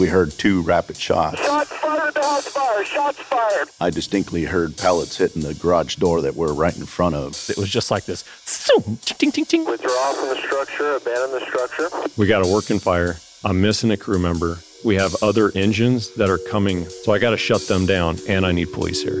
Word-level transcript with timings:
We 0.00 0.08
heard 0.08 0.30
two 0.30 0.62
rapid 0.62 0.96
shots. 0.96 1.44
Shots 1.44 1.70
fired, 1.72 2.14
the 2.14 2.22
house 2.22 2.48
fire. 2.48 2.82
Shots 2.86 3.18
fired. 3.18 3.68
I 3.82 3.90
distinctly 3.90 4.44
heard 4.44 4.78
pellets 4.78 5.18
hitting 5.18 5.42
the 5.42 5.52
garage 5.52 5.96
door 5.96 6.22
that 6.22 6.34
we're 6.34 6.54
right 6.54 6.74
in 6.74 6.86
front 6.86 7.16
of. 7.16 7.50
It 7.50 7.58
was 7.58 7.68
just 7.68 7.90
like 7.90 8.06
this. 8.06 8.24
Zoom, 8.46 8.96
ting, 9.02 9.30
ting, 9.30 9.44
ting. 9.44 9.66
Withdraw 9.66 10.12
from 10.14 10.30
the 10.30 10.36
structure. 10.36 10.96
Abandon 10.96 11.32
the 11.32 11.44
structure. 11.46 11.90
We 12.16 12.26
got 12.26 12.42
a 12.42 12.50
working 12.50 12.78
fire. 12.78 13.18
I'm 13.44 13.60
missing 13.60 13.90
a 13.90 13.96
crew 13.98 14.18
member. 14.18 14.60
We 14.86 14.94
have 14.94 15.14
other 15.22 15.52
engines 15.54 16.14
that 16.14 16.30
are 16.30 16.38
coming, 16.38 16.88
so 16.88 17.12
I 17.12 17.18
got 17.18 17.32
to 17.32 17.36
shut 17.36 17.68
them 17.68 17.84
down, 17.84 18.16
and 18.26 18.46
I 18.46 18.52
need 18.52 18.72
police 18.72 19.02
here. 19.02 19.20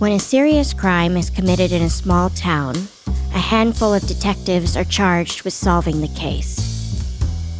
When 0.00 0.10
a 0.10 0.18
serious 0.18 0.74
crime 0.74 1.16
is 1.16 1.30
committed 1.30 1.70
in 1.70 1.82
a 1.82 1.90
small 1.90 2.30
town, 2.30 2.74
a 3.32 3.38
handful 3.38 3.94
of 3.94 4.04
detectives 4.08 4.76
are 4.76 4.82
charged 4.82 5.42
with 5.42 5.54
solving 5.54 6.00
the 6.00 6.08
case. 6.08 6.58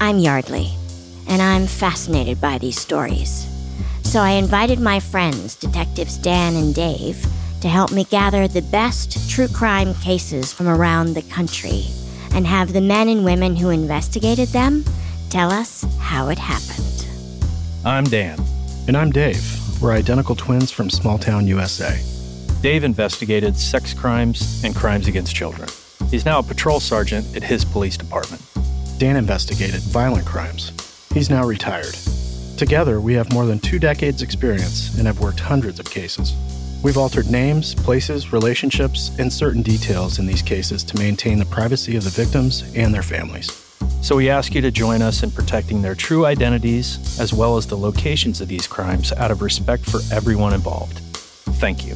I'm 0.00 0.18
Yardley, 0.18 0.72
and 1.28 1.42
I'm 1.42 1.66
fascinated 1.66 2.40
by 2.40 2.58
these 2.58 2.80
stories. 2.80 3.46
So 4.02 4.20
I 4.20 4.32
invited 4.32 4.78
my 4.78 5.00
friends, 5.00 5.56
Detectives 5.56 6.18
Dan 6.18 6.54
and 6.56 6.74
Dave, 6.74 7.24
to 7.60 7.68
help 7.68 7.92
me 7.92 8.04
gather 8.04 8.48
the 8.48 8.62
best 8.62 9.30
true 9.30 9.48
crime 9.48 9.94
cases 9.94 10.52
from 10.52 10.68
around 10.68 11.14
the 11.14 11.22
country 11.22 11.84
and 12.32 12.46
have 12.46 12.72
the 12.72 12.80
men 12.80 13.08
and 13.08 13.24
women 13.24 13.56
who 13.56 13.70
investigated 13.70 14.48
them 14.48 14.84
tell 15.30 15.50
us 15.50 15.84
how 15.98 16.28
it 16.28 16.38
happened. 16.38 17.06
I'm 17.84 18.04
Dan. 18.04 18.38
And 18.88 18.96
I'm 18.96 19.10
Dave. 19.10 19.80
We're 19.80 19.92
identical 19.92 20.34
twins 20.34 20.70
from 20.70 20.90
small 20.90 21.18
town 21.18 21.46
USA. 21.46 22.00
Dave 22.60 22.84
investigated 22.84 23.56
sex 23.56 23.94
crimes 23.94 24.62
and 24.64 24.74
crimes 24.74 25.08
against 25.08 25.34
children. 25.34 25.68
He's 26.10 26.24
now 26.24 26.40
a 26.40 26.42
patrol 26.42 26.80
sergeant 26.80 27.36
at 27.36 27.42
his 27.42 27.64
police 27.64 27.96
department. 27.96 28.42
Dan 28.98 29.16
investigated 29.16 29.80
violent 29.80 30.26
crimes. 30.26 30.72
He's 31.12 31.28
now 31.28 31.44
retired. 31.44 31.94
Together, 32.56 32.98
we 33.00 33.12
have 33.14 33.32
more 33.32 33.44
than 33.44 33.58
two 33.58 33.78
decades' 33.78 34.22
experience 34.22 34.96
and 34.96 35.06
have 35.06 35.20
worked 35.20 35.40
hundreds 35.40 35.78
of 35.78 35.90
cases. 35.90 36.34
We've 36.82 36.96
altered 36.96 37.30
names, 37.30 37.74
places, 37.74 38.32
relationships, 38.32 39.10
and 39.18 39.30
certain 39.30 39.60
details 39.60 40.18
in 40.18 40.24
these 40.24 40.40
cases 40.40 40.82
to 40.84 40.98
maintain 40.98 41.38
the 41.38 41.44
privacy 41.44 41.96
of 41.96 42.04
the 42.04 42.10
victims 42.10 42.64
and 42.74 42.94
their 42.94 43.02
families. 43.02 43.50
So 44.00 44.16
we 44.16 44.30
ask 44.30 44.54
you 44.54 44.62
to 44.62 44.70
join 44.70 45.02
us 45.02 45.22
in 45.22 45.30
protecting 45.30 45.82
their 45.82 45.94
true 45.94 46.24
identities 46.24 47.20
as 47.20 47.32
well 47.32 47.58
as 47.58 47.66
the 47.66 47.76
locations 47.76 48.40
of 48.40 48.48
these 48.48 48.66
crimes 48.66 49.12
out 49.12 49.30
of 49.30 49.42
respect 49.42 49.84
for 49.84 50.00
everyone 50.10 50.54
involved. 50.54 50.98
Thank 51.60 51.86
you. 51.86 51.94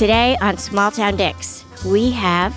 Today 0.00 0.38
on 0.40 0.56
Small 0.56 0.90
Town 0.90 1.14
Dicks, 1.16 1.62
we 1.84 2.10
have 2.12 2.56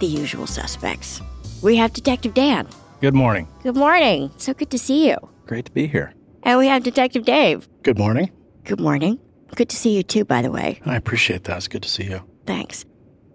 the 0.00 0.06
usual 0.06 0.46
suspects. 0.46 1.22
We 1.62 1.76
have 1.76 1.94
Detective 1.94 2.34
Dan. 2.34 2.68
Good 3.00 3.14
morning. 3.14 3.48
Good 3.62 3.74
morning. 3.74 4.30
So 4.36 4.52
good 4.52 4.70
to 4.70 4.78
see 4.78 5.08
you. 5.08 5.16
Great 5.46 5.64
to 5.64 5.72
be 5.72 5.86
here. 5.86 6.12
And 6.42 6.58
we 6.58 6.66
have 6.66 6.82
Detective 6.82 7.24
Dave. 7.24 7.66
Good 7.84 7.96
morning. 7.96 8.30
Good 8.64 8.80
morning. 8.80 9.18
Good 9.54 9.70
to 9.70 9.76
see 9.76 9.96
you 9.96 10.02
too, 10.02 10.26
by 10.26 10.42
the 10.42 10.50
way. 10.50 10.78
I 10.84 10.96
appreciate 10.96 11.44
that. 11.44 11.56
It's 11.56 11.68
good 11.68 11.82
to 11.84 11.88
see 11.88 12.04
you. 12.04 12.22
Thanks. 12.44 12.84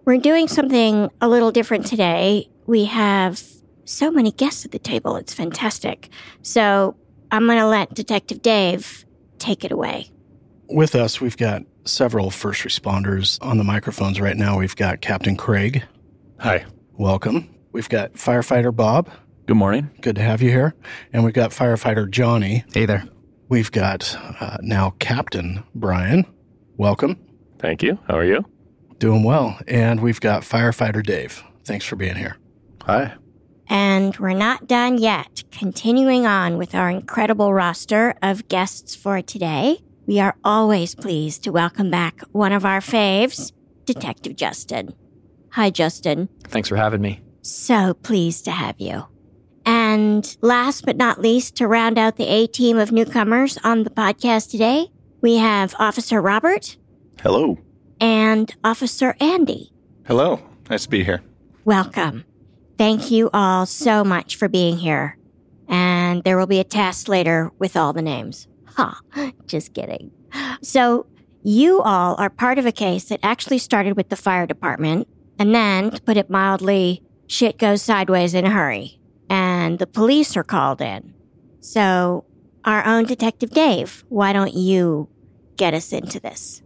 We're 0.05 0.19
doing 0.19 0.47
something 0.47 1.09
a 1.19 1.27
little 1.27 1.51
different 1.51 1.87
today. 1.87 2.51
We 2.67 2.85
have 2.85 3.41
so 3.83 4.11
many 4.11 4.31
guests 4.31 4.63
at 4.63 4.73
the 4.73 4.77
table. 4.77 5.15
It's 5.15 5.33
fantastic. 5.33 6.09
So 6.43 6.95
I'm 7.31 7.47
going 7.47 7.57
to 7.57 7.65
let 7.65 7.95
Detective 7.95 8.43
Dave 8.43 9.05
take 9.39 9.65
it 9.65 9.71
away. 9.71 10.11
With 10.67 10.93
us, 10.93 11.19
we've 11.19 11.35
got 11.35 11.63
several 11.85 12.31
first 12.31 12.63
responders 12.63 13.37
on 13.41 13.57
the 13.57 13.63
microphones 13.63 14.19
right 14.19 14.37
now. 14.37 14.57
We've 14.57 14.75
got 14.75 15.01
Captain 15.01 15.35
Craig. 15.35 15.83
Hi. 16.39 16.65
Welcome. 16.93 17.49
We've 17.71 17.89
got 17.89 18.13
firefighter 18.13 18.75
Bob. 18.75 19.09
Good 19.45 19.57
morning. 19.57 19.89
Good 20.01 20.15
to 20.15 20.21
have 20.21 20.41
you 20.41 20.49
here. 20.49 20.75
And 21.11 21.23
we've 21.23 21.33
got 21.33 21.51
firefighter 21.51 22.09
Johnny. 22.09 22.63
Hey 22.73 22.85
there. 22.85 23.05
We've 23.47 23.71
got 23.71 24.15
uh, 24.39 24.57
now 24.61 24.91
Captain 24.99 25.63
Brian. 25.73 26.25
Welcome. 26.77 27.17
Thank 27.57 27.81
you. 27.81 27.97
How 28.07 28.17
are 28.17 28.25
you? 28.25 28.45
Doing 28.99 29.23
well. 29.23 29.57
And 29.67 30.01
we've 30.01 30.21
got 30.21 30.43
firefighter 30.43 31.03
Dave. 31.03 31.43
Thanks 31.65 31.85
for 31.85 31.95
being 31.95 32.15
here. 32.15 32.37
Hi. 32.83 33.15
And 33.67 34.17
we're 34.17 34.33
not 34.33 34.67
done 34.67 34.97
yet. 34.97 35.43
Continuing 35.51 36.25
on 36.25 36.57
with 36.57 36.73
our 36.73 36.89
incredible 36.89 37.53
roster 37.53 38.15
of 38.21 38.47
guests 38.47 38.95
for 38.95 39.21
today, 39.21 39.79
we 40.09 40.19
are 40.19 40.35
always 40.43 40.95
pleased 40.95 41.43
to 41.43 41.51
welcome 41.51 41.91
back 41.91 42.21
one 42.31 42.51
of 42.51 42.65
our 42.65 42.79
faves, 42.79 43.51
Detective 43.85 44.35
Justin. 44.35 44.95
Hi, 45.51 45.69
Justin. 45.69 46.29
Thanks 46.45 46.67
for 46.67 46.77
having 46.77 46.99
me. 46.99 47.21
So 47.43 47.93
pleased 47.93 48.43
to 48.45 48.51
have 48.51 48.73
you. 48.79 49.03
And 49.67 50.35
last 50.41 50.83
but 50.83 50.97
not 50.97 51.21
least, 51.21 51.57
to 51.57 51.67
round 51.67 51.99
out 51.99 52.15
the 52.15 52.25
A 52.25 52.47
team 52.47 52.79
of 52.79 52.91
newcomers 52.91 53.59
on 53.63 53.83
the 53.83 53.91
podcast 53.91 54.49
today, 54.49 54.87
we 55.21 55.35
have 55.35 55.75
Officer 55.77 56.19
Robert 56.19 56.75
Hello. 57.21 57.59
and 58.01 58.51
Officer 58.63 59.15
Andy. 59.19 59.71
Hello. 60.07 60.41
Nice 60.71 60.85
to 60.85 60.89
be 60.89 61.03
here. 61.03 61.21
Welcome. 61.65 62.25
Thank 62.79 63.11
you 63.11 63.29
all 63.31 63.67
so 63.67 64.03
much 64.03 64.37
for 64.37 64.47
being 64.47 64.79
here. 64.79 65.19
And 65.67 66.23
there 66.23 66.39
will 66.39 66.47
be 66.47 66.59
a 66.59 66.63
test 66.63 67.09
later 67.09 67.51
with 67.59 67.77
all 67.77 67.93
the 67.93 68.01
names. 68.01 68.47
Ha, 68.75 68.99
just 69.45 69.73
kidding. 69.73 70.11
So, 70.61 71.05
you 71.43 71.81
all 71.81 72.15
are 72.19 72.29
part 72.29 72.59
of 72.59 72.65
a 72.65 72.71
case 72.71 73.05
that 73.05 73.19
actually 73.23 73.59
started 73.59 73.95
with 73.95 74.09
the 74.09 74.15
fire 74.15 74.45
department, 74.45 75.07
and 75.37 75.55
then, 75.55 75.91
to 75.91 76.01
put 76.01 76.17
it 76.17 76.29
mildly, 76.29 77.01
shit 77.27 77.57
goes 77.57 77.81
sideways 77.81 78.33
in 78.33 78.45
a 78.45 78.49
hurry, 78.49 78.99
and 79.29 79.79
the 79.79 79.87
police 79.87 80.35
are 80.35 80.43
called 80.43 80.81
in. 80.81 81.13
So, 81.61 82.25
our 82.65 82.85
own 82.85 83.05
Detective 83.05 83.51
Dave, 83.51 84.03
why 84.09 84.33
don't 84.33 84.53
you 84.53 85.09
get 85.55 85.73
us 85.73 85.93
into 85.93 86.19
this? 86.19 86.61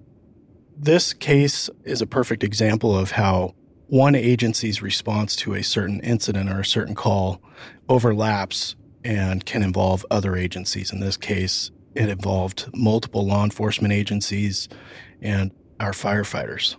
This 0.75 1.13
case 1.13 1.69
is 1.83 2.01
a 2.01 2.07
perfect 2.07 2.43
example 2.43 2.97
of 2.97 3.11
how 3.11 3.53
one 3.87 4.15
agency's 4.15 4.81
response 4.81 5.35
to 5.35 5.53
a 5.53 5.63
certain 5.63 5.99
incident 5.99 6.49
or 6.49 6.61
a 6.61 6.65
certain 6.65 6.95
call 6.95 7.41
overlaps 7.87 8.75
and 9.03 9.45
can 9.45 9.61
involve 9.61 10.05
other 10.09 10.35
agencies. 10.35 10.91
In 10.91 10.99
this 10.99 11.17
case, 11.17 11.69
it 11.95 12.09
involved 12.09 12.69
multiple 12.73 13.25
law 13.25 13.43
enforcement 13.43 13.93
agencies 13.93 14.69
and 15.21 15.51
our 15.79 15.91
firefighters. 15.91 16.75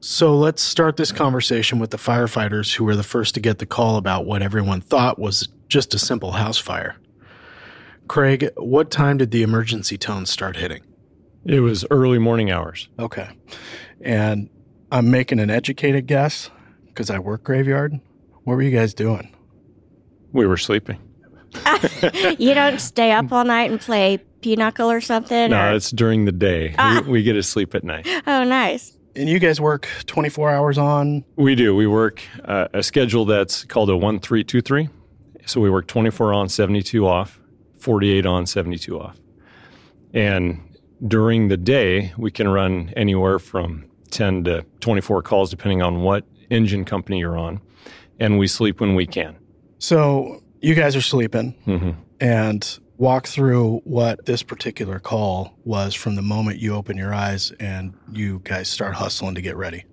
So 0.00 0.36
let's 0.36 0.62
start 0.62 0.96
this 0.96 1.10
conversation 1.10 1.78
with 1.78 1.90
the 1.90 1.96
firefighters 1.96 2.74
who 2.74 2.84
were 2.84 2.96
the 2.96 3.02
first 3.02 3.34
to 3.34 3.40
get 3.40 3.58
the 3.58 3.66
call 3.66 3.96
about 3.96 4.24
what 4.24 4.42
everyone 4.42 4.80
thought 4.80 5.18
was 5.18 5.48
just 5.68 5.94
a 5.94 5.98
simple 5.98 6.32
house 6.32 6.58
fire. 6.58 6.96
Craig, 8.06 8.50
what 8.56 8.90
time 8.90 9.16
did 9.16 9.32
the 9.32 9.42
emergency 9.42 9.98
tones 9.98 10.30
start 10.30 10.56
hitting? 10.56 10.82
It 11.44 11.60
was 11.60 11.84
early 11.90 12.18
morning 12.18 12.50
hours. 12.50 12.88
Okay. 12.98 13.28
And 14.00 14.48
I'm 14.92 15.10
making 15.10 15.40
an 15.40 15.50
educated 15.50 16.06
guess 16.06 16.50
because 16.86 17.10
I 17.10 17.18
work 17.18 17.42
graveyard. 17.42 17.98
What 18.44 18.54
were 18.54 18.62
you 18.62 18.76
guys 18.76 18.94
doing? 18.94 19.34
We 20.32 20.46
were 20.46 20.56
sleeping. 20.56 20.98
you 22.38 22.54
don't 22.54 22.80
stay 22.80 23.12
up 23.12 23.32
all 23.32 23.44
night 23.44 23.70
and 23.70 23.80
play 23.80 24.22
pinochle 24.40 24.90
or 24.90 25.00
something? 25.00 25.50
No, 25.50 25.70
or- 25.70 25.74
it's 25.74 25.90
during 25.90 26.24
the 26.24 26.32
day. 26.32 26.74
Ah. 26.78 27.02
We, 27.04 27.12
we 27.12 27.22
get 27.22 27.34
to 27.34 27.42
sleep 27.42 27.74
at 27.74 27.84
night. 27.84 28.06
oh, 28.26 28.44
nice. 28.44 28.92
And 29.14 29.28
you 29.28 29.38
guys 29.38 29.60
work 29.60 29.88
24 30.06 30.50
hours 30.50 30.76
on? 30.78 31.24
We 31.36 31.54
do. 31.54 31.74
We 31.74 31.86
work 31.86 32.22
uh, 32.44 32.68
a 32.74 32.82
schedule 32.82 33.24
that's 33.24 33.64
called 33.64 33.88
a 33.88 33.96
1323. 33.96 34.88
So 35.46 35.60
we 35.60 35.70
work 35.70 35.86
24 35.86 36.32
on, 36.34 36.48
72 36.48 37.06
off, 37.06 37.40
48 37.78 38.26
on, 38.26 38.46
72 38.46 39.00
off. 39.00 39.16
And 40.12 40.60
during 41.06 41.48
the 41.48 41.56
day, 41.56 42.12
we 42.18 42.30
can 42.30 42.48
run 42.48 42.92
anywhere 42.96 43.38
from 43.38 43.86
10 44.10 44.44
to 44.44 44.66
24 44.80 45.22
calls, 45.22 45.50
depending 45.50 45.82
on 45.82 46.02
what 46.02 46.24
engine 46.50 46.84
company 46.84 47.18
you're 47.20 47.38
on. 47.38 47.60
And 48.18 48.38
we 48.38 48.46
sleep 48.48 48.80
when 48.80 48.94
we 48.94 49.06
can. 49.06 49.36
So 49.78 50.42
you 50.60 50.74
guys 50.74 50.96
are 50.96 51.02
sleeping 51.02 51.52
hmm 51.64 51.90
and 52.18 52.78
walk 52.98 53.26
through 53.26 53.80
what 53.84 54.24
this 54.26 54.42
particular 54.42 54.98
call 54.98 55.54
was 55.64 55.94
from 55.94 56.14
the 56.14 56.22
moment 56.22 56.58
you 56.58 56.74
open 56.74 56.96
your 56.96 57.12
eyes 57.12 57.52
and 57.60 57.94
you 58.12 58.40
guys 58.44 58.68
start 58.68 58.94
hustling 58.94 59.34
to 59.34 59.42
get 59.42 59.56
ready. 59.56 59.84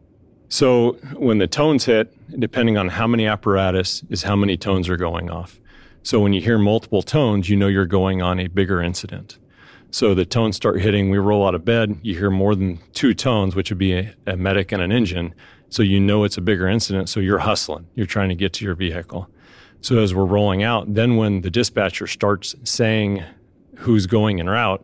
So 0.50 0.94
when 1.16 1.40
the 1.40 1.48
tones 1.48 1.86
hit, 1.86 2.14
depending 2.40 2.78
on 2.78 2.88
how 2.88 3.08
many 3.08 3.26
apparatus 3.26 4.04
is 4.10 4.24
how 4.24 4.36
many 4.36 4.56
tones 4.56 4.88
are 4.88 4.98
going 4.98 5.30
off. 5.30 5.60
So 6.04 6.20
when 6.20 6.34
you 6.34 6.42
hear 6.42 6.58
multiple 6.58 7.02
tones, 7.02 7.50
you 7.50 7.58
know 7.58 7.68
you're 7.68 7.86
going 7.86 8.22
on 8.22 8.40
a 8.40 8.48
bigger 8.48 8.82
incident. 8.82 9.40
So 9.90 10.14
the 10.14 10.26
tones 10.26 10.56
start 10.56 10.82
hitting, 10.82 11.10
we 11.10 11.18
roll 11.18 11.46
out 11.48 11.56
of 11.56 11.66
bed, 11.66 11.98
you 12.02 12.18
hear 12.18 12.30
more 12.30 12.56
than 12.56 12.80
two 12.94 13.14
tones, 13.14 13.56
which 13.56 13.70
would 13.70 13.78
be 13.78 13.94
a, 13.94 14.14
a 14.28 14.38
medic 14.38 14.72
and 14.72 14.82
an 14.82 14.92
engine. 14.92 15.34
So 15.70 15.82
you 15.82 16.00
know 16.00 16.24
it's 16.24 16.38
a 16.38 16.42
bigger 16.42 16.68
incident. 16.68 17.10
So 17.10 17.20
you're 17.20 17.40
hustling, 17.40 17.88
you're 17.96 18.06
trying 18.06 18.30
to 18.30 18.36
get 18.36 18.54
to 18.54 18.66
your 18.66 18.76
vehicle. 18.76 19.30
So 19.84 20.00
as 20.00 20.16
we're 20.16 20.24
rolling 20.24 20.64
out, 20.64 20.94
then 20.94 21.18
when 21.18 21.42
the 21.42 21.52
dispatcher 21.52 22.08
starts 22.08 22.56
saying 22.64 23.22
who's 23.76 24.06
going 24.06 24.40
en 24.40 24.50
route, 24.50 24.84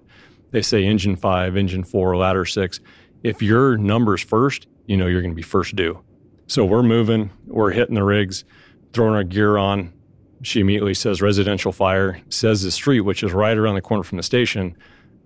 they 0.52 0.62
say 0.62 0.84
engine 0.84 1.16
five, 1.16 1.56
engine 1.56 1.86
four, 1.86 2.18
ladder 2.18 2.44
six. 2.44 2.82
If 3.24 3.42
your 3.42 3.78
number's 3.78 4.22
first, 4.22 4.68
you 4.88 4.98
know 4.98 5.08
you're 5.08 5.22
going 5.22 5.32
to 5.32 5.36
be 5.38 5.42
first 5.42 5.78
due. 5.78 6.04
So 6.48 6.66
we're 6.66 6.84
moving, 6.84 7.32
we're 7.48 7.72
hitting 7.72 7.96
the 7.96 8.04
rigs, 8.04 8.44
throwing 8.92 9.14
our 9.14 9.24
gear 9.24 9.58
on. 9.58 9.94
She 10.42 10.60
immediately 10.60 10.96
says 10.96 11.22
residential 11.22 11.72
fire, 11.72 12.20
says 12.28 12.64
the 12.64 12.72
street, 12.72 13.02
which 13.02 13.24
is 13.24 13.32
right 13.32 13.58
around 13.58 13.76
the 13.76 13.82
corner 13.82 14.04
from 14.04 14.18
the 14.18 14.24
station. 14.24 14.76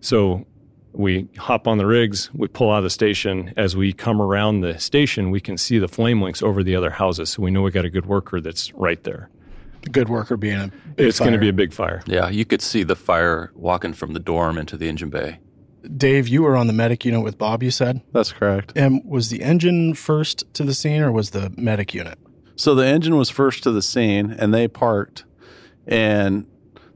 So 0.01 0.45
we 0.91 1.27
hop 1.37 1.67
on 1.67 1.79
the 1.79 1.87
rigs, 1.87 2.29
we 2.35 2.47
pull 2.47 2.69
out 2.69 2.77
of 2.77 2.83
the 2.83 2.89
station. 2.91 3.51
As 3.57 3.75
we 3.75 3.91
come 3.91 4.21
around 4.21 4.61
the 4.61 4.77
station, 4.77 5.31
we 5.31 5.41
can 5.41 5.57
see 5.57 5.79
the 5.79 5.87
flame 5.87 6.21
lengths 6.21 6.43
over 6.43 6.63
the 6.63 6.75
other 6.75 6.91
houses. 6.91 7.31
So 7.31 7.41
we 7.41 7.49
know 7.49 7.63
we 7.63 7.71
got 7.71 7.85
a 7.85 7.89
good 7.89 8.05
worker 8.05 8.39
that's 8.39 8.71
right 8.75 9.03
there. 9.03 9.31
The 9.83 9.89
good 9.89 10.09
worker 10.09 10.37
being 10.37 10.59
a 10.59 10.71
big 10.95 11.07
it's 11.07 11.19
going 11.19 11.33
to 11.33 11.37
be 11.39 11.49
a 11.49 11.53
big 11.53 11.73
fire. 11.73 12.01
Yeah, 12.05 12.29
you 12.29 12.45
could 12.45 12.61
see 12.61 12.83
the 12.83 12.95
fire 12.95 13.51
walking 13.55 13.93
from 13.93 14.13
the 14.13 14.19
dorm 14.19 14.57
into 14.57 14.77
the 14.77 14.87
engine 14.89 15.09
bay. 15.09 15.39
Dave, 15.97 16.27
you 16.27 16.43
were 16.43 16.55
on 16.55 16.67
the 16.67 16.73
medic 16.73 17.03
unit 17.03 17.23
with 17.23 17.37
Bob, 17.37 17.61
you 17.61 17.71
said? 17.71 18.01
That's 18.13 18.31
correct. 18.31 18.71
And 18.75 19.01
was 19.05 19.29
the 19.29 19.41
engine 19.41 19.93
first 19.93 20.45
to 20.53 20.63
the 20.63 20.73
scene 20.73 21.01
or 21.01 21.11
was 21.11 21.31
the 21.31 21.53
medic 21.57 21.93
unit? 21.93 22.17
So 22.55 22.73
the 22.75 22.85
engine 22.85 23.17
was 23.17 23.29
first 23.29 23.63
to 23.63 23.71
the 23.71 23.81
scene 23.81 24.31
and 24.31 24.53
they 24.53 24.67
parked 24.67 25.25
and 25.85 26.45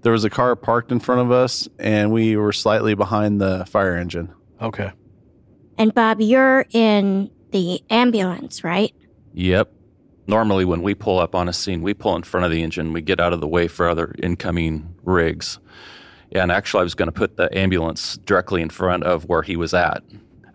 there 0.01 0.11
was 0.11 0.23
a 0.23 0.29
car 0.29 0.55
parked 0.55 0.91
in 0.91 0.99
front 0.99 1.21
of 1.21 1.31
us 1.31 1.67
and 1.79 2.11
we 2.13 2.37
were 2.37 2.53
slightly 2.53 2.93
behind 2.93 3.41
the 3.41 3.65
fire 3.65 3.97
engine. 3.97 4.33
Okay. 4.61 4.91
And 5.77 5.93
Bob, 5.93 6.21
you're 6.21 6.65
in 6.71 7.29
the 7.51 7.83
ambulance, 7.89 8.63
right? 8.63 8.93
Yep. 9.33 9.71
Normally, 10.27 10.65
when 10.65 10.81
we 10.81 10.93
pull 10.93 11.19
up 11.19 11.33
on 11.33 11.47
a 11.47 11.53
scene, 11.53 11.81
we 11.81 11.93
pull 11.93 12.15
in 12.15 12.23
front 12.23 12.45
of 12.45 12.51
the 12.51 12.61
engine. 12.61 12.91
We 12.91 13.01
get 13.01 13.19
out 13.19 13.31
of 13.31 13.39
the 13.39 13.47
way 13.47 13.67
for 13.67 13.87
other 13.87 14.13
incoming 14.21 14.95
rigs. 15.03 15.59
And 16.33 16.51
actually, 16.51 16.81
I 16.81 16.83
was 16.83 16.95
going 16.95 17.07
to 17.07 17.13
put 17.13 17.37
the 17.37 17.55
ambulance 17.57 18.17
directly 18.17 18.61
in 18.61 18.69
front 18.69 19.03
of 19.03 19.23
where 19.25 19.41
he 19.41 19.55
was 19.55 19.73
at. 19.73 20.03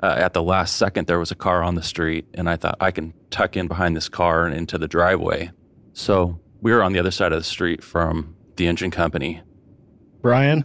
Uh, 0.02 0.14
at 0.19 0.34
the 0.34 0.42
last 0.42 0.76
second, 0.76 1.06
there 1.06 1.19
was 1.19 1.30
a 1.30 1.36
car 1.36 1.62
on 1.62 1.74
the 1.74 1.82
street, 1.82 2.26
and 2.34 2.50
I 2.50 2.56
thought 2.56 2.76
I 2.80 2.90
can 2.90 3.14
tuck 3.30 3.56
in 3.56 3.69
behind 3.69 3.96
this 3.96 4.08
car 4.08 4.44
and 4.44 4.54
into 4.54 4.76
the 4.76 4.88
driveway. 4.88 5.52
So 5.94 6.38
we 6.60 6.72
were 6.72 6.82
on 6.82 6.92
the 6.92 6.98
other 6.98 7.10
side 7.10 7.32
of 7.32 7.38
the 7.38 7.44
street 7.44 7.82
from 7.82 8.36
the 8.56 8.66
engine 8.66 8.90
company. 8.90 9.40
Brian? 10.20 10.64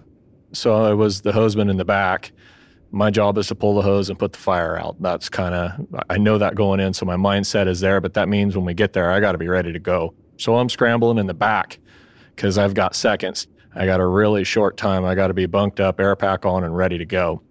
So 0.54 0.84
I 0.84 0.94
was 0.94 1.22
the 1.22 1.32
hoseman 1.32 1.70
in 1.70 1.78
the 1.78 1.86
back. 1.86 2.32
My 2.98 3.12
job 3.12 3.38
is 3.38 3.46
to 3.50 3.56
pull 3.56 3.76
the 3.76 3.84
hose 3.84 4.10
and 4.10 4.18
put 4.18 4.34
the 4.34 4.40
fire 4.40 4.76
out. 4.76 5.00
That's 5.00 5.30
kind 5.30 5.54
of, 5.54 6.04
I 6.10 6.18
know 6.18 6.40
that 6.40 6.56
going 6.56 6.80
in. 6.80 6.96
So 6.96 7.06
my 7.06 7.16
mindset 7.16 7.68
is 7.68 7.80
there, 7.80 8.02
but 8.02 8.16
that 8.16 8.28
means 8.28 8.58
when 8.58 8.66
we 8.66 8.74
get 8.74 8.94
there, 8.94 9.12
I 9.12 9.20
got 9.20 9.34
to 9.34 9.38
be 9.38 9.48
ready 9.48 9.72
to 9.72 9.78
go. 9.78 10.16
So 10.38 10.58
I'm 10.58 10.68
scrambling 10.68 11.20
in 11.20 11.28
the 11.28 11.36
back 11.36 11.78
because 12.36 12.58
I've 12.58 12.74
got 12.74 12.96
seconds. 12.96 13.46
I 13.76 13.86
got 13.86 14.00
a 14.00 14.06
really 14.08 14.44
short 14.44 14.78
time. 14.78 15.06
I 15.06 15.14
got 15.14 15.28
to 15.28 15.36
be 15.36 15.46
bunked 15.46 15.80
up, 15.80 16.00
air 16.00 16.16
pack 16.16 16.44
on, 16.44 16.64
and 16.64 16.76
ready 16.76 16.98
to 16.98 17.06
go. 17.06 17.44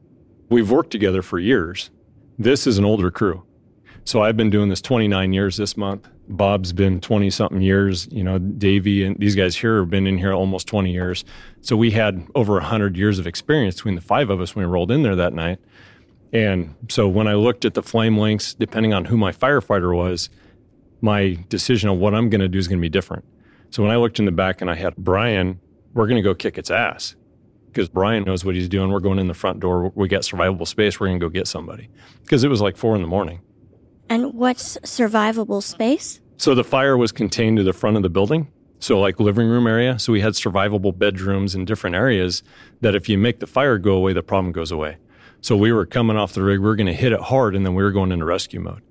We've 0.50 0.69
worked 0.69 0.90
together 0.90 1.22
for 1.22 1.38
years. 1.38 1.90
This 2.37 2.66
is 2.66 2.76
an 2.78 2.84
older 2.84 3.12
crew. 3.12 3.44
So 4.02 4.22
I've 4.22 4.37
been 4.37 4.50
doing 4.50 4.69
this 4.69 4.82
29 4.82 5.32
years 5.32 5.56
this 5.58 5.76
month. 5.76 6.08
Bob's 6.28 6.73
been 6.73 7.00
20 7.00 7.31
something 7.31 7.61
years. 7.61 8.08
You 8.11 8.25
know, 8.25 8.38
Davey 8.38 9.05
and 9.05 9.17
these 9.19 9.34
guys 9.34 9.56
here 9.56 9.81
have 9.81 9.90
been 9.90 10.06
in 10.06 10.19
here 10.19 10.32
almost 10.32 10.67
20 10.67 10.93
years. 10.93 11.25
So 11.61 11.76
we 11.76 11.93
had 11.93 12.26
over 12.34 12.55
100 12.55 12.96
years 12.96 13.19
of 13.19 13.26
experience 13.26 13.76
between 13.76 13.94
the 13.94 14.00
five 14.00 14.31
of 14.31 14.40
us 14.40 14.55
when 14.55 14.67
we 14.67 14.70
rolled 14.70 14.90
in 14.90 15.02
there 15.02 15.17
that 15.17 15.32
night. 15.32 15.58
And 16.32 16.75
so 16.88 17.08
when 17.08 17.28
I 17.28 17.34
looked 17.34 17.64
at 17.64 17.75
the 17.75 17.82
flame 17.82 18.19
lengths, 18.19 18.55
depending 18.55 18.93
on 18.93 19.05
who 19.06 19.17
my 19.17 19.32
firefighter 19.32 19.94
was, 19.94 20.28
my 21.00 21.38
decision 21.49 21.88
on 21.88 22.00
what 22.00 22.14
I'm 22.14 22.29
going 22.29 22.40
to 22.40 22.49
do 22.49 22.58
is 22.58 22.69
going 22.69 22.79
to 22.79 22.82
be 22.82 22.88
different. 22.88 23.25
So 23.70 23.82
when 23.82 23.93
I 23.93 23.96
looked 23.96 24.19
in 24.19 24.25
the 24.25 24.32
back 24.32 24.61
and 24.61 24.70
I 24.70 24.75
had 24.75 24.96
Brian, 24.96 25.61
we're 25.94 26.06
going 26.06 26.17
to 26.17 26.22
go 26.22 26.34
kick 26.34 26.58
its 26.58 26.70
ass 26.70 27.14
because 27.69 27.88
Brian 27.88 28.25
knows 28.25 28.44
what 28.44 28.55
he's 28.55 28.69
doing. 28.69 28.90
We're 28.90 29.00
going 29.00 29.19
in 29.19 29.29
the 29.29 29.34
front 29.34 29.61
door. 29.61 29.93
We 29.94 30.08
got 30.08 30.22
survivable 30.22 30.67
space. 30.67 30.99
We're 30.99 31.08
going 31.08 31.20
to 31.20 31.25
go 31.25 31.31
get 31.31 31.46
somebody 31.46 31.88
because 32.22 32.43
it 32.43 32.49
was 32.49 32.61
like 32.61 32.76
four 32.76 32.96
in 32.96 33.02
the 33.02 33.08
morning. 33.08 33.40
And 34.08 34.35
what's 34.35 34.76
survivable 34.79 35.62
space? 35.62 36.20
So 36.37 36.55
the 36.55 36.64
fire 36.64 36.97
was 36.97 37.12
contained 37.12 37.56
to 37.58 37.62
the 37.62 37.73
front 37.73 37.97
of 37.97 38.03
the 38.03 38.11
building. 38.11 38.49
So 38.79 39.00
like 39.00 39.19
living 39.19 39.49
room 39.49 39.67
area. 39.67 39.99
So 39.99 40.12
we 40.12 40.20
had 40.20 40.35
survivable 40.35 40.97
bedrooms 40.97 41.55
in 41.55 41.64
different 41.64 41.97
areas 41.97 42.43
that 42.82 42.94
if 42.94 43.08
you 43.08 43.17
make 43.19 43.41
the 43.41 43.47
fire 43.47 43.79
go 43.79 43.94
away, 43.94 44.12
the 44.12 44.23
problem 44.23 44.53
goes 44.53 44.70
away. 44.70 44.99
So 45.41 45.56
we 45.56 45.73
were 45.73 45.87
coming 45.87 46.17
off 46.17 46.35
the 46.35 46.43
rig. 46.43 46.61
We 46.61 46.67
were 46.67 46.76
going 46.76 46.87
to 46.87 46.93
hit 46.93 47.12
it 47.12 47.20
hard 47.20 47.56
and 47.56 47.64
then 47.64 47.75
we 47.75 47.82
were 47.82 47.93
going 47.93 48.12
into 48.12 48.25
rescue 48.25 48.61
mode. 48.61 48.82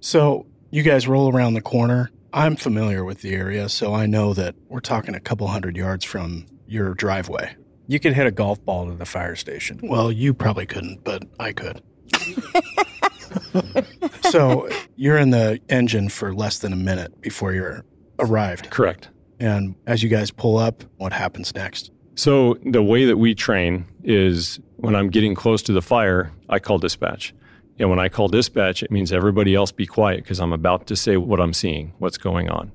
So 0.00 0.46
you 0.70 0.82
guys 0.82 1.06
roll 1.06 1.34
around 1.34 1.54
the 1.54 1.60
corner. 1.60 2.10
I'm 2.32 2.56
familiar 2.56 3.04
with 3.04 3.20
the 3.20 3.32
area, 3.32 3.68
so 3.68 3.94
I 3.94 4.06
know 4.06 4.34
that 4.34 4.56
we're 4.68 4.80
talking 4.80 5.14
a 5.14 5.20
couple 5.20 5.46
hundred 5.46 5.76
yards 5.76 6.04
from 6.04 6.46
your 6.66 6.92
driveway. 6.94 7.54
You 7.86 8.00
could 8.00 8.12
hit 8.14 8.26
a 8.26 8.32
golf 8.32 8.64
ball 8.64 8.86
to 8.86 8.94
the 8.94 9.04
fire 9.04 9.36
station. 9.36 9.78
Well, 9.84 10.10
you 10.10 10.34
probably 10.34 10.66
couldn't, 10.66 11.04
but 11.04 11.22
I 11.38 11.52
could. 11.52 11.80
so 14.30 14.68
you're 14.96 15.18
in 15.18 15.30
the 15.30 15.60
engine 15.68 16.08
for 16.08 16.34
less 16.34 16.58
than 16.58 16.72
a 16.72 16.76
minute 16.76 17.20
before 17.20 17.52
you're 17.52 17.84
arrived. 18.18 18.70
Correct. 18.70 19.08
And 19.40 19.74
as 19.86 20.02
you 20.02 20.08
guys 20.08 20.30
pull 20.30 20.58
up, 20.58 20.84
what 20.96 21.12
happens 21.12 21.54
next? 21.54 21.90
So 22.14 22.54
the 22.64 22.82
way 22.82 23.04
that 23.06 23.16
we 23.16 23.34
train 23.34 23.86
is 24.04 24.60
when 24.76 24.94
I'm 24.94 25.10
getting 25.10 25.34
close 25.34 25.62
to 25.62 25.72
the 25.72 25.82
fire, 25.82 26.32
I 26.48 26.58
call 26.58 26.78
dispatch. 26.78 27.34
And 27.78 27.90
when 27.90 27.98
I 27.98 28.08
call 28.08 28.28
dispatch, 28.28 28.82
it 28.82 28.90
means 28.90 29.12
everybody 29.12 29.54
else 29.54 29.72
be 29.72 29.86
quiet 29.86 30.22
because 30.22 30.40
I'm 30.40 30.52
about 30.52 30.86
to 30.86 30.96
say 30.96 31.16
what 31.16 31.40
I'm 31.40 31.52
seeing, 31.52 31.92
what's 31.98 32.18
going 32.18 32.48
on. 32.48 32.70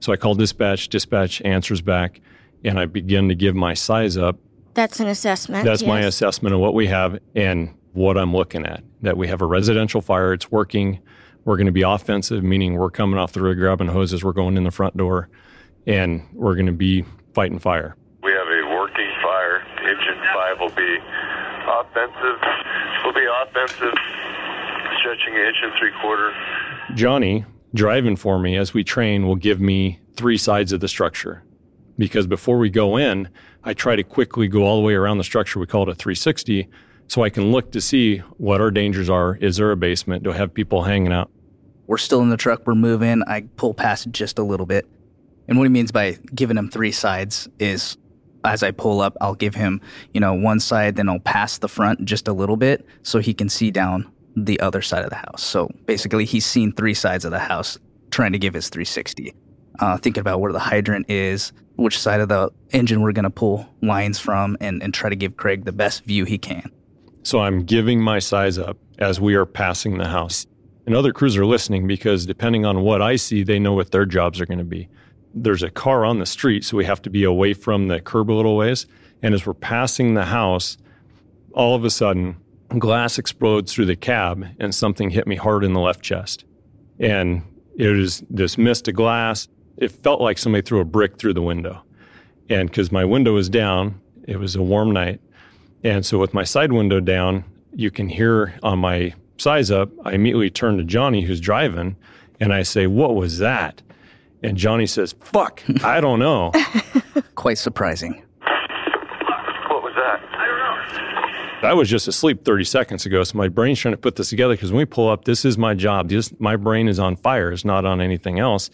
So 0.00 0.12
I 0.12 0.16
call 0.16 0.34
dispatch, 0.34 0.88
dispatch 0.88 1.40
answers 1.42 1.80
back, 1.80 2.20
and 2.64 2.78
I 2.78 2.86
begin 2.86 3.28
to 3.28 3.34
give 3.34 3.54
my 3.54 3.72
size 3.74 4.16
up. 4.18 4.36
That's 4.74 5.00
an 5.00 5.06
assessment. 5.06 5.64
That's 5.64 5.84
my 5.84 6.00
assessment 6.00 6.54
of 6.54 6.60
what 6.60 6.74
we 6.74 6.86
have 6.88 7.18
and 7.34 7.74
what 7.92 8.18
I'm 8.18 8.34
looking 8.34 8.66
at. 8.66 8.82
That 9.02 9.16
we 9.16 9.28
have 9.28 9.42
a 9.42 9.46
residential 9.46 10.00
fire, 10.00 10.32
it's 10.32 10.50
working. 10.50 11.00
We're 11.44 11.56
going 11.56 11.66
to 11.66 11.72
be 11.72 11.82
offensive, 11.82 12.44
meaning 12.44 12.74
we're 12.74 12.90
coming 12.90 13.18
off 13.18 13.32
the 13.32 13.42
rig, 13.42 13.58
grabbing 13.58 13.88
hoses, 13.88 14.22
we're 14.22 14.32
going 14.32 14.56
in 14.56 14.62
the 14.62 14.70
front 14.70 14.96
door, 14.96 15.28
and 15.86 16.22
we're 16.32 16.54
going 16.54 16.66
to 16.66 16.72
be 16.72 17.04
fighting 17.34 17.58
fire. 17.58 17.96
We 18.22 18.30
have 18.30 18.46
a 18.46 18.68
working 18.70 19.10
fire. 19.20 19.64
Engine 19.80 20.22
5 20.32 20.60
will 20.60 20.70
be 20.70 20.98
offensive. 21.66 22.38
We'll 23.02 23.14
be 23.14 23.26
offensive. 23.42 23.94
Stretching 25.00 25.34
an 25.34 25.46
inch 25.46 25.56
and 25.62 25.72
three 25.80 25.90
quarter. 26.00 26.32
Johnny 26.94 27.44
driving 27.74 28.16
for 28.16 28.38
me 28.38 28.56
as 28.56 28.72
we 28.72 28.84
train 28.84 29.26
will 29.26 29.36
give 29.36 29.60
me 29.60 29.98
three 30.14 30.36
sides 30.36 30.72
of 30.72 30.80
the 30.80 30.88
structure. 30.88 31.42
Because 31.98 32.26
before 32.26 32.58
we 32.58 32.70
go 32.70 32.96
in, 32.96 33.28
I 33.64 33.74
try 33.74 33.96
to 33.96 34.02
quickly 34.02 34.48
go 34.48 34.62
all 34.64 34.76
the 34.76 34.86
way 34.86 34.94
around 34.94 35.18
the 35.18 35.24
structure. 35.24 35.58
We 35.58 35.66
call 35.66 35.82
it 35.82 35.88
a 35.88 35.94
360. 35.94 36.68
So 37.12 37.22
I 37.22 37.28
can 37.28 37.52
look 37.52 37.72
to 37.72 37.80
see 37.82 38.20
what 38.38 38.62
our 38.62 38.70
dangers 38.70 39.10
are. 39.10 39.36
Is 39.36 39.58
there 39.58 39.70
a 39.70 39.76
basement? 39.76 40.22
Do 40.22 40.32
I 40.32 40.36
have 40.38 40.54
people 40.54 40.84
hanging 40.84 41.12
out? 41.12 41.30
We're 41.86 41.98
still 41.98 42.22
in 42.22 42.30
the 42.30 42.38
truck, 42.38 42.66
we're 42.66 42.74
moving. 42.74 43.22
I 43.26 43.42
pull 43.58 43.74
past 43.74 44.10
just 44.12 44.38
a 44.38 44.42
little 44.42 44.64
bit. 44.64 44.88
And 45.46 45.58
what 45.58 45.64
he 45.64 45.68
means 45.68 45.92
by 45.92 46.16
giving 46.34 46.56
him 46.56 46.70
three 46.70 46.90
sides 46.90 47.50
is 47.58 47.98
as 48.46 48.62
I 48.62 48.70
pull 48.70 49.02
up, 49.02 49.14
I'll 49.20 49.34
give 49.34 49.54
him, 49.54 49.82
you 50.14 50.20
know, 50.20 50.32
one 50.32 50.58
side, 50.58 50.96
then 50.96 51.10
I'll 51.10 51.18
pass 51.18 51.58
the 51.58 51.68
front 51.68 52.02
just 52.02 52.28
a 52.28 52.32
little 52.32 52.56
bit 52.56 52.86
so 53.02 53.18
he 53.18 53.34
can 53.34 53.50
see 53.50 53.70
down 53.70 54.10
the 54.34 54.58
other 54.60 54.80
side 54.80 55.04
of 55.04 55.10
the 55.10 55.16
house. 55.16 55.42
So 55.42 55.68
basically, 55.84 56.24
he's 56.24 56.46
seen 56.46 56.72
three 56.72 56.94
sides 56.94 57.26
of 57.26 57.30
the 57.30 57.40
house 57.40 57.78
trying 58.10 58.32
to 58.32 58.38
give 58.38 58.54
his 58.54 58.70
360. 58.70 59.34
Uh, 59.80 59.98
thinking 59.98 60.22
about 60.22 60.40
where 60.40 60.50
the 60.50 60.58
hydrant 60.58 61.10
is, 61.10 61.52
which 61.76 61.98
side 61.98 62.20
of 62.20 62.30
the 62.30 62.48
engine 62.70 63.02
we're 63.02 63.12
going 63.12 63.24
to 63.24 63.28
pull 63.28 63.68
lines 63.82 64.18
from 64.18 64.56
and, 64.62 64.82
and 64.82 64.94
try 64.94 65.10
to 65.10 65.16
give 65.16 65.36
Craig 65.36 65.66
the 65.66 65.72
best 65.72 66.04
view 66.04 66.24
he 66.24 66.38
can. 66.38 66.72
So 67.22 67.40
I'm 67.40 67.64
giving 67.64 68.00
my 68.00 68.18
size 68.18 68.58
up 68.58 68.78
as 68.98 69.20
we 69.20 69.34
are 69.34 69.46
passing 69.46 69.98
the 69.98 70.08
house. 70.08 70.46
And 70.86 70.96
other 70.96 71.12
crews 71.12 71.36
are 71.36 71.46
listening 71.46 71.86
because 71.86 72.26
depending 72.26 72.64
on 72.64 72.82
what 72.82 73.00
I 73.00 73.16
see, 73.16 73.44
they 73.44 73.58
know 73.58 73.72
what 73.72 73.92
their 73.92 74.04
jobs 74.04 74.40
are 74.40 74.46
going 74.46 74.58
to 74.58 74.64
be. 74.64 74.88
There's 75.34 75.62
a 75.62 75.70
car 75.70 76.04
on 76.04 76.18
the 76.18 76.26
street, 76.26 76.64
so 76.64 76.76
we 76.76 76.84
have 76.84 77.00
to 77.02 77.10
be 77.10 77.24
away 77.24 77.54
from 77.54 77.88
the 77.88 78.00
curb 78.00 78.30
a 78.30 78.32
little 78.32 78.56
ways. 78.56 78.86
And 79.22 79.34
as 79.34 79.46
we're 79.46 79.54
passing 79.54 80.14
the 80.14 80.24
house, 80.24 80.76
all 81.54 81.76
of 81.76 81.84
a 81.84 81.90
sudden, 81.90 82.36
glass 82.78 83.18
explodes 83.18 83.72
through 83.72 83.86
the 83.86 83.96
cab 83.96 84.44
and 84.58 84.74
something 84.74 85.10
hit 85.10 85.26
me 85.26 85.36
hard 85.36 85.62
in 85.62 85.72
the 85.72 85.80
left 85.80 86.02
chest. 86.02 86.44
And 86.98 87.42
it 87.76 87.88
was 87.88 88.24
this 88.28 88.58
mist 88.58 88.88
of 88.88 88.94
glass. 88.94 89.48
It 89.76 89.92
felt 89.92 90.20
like 90.20 90.38
somebody 90.38 90.62
threw 90.62 90.80
a 90.80 90.84
brick 90.84 91.18
through 91.18 91.34
the 91.34 91.42
window. 91.42 91.82
And 92.48 92.68
because 92.68 92.90
my 92.90 93.04
window 93.04 93.34
was 93.34 93.48
down, 93.48 94.00
it 94.26 94.38
was 94.38 94.56
a 94.56 94.62
warm 94.62 94.90
night. 94.92 95.20
And 95.84 96.06
so 96.06 96.18
with 96.18 96.32
my 96.32 96.44
side 96.44 96.72
window 96.72 97.00
down, 97.00 97.44
you 97.74 97.90
can 97.90 98.08
hear 98.08 98.54
on 98.62 98.78
my 98.78 99.14
size 99.38 99.70
up, 99.70 99.90
I 100.04 100.12
immediately 100.12 100.50
turn 100.50 100.76
to 100.78 100.84
Johnny, 100.84 101.22
who's 101.22 101.40
driving, 101.40 101.96
and 102.40 102.52
I 102.52 102.62
say, 102.62 102.86
What 102.86 103.14
was 103.14 103.38
that? 103.38 103.82
And 104.42 104.56
Johnny 104.56 104.86
says, 104.86 105.14
Fuck, 105.20 105.62
I 105.82 106.00
don't 106.00 106.18
know. 106.18 106.52
Quite 107.34 107.58
surprising. 107.58 108.22
What 109.68 109.82
was 109.82 109.94
that? 109.96 110.20
I 110.32 110.46
don't 110.46 111.62
know. 111.62 111.68
I 111.68 111.72
was 111.74 111.88
just 111.88 112.08
asleep 112.08 112.44
30 112.44 112.64
seconds 112.64 113.06
ago, 113.06 113.24
so 113.24 113.36
my 113.38 113.48
brain's 113.48 113.80
trying 113.80 113.94
to 113.94 113.98
put 113.98 114.16
this 114.16 114.30
together 114.30 114.54
because 114.54 114.70
when 114.70 114.78
we 114.78 114.84
pull 114.84 115.08
up, 115.08 115.24
this 115.24 115.44
is 115.44 115.58
my 115.58 115.74
job. 115.74 116.08
This, 116.08 116.32
my 116.40 116.56
brain 116.56 116.88
is 116.88 116.98
on 116.98 117.16
fire, 117.16 117.52
it's 117.52 117.64
not 117.64 117.84
on 117.84 118.00
anything 118.00 118.38
else. 118.38 118.70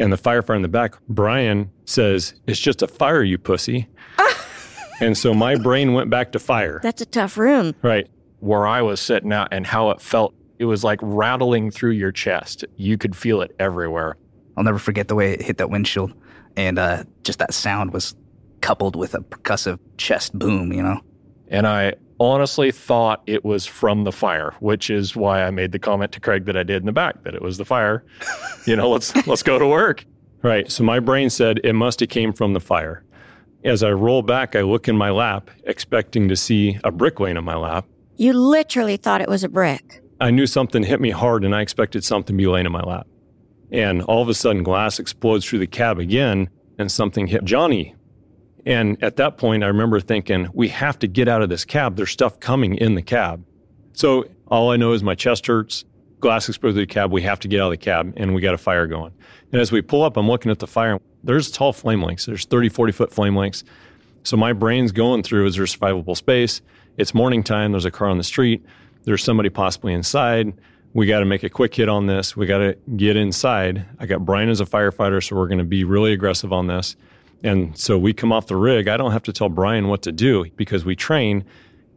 And 0.00 0.12
the 0.12 0.16
firefighter 0.16 0.56
in 0.56 0.62
the 0.62 0.68
back, 0.68 0.94
Brian, 1.08 1.70
says, 1.84 2.34
It's 2.46 2.60
just 2.60 2.82
a 2.82 2.88
fire, 2.88 3.22
you 3.22 3.38
pussy. 3.38 3.88
and 5.00 5.16
so 5.16 5.34
my 5.34 5.56
brain 5.56 5.92
went 5.92 6.10
back 6.10 6.32
to 6.32 6.38
fire. 6.38 6.80
That's 6.82 7.02
a 7.02 7.06
tough 7.06 7.36
room. 7.36 7.74
Right. 7.82 8.08
Where 8.40 8.66
I 8.66 8.82
was 8.82 9.00
sitting 9.00 9.32
out 9.32 9.48
and 9.52 9.66
how 9.66 9.90
it 9.90 10.00
felt, 10.00 10.34
it 10.58 10.64
was 10.64 10.84
like 10.84 11.00
rattling 11.02 11.70
through 11.70 11.92
your 11.92 12.12
chest. 12.12 12.64
You 12.76 12.98
could 12.98 13.16
feel 13.16 13.40
it 13.42 13.54
everywhere. 13.58 14.16
I'll 14.56 14.64
never 14.64 14.78
forget 14.78 15.08
the 15.08 15.14
way 15.14 15.32
it 15.32 15.42
hit 15.42 15.58
that 15.58 15.70
windshield. 15.70 16.14
And 16.56 16.78
uh, 16.78 17.04
just 17.22 17.38
that 17.38 17.54
sound 17.54 17.92
was 17.92 18.16
coupled 18.60 18.96
with 18.96 19.14
a 19.14 19.20
percussive 19.20 19.78
chest 19.96 20.36
boom, 20.36 20.72
you 20.72 20.82
know? 20.82 21.00
And 21.48 21.66
I 21.66 21.94
honestly 22.20 22.72
thought 22.72 23.22
it 23.26 23.44
was 23.44 23.66
from 23.66 24.04
the 24.04 24.12
fire, 24.12 24.54
which 24.60 24.90
is 24.90 25.14
why 25.14 25.42
I 25.44 25.50
made 25.50 25.72
the 25.72 25.78
comment 25.78 26.12
to 26.12 26.20
Craig 26.20 26.44
that 26.46 26.56
I 26.56 26.62
did 26.62 26.82
in 26.82 26.86
the 26.86 26.92
back 26.92 27.22
that 27.22 27.34
it 27.34 27.42
was 27.42 27.58
the 27.58 27.64
fire. 27.64 28.04
you 28.66 28.76
know, 28.76 28.90
let's 28.90 29.14
let's 29.26 29.42
go 29.42 29.58
to 29.58 29.66
work. 29.66 30.04
Right. 30.42 30.70
So 30.70 30.84
my 30.84 31.00
brain 31.00 31.30
said 31.30 31.60
it 31.64 31.72
must 31.72 32.00
have 32.00 32.08
came 32.08 32.32
from 32.32 32.52
the 32.52 32.60
fire. 32.60 33.04
As 33.64 33.82
I 33.82 33.90
roll 33.90 34.22
back, 34.22 34.54
I 34.54 34.60
look 34.62 34.86
in 34.88 34.96
my 34.96 35.10
lap, 35.10 35.50
expecting 35.64 36.28
to 36.28 36.36
see 36.36 36.78
a 36.84 36.92
brick 36.92 37.18
laying 37.18 37.36
in 37.36 37.44
my 37.44 37.56
lap. 37.56 37.86
You 38.16 38.32
literally 38.32 38.96
thought 38.96 39.20
it 39.20 39.28
was 39.28 39.42
a 39.42 39.48
brick. 39.48 40.00
I 40.20 40.30
knew 40.30 40.46
something 40.46 40.82
hit 40.84 41.00
me 41.00 41.10
hard, 41.10 41.44
and 41.44 41.54
I 41.54 41.62
expected 41.62 42.04
something 42.04 42.36
to 42.36 42.38
be 42.38 42.46
laying 42.46 42.66
in 42.66 42.72
my 42.72 42.82
lap. 42.82 43.06
And 43.72 44.02
all 44.02 44.22
of 44.22 44.28
a 44.28 44.34
sudden, 44.34 44.62
glass 44.62 44.98
explodes 44.98 45.44
through 45.44 45.58
the 45.58 45.66
cab 45.66 45.98
again, 45.98 46.48
and 46.78 46.90
something 46.90 47.26
hit 47.26 47.44
Johnny. 47.44 47.94
And 48.64 49.02
at 49.02 49.16
that 49.16 49.38
point, 49.38 49.64
I 49.64 49.66
remember 49.66 50.00
thinking, 50.00 50.48
we 50.52 50.68
have 50.68 50.98
to 51.00 51.08
get 51.08 51.28
out 51.28 51.42
of 51.42 51.48
this 51.48 51.64
cab. 51.64 51.96
There's 51.96 52.10
stuff 52.10 52.38
coming 52.38 52.76
in 52.76 52.94
the 52.94 53.02
cab. 53.02 53.44
So 53.92 54.24
all 54.46 54.70
I 54.70 54.76
know 54.76 54.92
is 54.92 55.02
my 55.02 55.14
chest 55.14 55.46
hurts. 55.46 55.84
Glass 56.20 56.48
exploded 56.48 56.74
through 56.74 56.86
the 56.86 56.92
cab. 56.92 57.12
We 57.12 57.22
have 57.22 57.40
to 57.40 57.48
get 57.48 57.60
out 57.60 57.66
of 57.66 57.70
the 57.72 57.76
cab, 57.76 58.12
and 58.16 58.34
we 58.34 58.40
got 58.40 58.54
a 58.54 58.58
fire 58.58 58.86
going. 58.86 59.12
And 59.52 59.60
as 59.60 59.72
we 59.72 59.82
pull 59.82 60.02
up, 60.02 60.16
I'm 60.16 60.28
looking 60.28 60.50
at 60.50 60.58
the 60.60 60.66
fire. 60.66 60.98
There's 61.28 61.50
tall 61.50 61.74
flame 61.74 62.02
lengths. 62.02 62.24
There's 62.24 62.46
30, 62.46 62.70
40 62.70 62.90
foot 62.90 63.12
flame 63.12 63.36
lengths. 63.36 63.62
So 64.22 64.38
my 64.38 64.54
brain's 64.54 64.92
going 64.92 65.22
through 65.22 65.44
is 65.44 65.56
there 65.56 65.66
survivable 65.66 66.16
space? 66.16 66.62
It's 66.96 67.12
morning 67.12 67.44
time. 67.44 67.72
There's 67.72 67.84
a 67.84 67.90
car 67.90 68.08
on 68.08 68.16
the 68.16 68.24
street. 68.24 68.64
There's 69.04 69.22
somebody 69.22 69.50
possibly 69.50 69.92
inside. 69.92 70.54
We 70.94 71.04
got 71.04 71.20
to 71.20 71.26
make 71.26 71.42
a 71.42 71.50
quick 71.50 71.74
hit 71.74 71.90
on 71.90 72.06
this. 72.06 72.34
We 72.34 72.46
got 72.46 72.58
to 72.60 72.78
get 72.96 73.18
inside. 73.18 73.84
I 73.98 74.06
got 74.06 74.24
Brian 74.24 74.48
as 74.48 74.62
a 74.62 74.64
firefighter, 74.64 75.22
so 75.22 75.36
we're 75.36 75.48
going 75.48 75.58
to 75.58 75.64
be 75.64 75.84
really 75.84 76.14
aggressive 76.14 76.50
on 76.50 76.66
this. 76.66 76.96
And 77.44 77.76
so 77.76 77.98
we 77.98 78.14
come 78.14 78.32
off 78.32 78.46
the 78.46 78.56
rig. 78.56 78.88
I 78.88 78.96
don't 78.96 79.12
have 79.12 79.24
to 79.24 79.32
tell 79.34 79.50
Brian 79.50 79.88
what 79.88 80.00
to 80.04 80.12
do 80.12 80.46
because 80.56 80.86
we 80.86 80.96
train. 80.96 81.44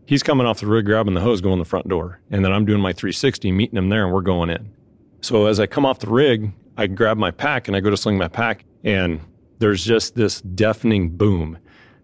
He's 0.08 0.24
coming 0.24 0.46
off 0.46 0.60
the 0.60 0.68
rig, 0.68 0.86
grabbing 0.86 1.14
the 1.14 1.22
hose, 1.22 1.40
going 1.40 1.60
the 1.60 1.64
front 1.64 1.88
door. 1.88 2.20
And 2.32 2.44
then 2.44 2.52
I'm 2.52 2.66
doing 2.66 2.82
my 2.82 2.92
360, 2.92 3.50
meeting 3.54 3.78
him 3.78 3.88
there, 3.88 4.04
and 4.04 4.14
we're 4.14 4.20
going 4.20 4.50
in. 4.50 4.74
So 5.22 5.46
as 5.46 5.58
I 5.58 5.68
come 5.68 5.86
off 5.86 6.00
the 6.00 6.10
rig, 6.10 6.52
I 6.76 6.88
grab 6.88 7.16
my 7.16 7.32
pack 7.32 7.70
and 7.70 7.78
I 7.78 7.80
go 7.80 7.90
to 7.90 7.96
sling 7.96 8.18
my 8.18 8.28
pack, 8.28 8.66
and 8.84 9.20
there's 9.60 9.84
just 9.84 10.16
this 10.16 10.42
deafening 10.42 11.10
boom. 11.10 11.58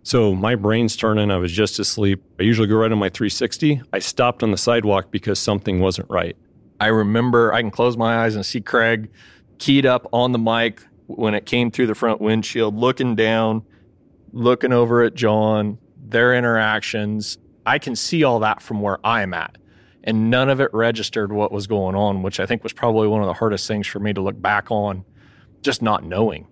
So 0.04 0.34
my 0.34 0.56
brain's 0.56 0.96
turning. 0.96 1.32
I 1.32 1.38
was 1.38 1.52
just 1.52 1.80
asleep. 1.80 2.24
I 2.40 2.44
usually 2.44 2.68
go 2.68 2.76
right 2.76 2.92
on 2.92 2.98
my 2.98 3.10
360. 3.10 3.82
I 3.92 4.00
stopped 4.00 4.42
on 4.42 4.52
the 4.52 4.58
sidewalk 4.58 5.12
because 5.12 5.38
something 5.38 5.80
wasn't 5.80 6.10
right. 6.10 6.38
I 6.80 6.88
remember 6.88 7.54
I 7.54 7.62
can 7.62 7.72
close 7.72 7.98
my 7.98 8.24
eyes 8.24 8.36
and 8.36 8.46
see 8.46 8.62
Craig 8.62 9.10
keyed 9.58 9.86
up 9.86 10.08
on 10.14 10.32
the 10.32 10.40
mic 10.40 10.82
when 11.08 11.34
it 11.34 11.46
came 11.46 11.72
through 11.72 11.88
the 11.88 11.96
front 11.96 12.22
windshield, 12.22 12.78
looking 12.78 13.16
down, 13.16 13.64
looking 14.32 14.72
over 14.72 15.04
at 15.04 15.16
John, 15.16 15.78
their 15.98 16.36
interactions. 16.36 17.38
I 17.66 17.80
can 17.80 17.96
see 17.96 18.24
all 18.24 18.40
that 18.40 18.62
from 18.62 18.82
where 18.82 19.00
I'm 19.06 19.34
at. 19.34 19.58
And 20.04 20.30
none 20.30 20.50
of 20.50 20.62
it 20.62 20.70
registered 20.74 21.34
what 21.34 21.52
was 21.52 21.68
going 21.68 21.96
on, 21.96 22.22
which 22.24 22.40
I 22.40 22.46
think 22.46 22.64
was 22.64 22.72
probably 22.72 23.08
one 23.08 23.22
of 23.22 23.28
the 23.28 23.34
hardest 23.34 23.68
things 23.68 23.88
for 23.88 24.00
me 24.00 24.14
to 24.14 24.22
look 24.22 24.42
back 24.42 24.72
on, 24.72 25.04
just 25.62 25.82
not 25.82 26.04
knowing. 26.04 26.48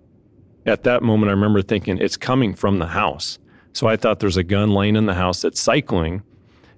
At 0.66 0.84
that 0.84 1.04
moment, 1.04 1.30
I 1.30 1.34
remember 1.34 1.62
thinking, 1.62 1.98
it's 2.00 2.18
coming 2.18 2.54
from 2.54 2.80
the 2.80 2.88
house. 2.88 3.38
So 3.74 3.88
I 3.88 3.98
thought 3.98 4.20
there's 4.20 4.38
a 4.38 4.44
gun 4.44 4.72
laying 4.72 4.96
in 4.96 5.06
the 5.06 5.14
house 5.14 5.42
that's 5.42 5.60
cycling 5.60 6.24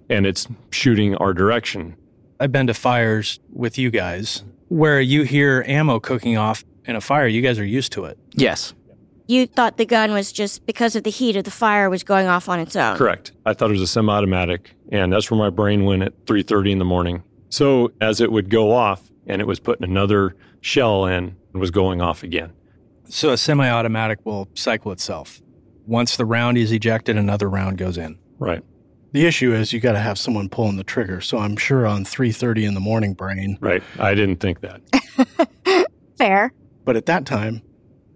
and 0.10 0.26
it's 0.26 0.48
shooting 0.72 1.16
our 1.16 1.34
direction. 1.34 1.96
I've 2.40 2.52
been 2.52 2.68
to 2.68 2.74
fires 2.74 3.40
with 3.52 3.78
you 3.78 3.90
guys 3.92 4.44
where 4.70 5.00
you 5.00 5.24
hear 5.24 5.64
ammo 5.68 6.00
cooking 6.00 6.38
off 6.38 6.64
in 6.86 6.96
a 6.96 7.02
fire. 7.02 7.28
You 7.28 7.42
guys 7.42 7.60
are 7.60 7.66
used 7.66 7.92
to 7.94 8.06
it. 8.06 8.18
Yes. 8.34 8.74
You 9.28 9.46
thought 9.46 9.78
the 9.78 9.86
gun 9.86 10.12
was 10.12 10.32
just 10.32 10.66
because 10.66 10.96
of 10.96 11.04
the 11.04 11.10
heat 11.10 11.36
of 11.36 11.44
the 11.44 11.52
fire 11.52 11.90
was 11.90 12.04
going 12.04 12.28
off 12.28 12.48
on 12.48 12.60
its 12.60 12.76
own. 12.76 12.98
Correct. 12.98 13.34
I 13.46 13.54
thought 13.54 13.70
it 13.70 13.74
was 13.74 13.82
a 13.82 13.88
semi-automatic, 13.88 14.74
and 14.90 15.12
that's 15.12 15.30
where 15.30 15.38
my 15.38 15.50
brain 15.50 15.84
went 15.84 16.04
at 16.04 16.26
3:30 16.26 16.72
in 16.72 16.80
the 16.80 16.86
morning. 16.86 17.24
So 17.50 17.92
as 18.00 18.22
it 18.22 18.32
would 18.32 18.50
go 18.50 18.72
off, 18.72 19.12
and 19.26 19.42
it 19.42 19.46
was 19.46 19.60
putting 19.60 19.84
another 19.84 20.36
shell 20.62 21.06
in, 21.06 21.36
and 21.52 21.60
was 21.60 21.72
going 21.72 22.02
off 22.02 22.24
again. 22.24 22.54
So 23.10 23.32
a 23.32 23.38
semi 23.38 23.70
automatic 23.70 24.20
will 24.26 24.48
cycle 24.54 24.92
itself. 24.92 25.42
Once 25.86 26.18
the 26.18 26.26
round 26.26 26.58
is 26.58 26.72
ejected, 26.72 27.18
another 27.18 27.50
round 27.50 27.78
goes 27.78 27.98
in. 27.98 28.18
Right. 28.40 28.62
The 29.14 29.26
issue 29.26 29.54
is 29.54 29.72
you 29.72 29.80
got 29.80 29.94
to 29.94 30.00
have 30.00 30.18
someone 30.18 30.50
pulling 30.50 30.76
the 30.76 30.84
trigger. 30.84 31.22
So 31.22 31.38
I'm 31.38 31.56
sure 31.56 31.88
on 31.88 32.04
3:30 32.04 32.66
in 32.68 32.74
the 32.74 32.80
morning 32.80 33.14
brain. 33.14 33.58
Right. 33.62 33.82
I 33.98 34.14
didn't 34.14 34.38
think 34.38 34.62
that. 34.62 35.88
Fair. 36.18 36.52
But 36.84 36.96
at 36.96 37.06
that 37.06 37.26
time, 37.26 37.62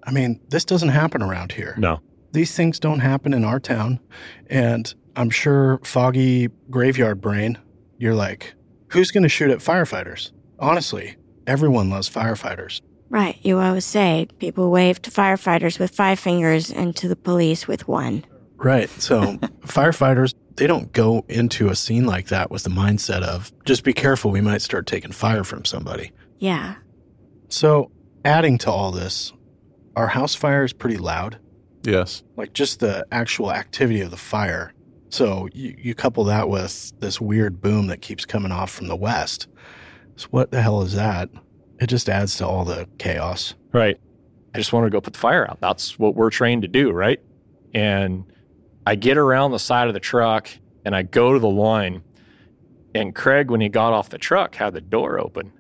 I 0.06 0.12
mean, 0.12 0.40
this 0.50 0.66
doesn't 0.66 0.90
happen 0.90 1.22
around 1.22 1.52
here. 1.52 1.76
No. 1.78 2.00
These 2.34 2.56
things 2.56 2.80
don't 2.80 3.00
happen 3.00 3.34
in 3.34 3.44
our 3.44 3.60
town. 3.60 4.00
And 4.50 4.94
I'm 5.16 5.30
sure 5.30 5.80
foggy 5.84 6.50
graveyard 6.70 7.22
brain, 7.22 7.58
you're 7.98 8.16
like, 8.16 8.54
who's 8.88 9.12
going 9.12 9.24
to 9.24 9.30
shoot 9.30 9.52
at 9.52 9.60
firefighters? 9.60 10.32
Honestly, 10.60 11.16
everyone 11.48 11.90
loves 11.90 12.10
firefighters. 12.10 12.82
Right. 13.12 13.38
You 13.42 13.60
always 13.60 13.84
say 13.84 14.30
people 14.40 14.72
wave 14.72 15.02
to 15.02 15.12
firefighters 15.12 15.78
with 15.78 15.94
five 15.94 16.18
fingers 16.18 16.72
and 16.72 16.96
to 16.96 17.10
the 17.10 17.18
police 17.18 17.68
with 17.68 17.86
one. 17.86 18.24
Right. 18.56 18.90
So 18.90 19.22
firefighters, 19.66 20.34
they 20.56 20.66
don't 20.66 20.94
go 20.94 21.26
into 21.28 21.68
a 21.68 21.76
scene 21.76 22.06
like 22.06 22.28
that 22.28 22.50
with 22.50 22.64
the 22.64 22.70
mindset 22.70 23.22
of 23.22 23.52
just 23.66 23.84
be 23.84 23.92
careful, 23.92 24.32
we 24.32 24.40
might 24.40 24.62
start 24.62 24.88
taking 24.88 25.12
fire 25.12 25.44
from 25.44 25.66
somebody. 25.66 26.14
Yeah. 26.40 26.76
So, 27.50 27.92
adding 28.24 28.58
to 28.60 28.72
all 28.72 28.92
this, 28.92 29.34
our 29.98 30.08
house 30.08 30.34
fire 30.34 30.64
is 30.64 30.72
pretty 30.72 30.98
loud. 30.98 31.38
Yes. 31.84 32.24
Like 32.38 32.54
just 32.54 32.80
the 32.80 33.06
actual 33.12 33.52
activity 33.52 34.00
of 34.00 34.12
the 34.12 34.18
fire. 34.18 34.74
So, 35.10 35.50
you, 35.54 35.76
you 35.78 35.96
couple 35.96 36.24
that 36.26 36.48
with 36.48 36.94
this 37.02 37.20
weird 37.20 37.60
boom 37.60 37.88
that 37.88 38.02
keeps 38.02 38.26
coming 38.26 38.54
off 38.54 38.72
from 38.72 38.88
the 38.88 38.96
west. 38.96 39.48
So, 40.16 40.28
what 40.32 40.52
the 40.52 40.62
hell 40.62 40.82
is 40.82 40.94
that? 40.94 41.30
It 41.82 41.88
just 41.88 42.08
adds 42.10 42.38
to 42.38 42.48
all 42.48 42.64
the 42.64 42.88
chaos. 43.00 43.56
Right. 43.74 44.00
I 44.54 44.58
just 44.60 44.72
want 44.72 44.86
to 44.86 44.92
go 44.92 45.02
put 45.02 45.14
the 45.14 45.20
fire 45.20 45.50
out. 45.50 45.60
That's 45.62 45.98
what 45.98 46.16
we're 46.16 46.30
trained 46.30 46.62
to 46.62 46.68
do, 46.68 46.92
right? 46.92 47.20
And 47.74 48.32
I 48.86 48.94
get 48.96 49.18
around 49.18 49.52
the 49.52 49.60
side 49.60 49.88
of 49.88 49.96
the 49.96 50.00
truck 50.00 50.48
and 50.86 50.96
I 50.96 51.02
go 51.02 51.34
to 51.34 51.40
the 51.40 51.50
line. 51.50 52.04
And 52.94 53.16
Craig, 53.16 53.50
when 53.50 53.62
he 53.62 53.70
got 53.70 53.94
off 53.94 54.10
the 54.10 54.20
truck, 54.20 54.56
had 54.56 54.74
the 54.74 54.82
door 54.82 55.20
open. 55.20 55.52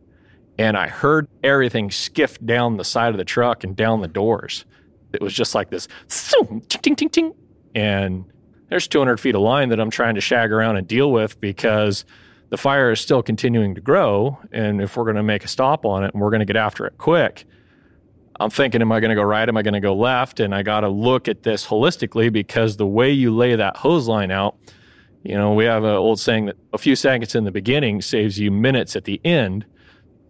And 0.59 0.77
I 0.77 0.89
heard 0.89 1.27
everything 1.43 1.89
skiff 1.89 2.39
down 2.45 2.77
the 2.77 2.83
side 2.83 3.09
of 3.09 3.17
the 3.17 3.25
truck 3.25 3.63
and 3.63 3.75
down 3.75 4.01
the 4.01 4.07
doors. 4.07 4.65
It 5.13 5.21
was 5.21 5.33
just 5.33 5.55
like 5.55 5.71
this, 5.71 5.87
ting, 6.07 6.61
ting, 6.67 6.95
ting, 6.95 7.09
ting. 7.09 7.33
And 7.73 8.25
there's 8.69 8.87
200 8.87 9.19
feet 9.19 9.33
of 9.33 9.41
line 9.41 9.69
that 9.69 9.79
I'm 9.79 9.89
trying 9.89 10.15
to 10.15 10.21
shag 10.21 10.51
around 10.51 10.77
and 10.77 10.87
deal 10.87 11.11
with 11.11 11.41
because 11.41 12.05
the 12.51 12.57
fire 12.57 12.91
is 12.91 12.99
still 12.99 13.23
continuing 13.23 13.73
to 13.75 13.81
grow. 13.81 14.37
And 14.51 14.81
if 14.81 14.97
we're 14.97 15.05
going 15.05 15.15
to 15.15 15.23
make 15.23 15.45
a 15.45 15.47
stop 15.47 15.85
on 15.85 16.03
it 16.03 16.13
and 16.13 16.21
we're 16.21 16.29
going 16.29 16.41
to 16.41 16.45
get 16.45 16.57
after 16.57 16.85
it 16.85 16.97
quick, 16.97 17.45
I'm 18.39 18.49
thinking, 18.49 18.81
am 18.81 18.91
I 18.91 18.99
going 18.99 19.09
to 19.09 19.15
go 19.15 19.23
right? 19.23 19.47
Am 19.47 19.55
I 19.55 19.61
going 19.61 19.73
to 19.73 19.79
go 19.79 19.95
left? 19.95 20.41
And 20.41 20.53
I 20.53 20.61
got 20.61 20.81
to 20.81 20.89
look 20.89 21.29
at 21.29 21.43
this 21.43 21.65
holistically 21.65 22.31
because 22.31 22.75
the 22.75 22.85
way 22.85 23.09
you 23.09 23.33
lay 23.33 23.55
that 23.55 23.77
hose 23.77 24.07
line 24.07 24.31
out, 24.31 24.57
you 25.23 25.35
know, 25.35 25.53
we 25.53 25.63
have 25.63 25.85
an 25.85 25.91
old 25.91 26.19
saying 26.19 26.47
that 26.47 26.57
a 26.73 26.77
few 26.77 26.95
seconds 26.95 27.35
in 27.35 27.45
the 27.45 27.51
beginning 27.51 28.01
saves 28.01 28.37
you 28.37 28.51
minutes 28.51 28.97
at 28.97 29.05
the 29.05 29.21
end. 29.23 29.65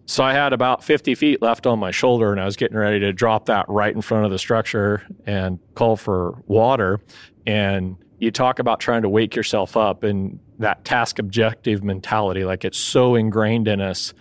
So 0.06 0.22
I 0.22 0.32
had 0.32 0.52
about 0.52 0.84
50 0.84 1.16
feet 1.16 1.42
left 1.42 1.66
on 1.66 1.80
my 1.80 1.90
shoulder 1.90 2.30
and 2.30 2.40
I 2.40 2.44
was 2.44 2.56
getting 2.56 2.76
ready 2.76 3.00
to 3.00 3.12
drop 3.12 3.46
that 3.46 3.66
right 3.68 3.94
in 3.94 4.02
front 4.02 4.26
of 4.26 4.30
the 4.30 4.38
structure 4.38 5.02
and 5.26 5.58
call 5.74 5.96
for 5.96 6.40
water. 6.46 7.00
And 7.46 7.96
you 8.18 8.30
talk 8.30 8.60
about 8.60 8.78
trying 8.78 9.02
to 9.02 9.08
wake 9.08 9.34
yourself 9.34 9.76
up 9.76 10.04
and 10.04 10.38
that 10.62 10.84
task 10.84 11.18
objective 11.18 11.84
mentality, 11.84 12.44
like 12.44 12.64
it's 12.64 12.78
so 12.78 13.14
ingrained 13.14 13.68
in 13.68 13.80
us. 13.80 14.14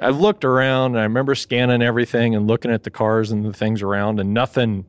I 0.00 0.10
looked 0.10 0.44
around 0.44 0.92
and 0.92 1.00
I 1.00 1.02
remember 1.02 1.34
scanning 1.34 1.82
everything 1.82 2.34
and 2.34 2.46
looking 2.46 2.70
at 2.70 2.84
the 2.84 2.90
cars 2.90 3.30
and 3.30 3.44
the 3.44 3.52
things 3.52 3.82
around 3.82 4.20
and 4.20 4.32
nothing 4.32 4.84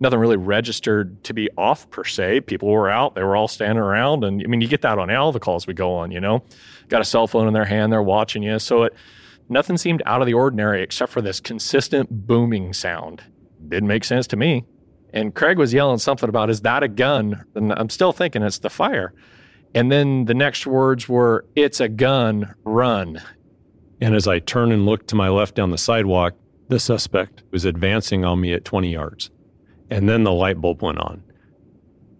nothing 0.00 0.18
really 0.18 0.36
registered 0.36 1.22
to 1.22 1.32
be 1.32 1.48
off 1.56 1.88
per 1.90 2.02
se. 2.02 2.40
People 2.40 2.68
were 2.68 2.90
out, 2.90 3.14
they 3.14 3.22
were 3.22 3.36
all 3.36 3.46
standing 3.46 3.78
around. 3.78 4.24
And 4.24 4.42
I 4.42 4.48
mean, 4.48 4.60
you 4.60 4.66
get 4.66 4.82
that 4.82 4.98
on 4.98 5.10
all 5.14 5.30
the 5.30 5.38
calls 5.38 5.66
we 5.66 5.74
go 5.74 5.94
on, 5.94 6.10
you 6.10 6.20
know, 6.20 6.42
got 6.88 7.00
a 7.00 7.04
cell 7.04 7.28
phone 7.28 7.46
in 7.46 7.54
their 7.54 7.64
hand, 7.64 7.92
they're 7.92 8.02
watching 8.02 8.42
you. 8.42 8.58
So 8.58 8.82
it, 8.82 8.94
nothing 9.48 9.76
seemed 9.76 10.02
out 10.04 10.20
of 10.20 10.26
the 10.26 10.34
ordinary 10.34 10.82
except 10.82 11.12
for 11.12 11.22
this 11.22 11.38
consistent 11.38 12.26
booming 12.26 12.72
sound. 12.72 13.22
Didn't 13.68 13.86
make 13.86 14.02
sense 14.02 14.26
to 14.28 14.36
me. 14.36 14.64
And 15.12 15.34
Craig 15.34 15.56
was 15.56 15.72
yelling 15.72 15.98
something 15.98 16.28
about, 16.28 16.50
is 16.50 16.62
that 16.62 16.82
a 16.82 16.88
gun? 16.88 17.44
And 17.54 17.72
I'm 17.72 17.90
still 17.90 18.12
thinking 18.12 18.42
it's 18.42 18.58
the 18.58 18.70
fire. 18.70 19.14
And 19.74 19.90
then 19.90 20.26
the 20.26 20.34
next 20.34 20.66
words 20.66 21.08
were, 21.08 21.46
it's 21.56 21.80
a 21.80 21.88
gun, 21.88 22.54
run. 22.64 23.22
And 24.00 24.14
as 24.14 24.28
I 24.28 24.38
turned 24.40 24.72
and 24.72 24.84
looked 24.84 25.08
to 25.08 25.16
my 25.16 25.28
left 25.28 25.54
down 25.54 25.70
the 25.70 25.78
sidewalk, 25.78 26.34
the 26.68 26.80
suspect 26.80 27.42
was 27.50 27.64
advancing 27.64 28.24
on 28.24 28.40
me 28.40 28.52
at 28.52 28.64
20 28.64 28.92
yards. 28.92 29.30
And 29.90 30.08
then 30.08 30.24
the 30.24 30.32
light 30.32 30.60
bulb 30.60 30.82
went 30.82 30.98
on. 30.98 31.22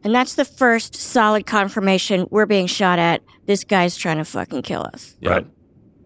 And 0.05 0.15
that's 0.15 0.35
the 0.35 0.45
first 0.45 0.95
solid 0.95 1.47
confirmation 1.47 2.27
we're 2.31 2.47
being 2.47 2.67
shot 2.67 2.99
at. 2.99 3.23
This 3.47 3.65
guy's 3.65 3.97
trying 3.97 4.19
to 4.19 4.25
fucking 4.25 4.63
kill 4.63 4.83
us. 4.93 5.17
Right. 5.23 5.47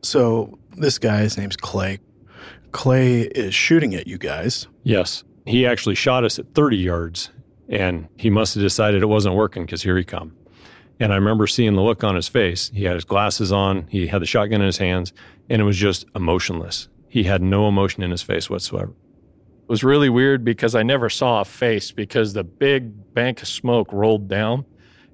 So 0.03 0.59
this 0.77 0.99
guy, 0.99 1.21
his 1.21 1.39
name's 1.39 1.57
Clay. 1.57 1.99
Clay 2.73 3.23
is 3.23 3.55
shooting 3.55 3.95
at 3.95 4.07
you 4.07 4.19
guys. 4.19 4.67
Yes. 4.83 5.25
He 5.47 5.67
actually 5.67 5.95
shot 5.95 6.25
us 6.25 6.39
at 6.39 6.55
30 6.55 6.77
yards 6.77 7.31
and 7.69 8.09
he 8.17 8.31
must 8.31 8.55
have 8.55 8.63
decided 8.63 9.03
it 9.03 9.07
wasn't 9.07 9.35
working 9.35 9.65
because 9.65 9.83
here 9.83 9.97
he 9.97 10.05
come. 10.05 10.33
And 10.99 11.13
I 11.13 11.17
remember 11.17 11.47
seeing 11.47 11.75
the 11.75 11.83
look 11.83 12.05
on 12.05 12.15
his 12.15 12.29
face. 12.29 12.71
He 12.75 12.85
had 12.85 12.95
his 12.95 13.05
glasses 13.05 13.53
on, 13.53 13.87
he 13.89 14.07
had 14.07 14.23
the 14.23 14.27
shotgun 14.27 14.61
in 14.61 14.67
his 14.67 14.79
hands, 14.79 15.13
and 15.51 15.61
it 15.61 15.65
was 15.65 15.77
just 15.77 16.07
emotionless. 16.15 16.89
He 17.09 17.25
had 17.25 17.43
no 17.43 17.69
emotion 17.69 18.03
in 18.03 18.11
his 18.11 18.23
face 18.23 18.49
whatsoever. 18.49 18.93
It 18.93 19.69
was 19.69 19.83
really 19.83 20.09
weird 20.09 20.45
because 20.45 20.75
I 20.75 20.83
never 20.83 21.11
saw 21.11 21.41
a 21.41 21.45
face 21.45 21.91
because 21.91 22.33
the 22.33 22.45
big 22.45 23.15
bank 23.15 23.43
of 23.43 23.49
smoke 23.49 23.93
rolled 23.93 24.29
down 24.29 24.65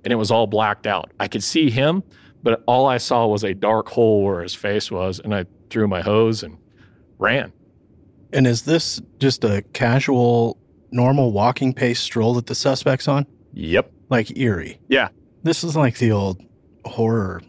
and 0.05 0.13
it 0.13 0.17
was 0.17 0.31
all 0.31 0.47
blacked 0.47 0.87
out. 0.87 1.11
I 1.19 1.29
could 1.29 1.43
see 1.43 1.71
him, 1.71 2.03
but 2.43 2.63
all 2.67 2.87
I 2.87 2.99
saw 2.99 3.27
was 3.27 3.45
a 3.45 3.55
dark 3.55 3.89
hole 3.89 4.25
where 4.25 4.43
his 4.43 4.55
face 4.55 4.91
was. 4.91 5.21
And 5.21 5.35
I 5.35 5.47
threw 5.71 5.89
my 5.89 6.03
hose 6.03 6.43
and 6.43 6.59
ran. 7.19 7.53
And 8.33 8.47
is 8.47 8.63
this 8.63 9.01
just 9.19 9.45
a 9.45 9.63
casual, 9.73 10.59
normal 10.91 11.33
walking 11.33 11.73
pace 11.73 12.01
stroll 12.01 12.35
that 12.35 12.47
the 12.47 12.55
suspect's 12.55 13.09
on? 13.09 13.27
Yep. 13.53 13.91
Like 14.11 14.37
eerie. 14.37 14.81
Yeah. 14.89 15.09
This 15.43 15.65
is 15.65 15.77
like 15.77 15.99
the 15.99 16.13
old 16.13 16.41
horror 16.85 17.43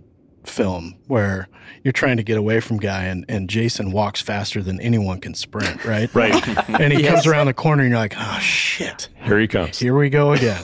film 0.45 0.95
where 1.07 1.47
you're 1.83 1.91
trying 1.93 2.17
to 2.17 2.23
get 2.23 2.37
away 2.37 2.59
from 2.59 2.77
guy 2.77 3.03
and, 3.05 3.23
and 3.29 3.49
Jason 3.49 3.91
walks 3.91 4.21
faster 4.21 4.61
than 4.61 4.79
anyone 4.81 5.19
can 5.21 5.33
sprint, 5.33 5.85
right? 5.85 6.13
Right. 6.13 6.35
and 6.69 6.91
he 6.91 7.01
Yes. 7.03 7.11
comes 7.13 7.27
around 7.27 7.47
the 7.47 7.53
corner 7.53 7.83
and 7.83 7.91
you're 7.91 7.99
like, 7.99 8.15
oh 8.17 8.39
shit. 8.39 9.09
Here 9.23 9.39
he 9.39 9.47
comes. 9.47 9.79
Here 9.79 9.95
we 9.95 10.09
go 10.09 10.33
again. 10.33 10.63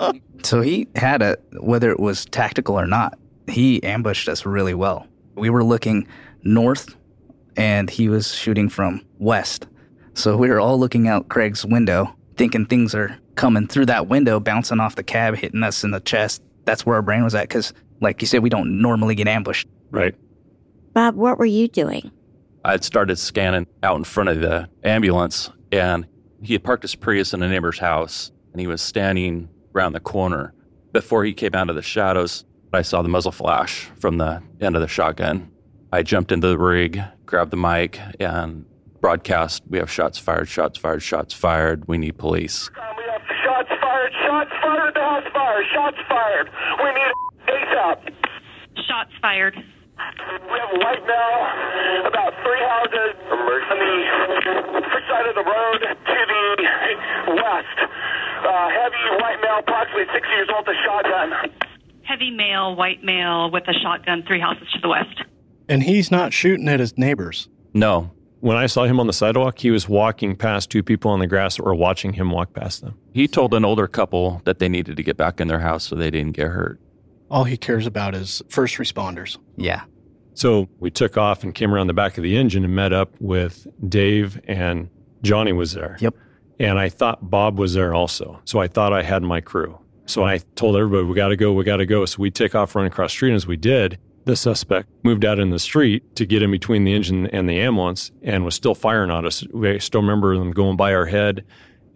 So 0.42 0.60
he 0.60 0.86
had 0.94 1.22
a, 1.22 1.38
whether 1.58 1.90
it 1.90 1.98
was 1.98 2.24
tactical 2.26 2.78
or 2.78 2.86
not, 2.86 3.18
he 3.48 3.82
ambushed 3.82 4.28
us 4.28 4.46
really 4.46 4.74
well. 4.74 5.08
We 5.34 5.50
were 5.50 5.64
looking 5.64 6.06
north 6.44 6.94
and 7.56 7.90
he 7.90 8.08
was 8.08 8.32
shooting 8.32 8.68
from 8.68 9.04
west. 9.18 9.66
So 10.14 10.36
we 10.36 10.48
were 10.48 10.60
all 10.60 10.78
looking 10.78 11.08
out 11.08 11.28
Craig's 11.28 11.64
window, 11.66 12.14
thinking 12.36 12.64
things 12.66 12.94
are 12.94 13.18
coming 13.34 13.66
through 13.66 13.86
that 13.86 14.06
window, 14.06 14.38
bouncing 14.38 14.78
off 14.78 14.94
the 14.94 15.02
cab, 15.02 15.34
hitting 15.36 15.64
us 15.64 15.82
in 15.82 15.90
the 15.90 15.98
chest. 16.00 16.42
That's 16.66 16.84
where 16.84 16.96
our 16.96 17.02
brain 17.02 17.24
was 17.24 17.34
at 17.34 17.48
because, 17.48 17.72
like 18.00 18.20
you 18.20 18.26
said, 18.26 18.42
we 18.42 18.50
don't 18.50 18.82
normally 18.82 19.14
get 19.14 19.28
ambushed. 19.28 19.66
Right. 19.90 20.14
Bob, 20.92 21.14
what 21.14 21.38
were 21.38 21.46
you 21.46 21.68
doing? 21.68 22.10
I'd 22.64 22.84
started 22.84 23.16
scanning 23.18 23.66
out 23.82 23.96
in 23.96 24.04
front 24.04 24.28
of 24.28 24.40
the 24.40 24.68
ambulance, 24.82 25.50
and 25.72 26.06
he 26.42 26.52
had 26.52 26.64
parked 26.64 26.82
his 26.82 26.94
Prius 26.94 27.32
in 27.32 27.42
a 27.42 27.48
neighbor's 27.48 27.78
house, 27.78 28.32
and 28.52 28.60
he 28.60 28.66
was 28.66 28.82
standing 28.82 29.48
around 29.74 29.92
the 29.92 30.00
corner. 30.00 30.52
Before 30.92 31.24
he 31.24 31.32
came 31.32 31.54
out 31.54 31.70
of 31.70 31.76
the 31.76 31.82
shadows, 31.82 32.44
I 32.72 32.82
saw 32.82 33.02
the 33.02 33.08
muzzle 33.08 33.32
flash 33.32 33.88
from 33.96 34.18
the 34.18 34.42
end 34.60 34.74
of 34.74 34.82
the 34.82 34.88
shotgun. 34.88 35.50
I 35.92 36.02
jumped 36.02 36.32
into 36.32 36.48
the 36.48 36.58
rig, 36.58 37.00
grabbed 37.24 37.52
the 37.52 37.56
mic, 37.56 38.00
and 38.18 38.66
broadcast 39.00 39.62
We 39.68 39.78
have 39.78 39.90
shots 39.90 40.18
fired, 40.18 40.48
shots 40.48 40.78
fired, 40.78 41.02
shots 41.02 41.32
fired. 41.32 41.86
We 41.86 41.96
need 41.98 42.18
police. 42.18 42.70
Shots 42.74 43.68
fired, 43.80 44.12
shots 44.26 44.50
fired, 44.60 44.85
the 45.24 45.30
house 45.30 45.32
fire, 45.32 45.62
shots 45.72 45.96
fired. 46.08 46.50
We 46.82 46.90
need 46.92 47.12
ASAP. 47.48 48.14
Shots 48.88 49.12
fired. 49.20 49.54
We 49.56 50.58
have 50.60 50.72
a 50.74 50.78
white 50.78 51.04
male, 51.06 52.06
about 52.06 52.32
three 52.44 52.60
houses 52.60 53.16
on 53.30 53.78
the 54.76 54.88
first 54.92 55.06
side 55.08 55.26
of 55.26 55.34
the 55.34 55.44
road 55.44 55.78
to 55.80 56.18
the 56.28 57.32
west. 57.32 57.78
Uh, 58.44 58.68
heavy 58.68 59.22
white 59.22 59.40
male, 59.40 59.60
approximately 59.60 60.04
six 60.12 60.26
years 60.28 60.48
old, 60.54 60.66
with 60.66 60.76
a 60.76 60.80
shotgun. 60.84 61.50
Heavy 62.02 62.30
male, 62.30 62.76
white 62.76 63.02
male 63.02 63.50
with 63.50 63.64
a 63.68 63.72
shotgun, 63.72 64.22
three 64.26 64.40
houses 64.40 64.68
to 64.74 64.80
the 64.80 64.88
west. 64.88 65.22
And 65.68 65.82
he's 65.82 66.10
not 66.10 66.32
shooting 66.32 66.68
at 66.68 66.78
his 66.78 66.96
neighbors. 66.98 67.48
No. 67.72 68.10
When 68.46 68.56
I 68.56 68.66
saw 68.66 68.84
him 68.84 69.00
on 69.00 69.08
the 69.08 69.12
sidewalk, 69.12 69.58
he 69.58 69.72
was 69.72 69.88
walking 69.88 70.36
past 70.36 70.70
two 70.70 70.84
people 70.84 71.10
on 71.10 71.18
the 71.18 71.26
grass 71.26 71.56
that 71.56 71.64
were 71.64 71.74
watching 71.74 72.12
him 72.12 72.30
walk 72.30 72.54
past 72.54 72.80
them. 72.80 72.96
He 73.12 73.26
told 73.26 73.52
an 73.54 73.64
older 73.64 73.88
couple 73.88 74.40
that 74.44 74.60
they 74.60 74.68
needed 74.68 74.96
to 74.98 75.02
get 75.02 75.16
back 75.16 75.40
in 75.40 75.48
their 75.48 75.58
house 75.58 75.82
so 75.82 75.96
they 75.96 76.12
didn't 76.12 76.36
get 76.36 76.46
hurt. 76.46 76.78
All 77.28 77.42
he 77.42 77.56
cares 77.56 77.88
about 77.88 78.14
is 78.14 78.44
first 78.48 78.76
responders. 78.76 79.36
Yeah. 79.56 79.82
So 80.34 80.68
we 80.78 80.92
took 80.92 81.16
off 81.16 81.42
and 81.42 81.56
came 81.56 81.74
around 81.74 81.88
the 81.88 81.92
back 81.92 82.18
of 82.18 82.22
the 82.22 82.36
engine 82.36 82.62
and 82.62 82.72
met 82.72 82.92
up 82.92 83.20
with 83.20 83.66
Dave 83.88 84.40
and 84.46 84.90
Johnny 85.22 85.52
was 85.52 85.72
there. 85.72 85.96
Yep. 85.98 86.14
And 86.60 86.78
I 86.78 86.88
thought 86.88 87.28
Bob 87.28 87.58
was 87.58 87.74
there 87.74 87.94
also. 87.94 88.40
So 88.44 88.60
I 88.60 88.68
thought 88.68 88.92
I 88.92 89.02
had 89.02 89.24
my 89.24 89.40
crew. 89.40 89.76
So 90.04 90.24
I 90.24 90.38
told 90.54 90.76
everybody, 90.76 91.02
we 91.02 91.16
got 91.16 91.30
to 91.30 91.36
go, 91.36 91.52
we 91.52 91.64
got 91.64 91.78
to 91.78 91.86
go. 91.86 92.04
So 92.04 92.22
we 92.22 92.30
take 92.30 92.54
off 92.54 92.76
running 92.76 92.92
across 92.92 93.10
the 93.10 93.16
street. 93.16 93.30
And 93.30 93.36
as 93.36 93.48
we 93.48 93.56
did, 93.56 93.98
the 94.26 94.36
suspect 94.36 94.88
moved 95.04 95.24
out 95.24 95.38
in 95.38 95.50
the 95.50 95.58
street 95.58 96.16
to 96.16 96.26
get 96.26 96.42
in 96.42 96.50
between 96.50 96.82
the 96.82 96.92
engine 96.92 97.28
and 97.28 97.48
the 97.48 97.60
ambulance 97.60 98.10
and 98.22 98.44
was 98.44 98.56
still 98.56 98.74
firing 98.74 99.10
at 99.10 99.24
us. 99.24 99.46
We 99.52 99.78
still 99.78 100.00
remember 100.00 100.36
them 100.36 100.50
going 100.50 100.76
by 100.76 100.92
our 100.94 101.06
head 101.06 101.44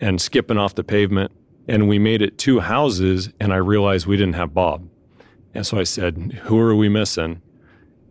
and 0.01 0.21
skipping 0.21 0.57
off 0.57 0.77
the 0.77 0.85
pavement. 0.85 1.33
And 1.67 1.89
we 1.89 1.99
made 1.99 2.23
it 2.23 2.39
two 2.39 2.61
houses, 2.61 3.31
and 3.41 3.53
I 3.53 3.57
realized 3.57 4.07
we 4.07 4.17
didn't 4.17 4.35
have 4.35 4.55
Bob. 4.55 4.89
And 5.55 5.67
so 5.67 5.79
I 5.79 5.83
said, 5.83 6.41
Who 6.45 6.59
are 6.59 6.75
we 6.75 6.89
missing? 6.89 7.43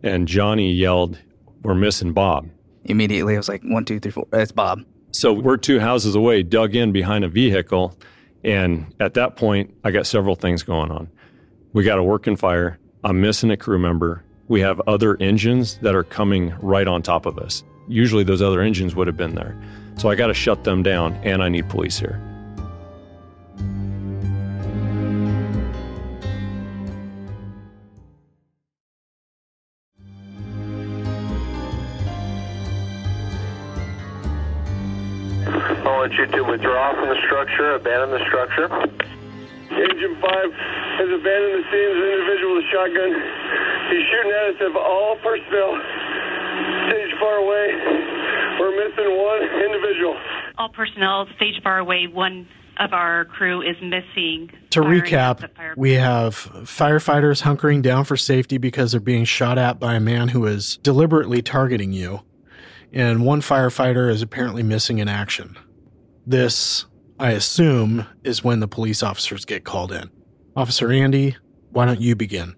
And 0.02 0.28
Johnny 0.28 0.70
yelled, 0.70 1.18
We're 1.62 1.74
missing 1.74 2.12
Bob. 2.12 2.48
Immediately, 2.84 3.34
I 3.34 3.38
was 3.38 3.48
like, 3.48 3.62
one, 3.64 3.84
two, 3.84 4.00
three, 4.00 4.12
four. 4.12 4.26
It's 4.32 4.52
Bob. 4.52 4.84
So 5.12 5.32
we're 5.32 5.56
two 5.56 5.80
houses 5.80 6.14
away, 6.14 6.42
dug 6.42 6.74
in 6.74 6.92
behind 6.92 7.24
a 7.24 7.28
vehicle. 7.28 7.98
And 8.44 8.94
at 9.00 9.14
that 9.14 9.36
point, 9.36 9.74
I 9.84 9.90
got 9.90 10.06
several 10.06 10.34
things 10.34 10.62
going 10.62 10.90
on. 10.90 11.08
We 11.72 11.84
got 11.84 11.98
a 11.98 12.02
working 12.02 12.36
fire. 12.36 12.78
I'm 13.02 13.18
missing 13.18 13.50
a 13.50 13.56
crew 13.56 13.78
member. 13.78 14.22
We 14.48 14.60
have 14.60 14.78
other 14.86 15.16
engines 15.20 15.78
that 15.78 15.94
are 15.94 16.04
coming 16.04 16.52
right 16.60 16.86
on 16.86 17.00
top 17.00 17.24
of 17.24 17.38
us. 17.38 17.64
Usually, 17.88 18.24
those 18.24 18.42
other 18.42 18.60
engines 18.60 18.94
would 18.94 19.06
have 19.06 19.16
been 19.16 19.34
there. 19.34 19.58
So 19.96 20.10
I 20.10 20.14
got 20.14 20.26
to 20.26 20.34
shut 20.34 20.64
them 20.64 20.82
down, 20.82 21.14
and 21.24 21.42
I 21.42 21.48
need 21.48 21.66
police 21.70 21.98
here. 21.98 22.20
I 35.46 35.84
want 35.84 36.12
you 36.12 36.26
to 36.26 36.42
withdraw 36.42 36.94
from 36.94 37.08
the 37.08 37.18
structure, 37.24 37.76
abandon 37.76 38.10
the 38.10 38.24
structure. 38.26 39.19
Engine 39.80 40.14
5 40.20 40.32
has 41.00 41.08
abandoned 41.08 41.54
the 41.56 41.64
scene 41.72 41.88
of 41.90 41.96
an 41.96 42.08
individual 42.12 42.52
with 42.56 42.64
a 42.64 42.68
shotgun. 42.70 43.10
He's 43.90 44.04
shooting 44.12 44.32
at 44.32 44.44
us 44.54 44.60
of 44.68 44.76
all 44.76 45.16
personnel. 45.24 45.72
Stage 46.88 47.12
far 47.18 47.36
away. 47.40 47.66
We're 48.60 48.76
missing 48.76 49.10
one 49.16 49.42
individual. 49.64 50.16
All 50.58 50.68
personnel, 50.68 51.26
stage 51.36 51.60
far 51.62 51.78
away. 51.78 52.06
One 52.06 52.46
of 52.78 52.92
our 52.92 53.24
crew 53.26 53.62
is 53.62 53.76
missing. 53.82 54.50
To 54.70 54.80
recap, 54.80 55.30
at 55.30 55.40
the 55.40 55.48
fire- 55.48 55.74
we 55.76 55.92
have 55.94 56.34
firefighters 56.64 57.42
hunkering 57.42 57.82
down 57.82 58.04
for 58.04 58.16
safety 58.16 58.58
because 58.58 58.92
they're 58.92 59.00
being 59.00 59.24
shot 59.24 59.58
at 59.58 59.78
by 59.80 59.94
a 59.94 60.00
man 60.00 60.28
who 60.28 60.46
is 60.46 60.76
deliberately 60.78 61.42
targeting 61.42 61.92
you. 61.92 62.20
and 62.92 63.24
one 63.24 63.40
firefighter 63.40 64.10
is 64.10 64.20
apparently 64.20 64.64
missing 64.64 64.98
in 64.98 65.06
action. 65.08 65.56
This, 66.26 66.86
I 67.20 67.32
assume, 67.32 68.06
is 68.24 68.42
when 68.42 68.60
the 68.60 68.66
police 68.66 69.02
officers 69.02 69.44
get 69.44 69.62
called 69.62 69.92
in. 69.92 70.10
Officer 70.56 70.90
Andy, 70.90 71.36
why 71.68 71.84
don't 71.84 72.00
you 72.00 72.16
begin? 72.16 72.56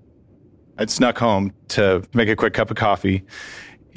I'd 0.79 0.89
snuck 0.89 1.19
home 1.19 1.53
to 1.71 2.05
make 2.15 2.29
a 2.29 2.37
quick 2.37 2.55
cup 2.55 2.71
of 2.71 2.77
coffee 2.77 3.25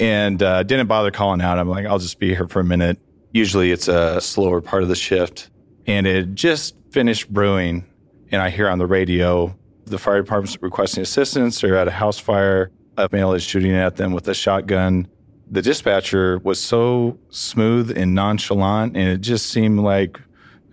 and 0.00 0.42
uh, 0.42 0.64
didn't 0.64 0.88
bother 0.88 1.12
calling 1.12 1.40
out. 1.40 1.60
I'm 1.60 1.68
like, 1.68 1.86
I'll 1.86 2.00
just 2.00 2.18
be 2.18 2.34
here 2.34 2.48
for 2.48 2.58
a 2.58 2.64
minute. 2.64 2.98
Usually 3.32 3.70
it's 3.70 3.86
a 3.86 4.20
slower 4.20 4.60
part 4.60 4.82
of 4.82 4.88
the 4.88 4.96
shift. 4.96 5.50
And 5.86 6.04
it 6.04 6.34
just 6.34 6.74
finished 6.90 7.32
brewing. 7.32 7.86
And 8.32 8.42
I 8.42 8.50
hear 8.50 8.68
on 8.68 8.78
the 8.78 8.86
radio 8.88 9.56
the 9.84 9.98
fire 9.98 10.20
department's 10.20 10.60
requesting 10.60 11.04
assistance. 11.04 11.60
They're 11.60 11.76
at 11.76 11.86
a 11.86 11.92
house 11.92 12.18
fire. 12.18 12.72
A 12.96 13.08
male 13.12 13.34
is 13.34 13.44
shooting 13.44 13.72
at 13.72 13.94
them 13.96 14.12
with 14.12 14.26
a 14.26 14.34
shotgun. 14.34 15.06
The 15.48 15.62
dispatcher 15.62 16.40
was 16.40 16.60
so 16.60 17.20
smooth 17.30 17.96
and 17.96 18.16
nonchalant, 18.16 18.96
and 18.96 19.08
it 19.08 19.20
just 19.20 19.50
seemed 19.50 19.78
like 19.78 20.18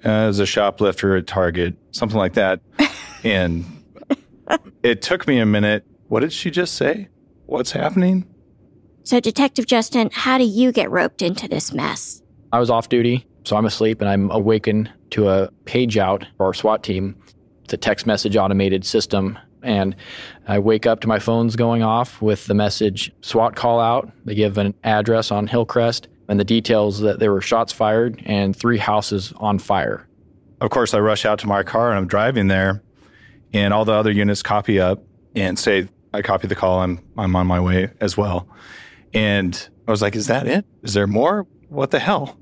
as 0.04 0.40
a 0.40 0.46
shoplifter 0.46 1.16
at 1.16 1.28
Target, 1.28 1.76
something 1.92 2.18
like 2.18 2.34
that. 2.34 2.62
and 3.24 3.66
it 4.84 5.02
took 5.02 5.28
me 5.28 5.40
a 5.40 5.46
minute. 5.46 5.86
What 6.08 6.20
did 6.20 6.34
she 6.34 6.52
just 6.52 6.76
say? 6.76 7.10
What's 7.46 7.72
happening? 7.72 8.28
So, 9.04 9.20
Detective 9.20 9.66
Justin, 9.66 10.10
how 10.14 10.38
do 10.38 10.46
you 10.46 10.72
get 10.72 10.90
roped 10.90 11.22
into 11.22 11.48
this 11.48 11.74
mess? 11.74 12.22
I 12.52 12.60
was 12.60 12.70
off 12.70 12.90
duty, 12.90 13.28
so 13.44 13.56
I'm 13.56 13.66
asleep 13.66 14.00
and 14.00 14.10
I'm 14.10 14.32
awakened 14.32 14.92
to 15.12 15.30
a 15.30 15.50
page 15.66 15.98
out 15.98 16.26
for 16.38 16.46
our 16.46 16.54
SWAT 16.54 16.84
team. 16.84 17.16
It's 17.64 17.74
a 17.74 17.78
text 17.78 18.06
message 18.06 18.38
automated 18.38 18.86
system. 18.86 19.38
And 19.62 19.96
I 20.48 20.60
wake 20.60 20.86
up 20.86 21.00
to 21.02 21.08
my 21.08 21.20
phone's 21.20 21.56
going 21.56 21.84
off 21.84 22.22
with 22.22 22.46
the 22.48 22.54
message 22.54 23.12
SWAT 23.22 23.56
call 23.56 23.80
out. 23.80 24.12
They 24.26 24.36
give 24.36 24.58
an 24.58 24.74
address 24.84 25.32
on 25.32 25.48
Hillcrest 25.48 26.08
and 26.28 26.40
the 26.40 26.44
details 26.44 27.00
that 27.02 27.20
there 27.20 27.32
were 27.32 27.42
shots 27.42 27.74
fired 27.74 28.22
and 28.26 28.56
three 28.56 28.78
houses 28.78 29.34
on 29.38 29.60
fire. 29.60 30.08
Of 30.62 30.70
course, 30.70 30.94
I 30.94 31.00
rush 31.00 31.26
out 31.26 31.40
to 31.40 31.48
my 31.48 31.64
car 31.64 31.90
and 31.90 31.98
I'm 31.98 32.08
driving 32.08 32.48
there, 32.48 32.82
and 33.54 33.74
all 33.74 33.86
the 33.86 33.94
other 33.94 34.12
units 34.12 34.42
copy 34.42 34.80
up 34.80 35.04
and 35.36 35.60
say, 35.60 35.90
I 36.14 36.22
copy 36.22 36.48
the 36.48 36.56
call. 36.56 36.80
I'm, 36.80 37.00
I'm 37.18 37.36
on 37.36 37.48
my 37.48 37.60
way 37.60 37.90
as 38.00 38.16
well. 38.16 38.48
And 39.14 39.70
I 39.88 39.92
was 39.92 40.02
like, 40.02 40.16
is 40.16 40.28
that 40.28 40.48
it? 40.48 40.66
Is 40.84 40.94
there 40.94 41.08
more? 41.08 41.48
What 41.70 41.92
the 41.92 42.00
hell? 42.00 42.38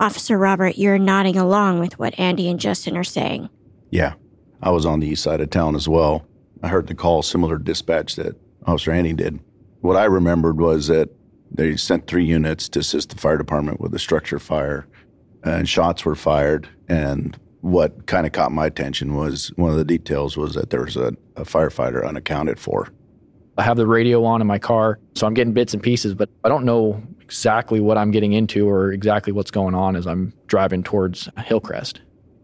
Officer 0.00 0.38
Robert, 0.38 0.78
you're 0.78 0.98
nodding 0.98 1.36
along 1.36 1.80
with 1.80 1.98
what 1.98 2.18
Andy 2.18 2.48
and 2.48 2.60
Justin 2.60 2.96
are 2.96 3.04
saying. 3.04 3.48
Yeah, 3.90 4.14
I 4.62 4.70
was 4.70 4.86
on 4.86 5.00
the 5.00 5.08
east 5.08 5.22
side 5.22 5.40
of 5.40 5.50
town 5.50 5.74
as 5.74 5.88
well. 5.88 6.26
I 6.62 6.68
heard 6.68 6.86
the 6.86 6.94
call 6.94 7.22
similar 7.22 7.58
to 7.58 7.64
dispatch 7.64 8.16
that 8.16 8.36
Officer 8.66 8.92
Andy 8.92 9.12
did. 9.12 9.40
What 9.80 9.96
I 9.96 10.04
remembered 10.04 10.58
was 10.58 10.88
that 10.88 11.10
they 11.50 11.76
sent 11.76 12.06
three 12.06 12.24
units 12.24 12.68
to 12.70 12.80
assist 12.80 13.10
the 13.10 13.16
fire 13.16 13.36
department 13.36 13.80
with 13.80 13.94
a 13.94 13.98
structure 13.98 14.38
fire, 14.38 14.86
and 15.44 15.68
shots 15.68 16.04
were 16.04 16.14
fired. 16.14 16.68
And 16.88 17.38
what 17.60 18.06
kind 18.06 18.26
of 18.26 18.32
caught 18.32 18.52
my 18.52 18.66
attention 18.66 19.14
was 19.14 19.48
one 19.56 19.70
of 19.70 19.76
the 19.76 19.84
details 19.84 20.36
was 20.36 20.54
that 20.54 20.70
there 20.70 20.82
was 20.82 20.96
a, 20.96 21.12
a 21.36 21.44
firefighter 21.44 22.06
unaccounted 22.06 22.58
for. 22.58 22.88
I 23.56 23.62
have 23.62 23.76
the 23.76 23.86
radio 23.86 24.24
on 24.24 24.40
in 24.40 24.46
my 24.46 24.58
car, 24.58 25.00
so 25.16 25.26
I'm 25.26 25.34
getting 25.34 25.52
bits 25.52 25.74
and 25.74 25.82
pieces, 25.82 26.14
but 26.14 26.30
I 26.44 26.48
don't 26.48 26.64
know 26.64 27.02
exactly 27.20 27.80
what 27.80 27.98
I'm 27.98 28.12
getting 28.12 28.32
into 28.32 28.68
or 28.68 28.92
exactly 28.92 29.32
what's 29.32 29.50
going 29.50 29.74
on 29.74 29.96
as 29.96 30.06
I'm 30.06 30.32
driving 30.46 30.84
towards 30.84 31.28
Hillcrest. 31.38 32.00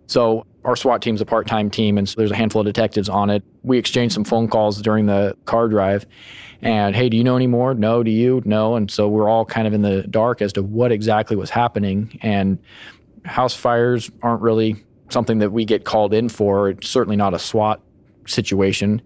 So 0.08 0.44
our 0.64 0.76
SWAT 0.76 1.02
team's 1.02 1.20
a 1.20 1.26
part-time 1.26 1.70
team, 1.70 1.98
and 1.98 2.08
so 2.08 2.14
there's 2.16 2.30
a 2.30 2.36
handful 2.36 2.60
of 2.60 2.66
detectives 2.66 3.08
on 3.08 3.30
it. 3.30 3.42
We 3.62 3.78
exchanged 3.78 4.14
some 4.14 4.24
phone 4.24 4.48
calls 4.48 4.80
during 4.80 5.06
the 5.06 5.36
car 5.44 5.68
drive, 5.68 6.06
and 6.62 6.96
hey, 6.96 7.08
do 7.08 7.16
you 7.16 7.24
know 7.24 7.36
any 7.36 7.46
more? 7.46 7.74
No, 7.74 8.02
do 8.02 8.10
you? 8.10 8.42
No, 8.44 8.74
and 8.76 8.90
so 8.90 9.08
we're 9.08 9.28
all 9.28 9.44
kind 9.44 9.66
of 9.66 9.74
in 9.74 9.82
the 9.82 10.02
dark 10.04 10.40
as 10.40 10.52
to 10.54 10.62
what 10.62 10.90
exactly 10.90 11.36
was 11.36 11.50
happening. 11.50 12.18
And 12.22 12.58
house 13.24 13.54
fires 13.54 14.10
aren't 14.22 14.40
really 14.40 14.82
something 15.10 15.38
that 15.38 15.50
we 15.50 15.64
get 15.64 15.84
called 15.84 16.14
in 16.14 16.28
for. 16.28 16.70
It's 16.70 16.88
certainly 16.88 17.16
not 17.16 17.34
a 17.34 17.38
SWAT 17.38 17.80
situation. 18.26 19.02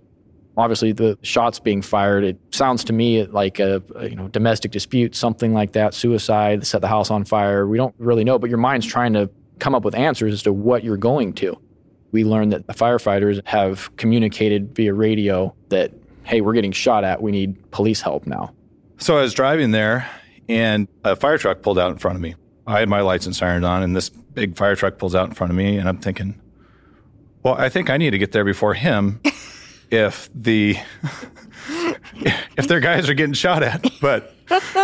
Obviously, 0.56 0.92
the 0.92 1.18
shots 1.22 1.58
being 1.58 1.82
fired, 1.82 2.24
it 2.24 2.38
sounds 2.50 2.82
to 2.84 2.92
me 2.92 3.24
like 3.26 3.58
a, 3.60 3.82
a, 3.96 4.08
you 4.08 4.16
know 4.16 4.28
domestic 4.28 4.70
dispute, 4.70 5.14
something 5.14 5.52
like 5.54 5.72
that, 5.72 5.94
suicide, 5.94 6.66
set 6.66 6.80
the 6.80 6.88
house 6.88 7.10
on 7.10 7.24
fire. 7.24 7.66
We 7.66 7.76
don't 7.76 7.94
really 7.98 8.24
know, 8.24 8.38
but 8.38 8.48
your 8.48 8.58
mind's 8.58 8.86
trying 8.86 9.12
to 9.12 9.30
come 9.58 9.74
up 9.74 9.84
with 9.84 9.94
answers 9.94 10.32
as 10.34 10.42
to 10.44 10.52
what 10.52 10.84
you're 10.84 10.96
going 10.96 11.32
to. 11.34 11.58
We 12.10 12.24
learned 12.24 12.52
that 12.52 12.66
the 12.66 12.72
firefighters 12.72 13.44
have 13.46 13.94
communicated 13.96 14.74
via 14.74 14.94
radio 14.94 15.54
that, 15.68 15.92
hey, 16.24 16.40
we're 16.40 16.54
getting 16.54 16.72
shot 16.72 17.04
at. 17.04 17.20
We 17.20 17.32
need 17.32 17.70
police 17.70 18.00
help 18.00 18.26
now. 18.26 18.54
So 18.98 19.18
I 19.18 19.22
was 19.22 19.34
driving 19.34 19.70
there, 19.70 20.08
and 20.48 20.88
a 21.04 21.14
fire 21.14 21.38
truck 21.38 21.62
pulled 21.62 21.78
out 21.78 21.92
in 21.92 21.98
front 21.98 22.16
of 22.16 22.22
me. 22.22 22.34
I 22.66 22.80
had 22.80 22.88
my 22.88 23.00
lights 23.00 23.26
and 23.26 23.36
sirens 23.36 23.64
on, 23.64 23.82
and 23.82 23.94
this 23.94 24.08
big 24.08 24.56
fire 24.56 24.74
truck 24.76 24.98
pulls 24.98 25.14
out 25.14 25.28
in 25.28 25.34
front 25.34 25.50
of 25.50 25.56
me, 25.56 25.76
and 25.78 25.88
I'm 25.88 25.98
thinking, 25.98 26.40
well, 27.42 27.54
I 27.54 27.68
think 27.68 27.90
I 27.90 27.96
need 27.96 28.10
to 28.10 28.18
get 28.18 28.32
there 28.32 28.44
before 28.44 28.74
him 28.74 29.20
if 29.90 30.28
the 30.34 30.76
if 32.56 32.68
their 32.68 32.80
guys 32.80 33.08
are 33.08 33.14
getting 33.14 33.34
shot 33.34 33.62
at. 33.62 33.86
But 34.00 34.34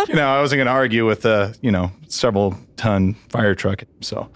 you 0.07 0.15
know, 0.15 0.27
I 0.27 0.41
wasn't 0.41 0.59
going 0.59 0.67
to 0.67 0.73
argue 0.73 1.05
with 1.05 1.25
a 1.25 1.53
you 1.61 1.71
know 1.71 1.91
several 2.07 2.55
ton 2.77 3.15
fire 3.29 3.55
truck, 3.55 3.83
so 4.01 4.29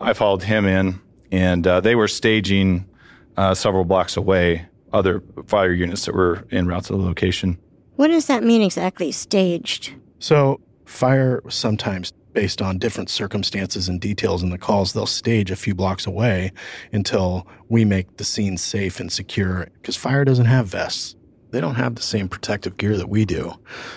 I 0.00 0.12
followed 0.12 0.42
him 0.42 0.66
in, 0.66 1.00
and 1.32 1.66
uh, 1.66 1.80
they 1.80 1.94
were 1.94 2.08
staging 2.08 2.88
uh, 3.36 3.54
several 3.54 3.84
blocks 3.84 4.16
away 4.16 4.66
other 4.92 5.22
fire 5.46 5.72
units 5.72 6.06
that 6.06 6.14
were 6.14 6.46
en 6.50 6.66
route 6.66 6.84
to 6.84 6.92
the 6.92 6.98
location. 6.98 7.58
What 7.96 8.08
does 8.08 8.26
that 8.26 8.44
mean 8.44 8.62
exactly, 8.62 9.12
staged? 9.12 9.92
So, 10.18 10.60
fire 10.86 11.42
sometimes 11.48 12.12
based 12.32 12.62
on 12.62 12.78
different 12.78 13.10
circumstances 13.10 13.88
and 13.88 14.00
details 14.00 14.42
in 14.42 14.50
the 14.50 14.58
calls, 14.58 14.92
they'll 14.92 15.06
stage 15.06 15.50
a 15.50 15.56
few 15.56 15.74
blocks 15.74 16.06
away 16.06 16.52
until 16.92 17.46
we 17.68 17.84
make 17.84 18.16
the 18.16 18.24
scene 18.24 18.56
safe 18.56 19.00
and 19.00 19.10
secure. 19.10 19.68
Because 19.74 19.96
fire 19.96 20.24
doesn't 20.24 20.46
have 20.46 20.66
vests, 20.66 21.16
they 21.50 21.60
don't 21.60 21.74
have 21.74 21.96
the 21.96 22.02
same 22.02 22.28
protective 22.28 22.76
gear 22.76 22.96
that 22.96 23.08
we 23.08 23.24
do. 23.24 23.52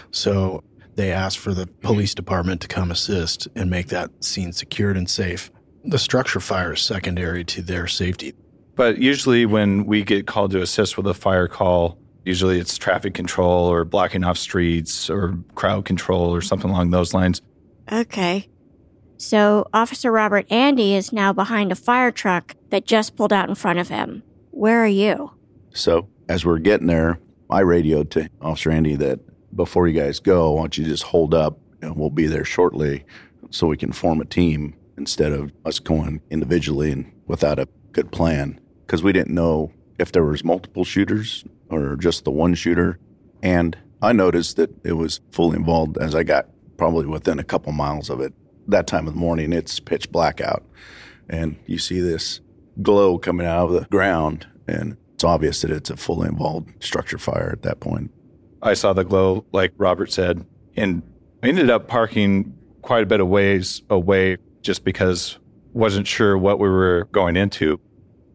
So 0.10 0.64
they 0.96 1.12
ask 1.12 1.40
for 1.40 1.54
the 1.54 1.68
police 1.68 2.16
department 2.16 2.62
to 2.62 2.68
come 2.68 2.90
assist 2.90 3.48
and 3.56 3.70
make 3.70 3.88
that 3.90 4.10
scene 4.24 4.54
secured 4.54 4.98
and 4.98 5.10
safe. 5.10 5.52
The 5.84 6.00
structure 6.00 6.40
fire 6.40 6.74
is 6.74 6.82
secondary 6.82 7.44
to 7.46 7.62
their 7.62 7.88
safety. 7.88 8.34
But 8.76 9.00
usually, 9.00 9.46
when 9.46 9.86
we 9.86 10.04
get 10.04 10.28
called 10.28 10.52
to 10.52 10.62
assist 10.62 10.98
with 10.98 11.08
a 11.08 11.14
fire 11.14 11.48
call, 11.48 11.98
usually 12.24 12.60
it's 12.60 12.78
traffic 12.78 13.14
control 13.14 13.66
or 13.66 13.84
blocking 13.84 14.24
off 14.24 14.38
streets 14.38 15.10
or 15.10 15.38
crowd 15.56 15.86
control 15.86 16.34
or 16.34 16.42
something 16.42 16.70
along 16.70 16.92
those 16.92 17.14
lines. 17.14 17.42
Okay. 17.92 18.48
So, 19.18 19.68
Officer 19.74 20.12
Robert 20.12 20.52
Andy 20.52 20.96
is 20.96 21.12
now 21.12 21.34
behind 21.34 21.72
a 21.72 21.76
fire 21.76 22.12
truck 22.12 22.56
that 22.70 22.86
just 22.86 23.16
pulled 23.16 23.34
out 23.34 23.50
in 23.50 23.56
front 23.56 23.80
of 23.80 23.90
him. 23.90 24.24
Where 24.52 24.84
are 24.84 24.88
you? 24.88 25.32
So, 25.74 26.10
as 26.28 26.46
we're 26.46 26.60
getting 26.60 26.88
there, 26.88 27.20
I 27.50 27.60
radioed 27.62 28.10
to 28.12 28.30
Officer 28.42 28.72
Andy 28.72 28.96
that 28.96 29.20
before 29.56 29.88
you 29.88 30.00
guys 30.00 30.20
go, 30.20 30.54
why 30.54 30.62
don't 30.62 30.78
you 30.78 30.86
just 30.86 31.04
hold 31.04 31.34
up 31.34 31.60
and 31.82 31.96
we'll 31.98 32.10
be 32.10 32.28
there 32.28 32.46
shortly 32.46 33.04
so 33.50 33.68
we 33.68 33.78
can 33.78 33.92
form 33.92 34.22
a 34.22 34.26
team 34.26 34.76
instead 34.98 35.32
of 35.32 35.52
us 35.66 35.80
going 35.80 36.22
individually 36.30 36.92
and 36.92 37.12
without 37.28 37.60
a 37.60 37.68
good 37.92 38.12
plan. 38.12 38.60
Because 38.86 39.04
we 39.04 39.14
didn't 39.14 39.34
know 39.34 39.72
if 40.00 40.12
there 40.12 40.24
was 40.24 40.44
multiple 40.44 40.84
shooters 40.84 41.44
or 41.70 41.96
just 41.96 42.26
the 42.26 42.32
one 42.32 42.54
shooter. 42.54 43.00
And 43.42 43.78
I 44.02 44.14
noticed 44.14 44.58
that 44.58 44.72
it 44.84 44.94
was 44.94 45.22
fully 45.32 45.58
involved 45.58 45.98
as 45.98 46.16
I 46.16 46.24
got 46.24 46.48
probably 46.78 47.06
within 47.06 47.40
a 47.40 47.44
couple 47.44 47.72
miles 47.72 48.10
of 48.10 48.20
it. 48.20 48.34
That 48.68 48.88
time 48.88 49.08
of 49.08 49.14
the 49.14 49.20
morning, 49.20 49.54
it's 49.54 49.80
pitch 49.80 50.12
black 50.12 50.42
out. 50.42 50.64
And 51.30 51.58
you 51.66 51.78
see 51.78 52.00
this 52.00 52.42
glow 52.82 53.18
coming 53.18 53.46
out 53.46 53.68
of 53.68 53.74
the 53.74 53.88
ground, 53.90 54.48
and 54.68 54.98
it's 55.14 55.24
obvious 55.24 55.62
that 55.62 55.72
it's 55.72 55.90
a 55.90 55.98
fully 55.98 56.28
involved 56.28 56.84
structure 56.84 57.18
fire 57.18 57.52
at 57.52 57.62
that 57.64 57.80
point. 57.80 58.12
I 58.62 58.74
saw 58.74 58.94
the 58.94 59.04
glow, 59.04 59.46
like 59.52 59.74
Robert 59.78 60.12
said, 60.12 60.46
and 60.76 61.02
I 61.44 61.48
ended 61.48 61.70
up 61.70 61.88
parking 61.88 62.56
quite 62.82 63.04
a 63.04 63.06
bit 63.06 63.20
of 63.20 63.28
ways 63.28 63.82
away 63.90 64.38
just 64.62 64.84
because 64.84 65.38
wasn't 65.74 66.08
sure 66.08 66.38
what 66.38 66.60
we 66.60 66.70
were 66.70 67.08
going 67.12 67.36
into. 67.38 67.80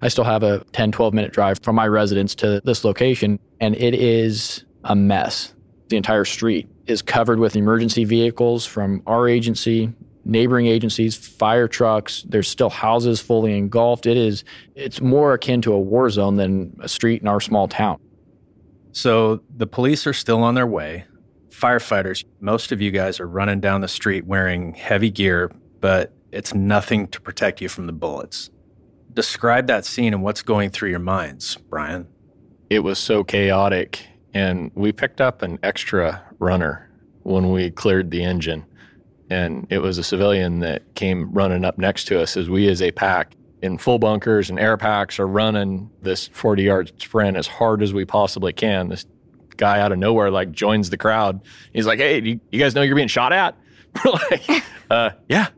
I 0.03 0.09
still 0.09 0.25
have 0.25 0.43
a 0.43 0.65
10, 0.73 0.93
12 0.93 1.15
minute 1.15 1.33
drive 1.33 1.59
from 1.63 1.77
my 1.77 1.89
residence 1.89 2.35
to 2.37 2.61
this 2.65 2.85
location, 2.85 3.39
and 3.61 3.75
it 3.77 3.95
is 3.95 4.65
a 4.85 4.95
mess. 4.95 5.55
The 5.89 5.97
entire 5.97 6.25
street 6.25 6.69
is 6.87 7.03
covered 7.03 7.39
with 7.39 7.57
emergency 7.57 8.05
vehicles 8.05 8.67
from 8.67 9.03
our 9.07 9.29
agency, 9.29 9.93
neighboring 10.25 10.67
agencies, 10.67 11.17
fire 11.17 11.69
trucks. 11.69 12.25
There's 12.29 12.49
still 12.49 12.71
houses 12.71 13.21
fully 13.21 13.57
engulfed. 13.57 14.07
It 14.07 14.17
is 14.17 14.45
it's 14.75 15.01
more 15.01 15.35
akin 15.35 15.63
to 15.63 15.73
a 15.73 15.81
war 15.81 16.11
zone 16.11 16.37
than 16.37 16.77
a 16.81 16.89
street 16.89 17.23
in 17.23 17.29
our 17.29 17.41
small 17.41 17.69
town. 17.69 17.99
So 18.93 19.41
the 19.57 19.67
police 19.67 20.07
are 20.07 20.13
still 20.13 20.43
on 20.43 20.55
their 20.55 20.67
way. 20.67 21.05
Firefighters, 21.51 22.25
most 22.41 22.73
of 22.73 22.83
you 22.83 22.91
guys 22.91 23.21
are 23.21 23.29
running 23.29 23.61
down 23.61 23.81
the 23.81 23.89
street 23.89 24.27
wearing 24.27 24.75
heavy 24.75 25.11
gear, 25.11 25.51
but 25.81 26.13
it's 26.37 26.55
nothing 26.55 27.09
to 27.09 27.21
protect 27.21 27.61
you 27.61 27.69
from 27.69 27.87
the 27.87 27.93
bullets. 27.93 28.51
Describe 29.13 29.67
that 29.69 29.87
scene 29.87 30.13
and 30.13 30.23
what's 30.23 30.43
going 30.43 30.71
through 30.71 30.91
your 30.91 30.99
minds, 30.99 31.57
Brian. 31.71 32.07
It 32.69 32.81
was 32.81 32.99
so 32.99 33.25
chaotic 33.25 34.07
and 34.35 34.71
we 34.75 34.93
picked 34.93 35.23
up 35.23 35.41
an 35.41 35.59
extra 35.63 36.23
runner 36.39 36.91
when 37.23 37.53
we 37.53 37.71
cleared 37.71 38.11
the 38.11 38.23
engine. 38.23 38.67
And 39.31 39.67
it 39.71 39.79
was 39.79 39.97
a 39.97 40.05
civilian 40.05 40.61
that 40.61 40.95
came 40.95 41.33
running 41.33 41.65
up 41.65 41.79
next 41.79 42.05
to 42.09 42.21
us 42.21 42.37
as 42.37 42.51
we, 42.51 42.69
as 42.69 42.83
a 42.83 42.91
pack, 42.91 43.33
in 43.63 43.79
full 43.79 43.99
bunkers 43.99 44.51
and 44.51 44.61
air 44.61 44.77
packs, 44.77 45.19
are 45.19 45.27
running 45.27 45.91
this 46.03 46.29
40 46.29 46.63
yard 46.63 46.93
sprint 46.99 47.39
as 47.39 47.47
hard 47.47 47.83
as 47.83 47.95
we 47.95 48.05
possibly 48.05 48.53
can. 48.53 48.91
This 48.91 49.07
guy 49.57 49.81
out 49.81 49.91
of 49.91 49.99
nowhere 49.99 50.31
like 50.31 50.53
joins 50.53 50.91
the 50.91 50.99
crowd. 50.99 51.41
He's 51.73 51.87
like, 51.87 51.99
"Hey, 51.99 52.21
you, 52.21 52.41
you 52.53 52.61
guys 52.61 52.75
know 52.75 52.83
you're 52.83 52.95
being 52.95 53.09
shot 53.09 53.33
at?" 53.33 53.57
We're 54.05 54.13
like, 54.13 54.65
uh, 54.91 55.11
"Yeah, 55.29 55.49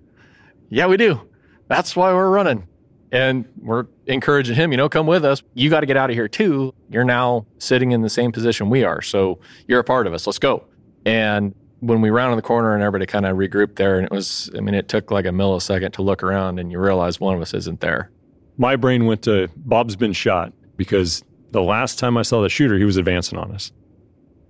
yeah, 0.68 0.86
we 0.86 0.96
do. 0.96 1.20
That's 1.68 1.94
why 1.96 2.12
we're 2.12 2.30
running." 2.30 2.66
And 3.10 3.46
we're 3.62 3.86
encouraging 4.06 4.54
him, 4.54 4.70
you 4.70 4.76
know, 4.76 4.88
come 4.88 5.06
with 5.06 5.24
us. 5.24 5.42
You 5.54 5.70
got 5.70 5.80
to 5.80 5.86
get 5.86 5.96
out 5.96 6.10
of 6.10 6.14
here 6.14 6.28
too. 6.28 6.74
You're 6.90 7.04
now 7.04 7.46
sitting 7.58 7.92
in 7.92 8.02
the 8.02 8.10
same 8.10 8.32
position 8.32 8.68
we 8.68 8.84
are. 8.84 9.00
So 9.00 9.38
you're 9.66 9.80
a 9.80 9.84
part 9.84 10.06
of 10.06 10.12
us. 10.12 10.26
Let's 10.26 10.38
go. 10.38 10.66
And 11.06 11.54
when 11.80 12.00
we 12.00 12.10
rounded 12.10 12.36
the 12.36 12.42
corner 12.42 12.74
and 12.74 12.82
everybody 12.82 13.06
kind 13.06 13.24
of 13.24 13.36
regrouped 13.36 13.76
there, 13.76 13.96
and 13.96 14.04
it 14.04 14.10
was, 14.10 14.50
I 14.56 14.60
mean, 14.60 14.74
it 14.74 14.88
took 14.88 15.10
like 15.10 15.24
a 15.24 15.30
millisecond 15.30 15.92
to 15.94 16.02
look 16.02 16.22
around 16.22 16.58
and 16.58 16.70
you 16.70 16.78
realize 16.78 17.20
one 17.20 17.34
of 17.34 17.40
us 17.40 17.54
isn't 17.54 17.80
there. 17.80 18.10
My 18.58 18.76
brain 18.76 19.06
went 19.06 19.22
to 19.22 19.48
Bob's 19.56 19.96
been 19.96 20.12
shot 20.12 20.52
because 20.76 21.22
the 21.52 21.62
last 21.62 21.98
time 21.98 22.16
I 22.16 22.22
saw 22.22 22.42
the 22.42 22.48
shooter, 22.48 22.76
he 22.76 22.84
was 22.84 22.96
advancing 22.96 23.38
on 23.38 23.52
us. 23.52 23.72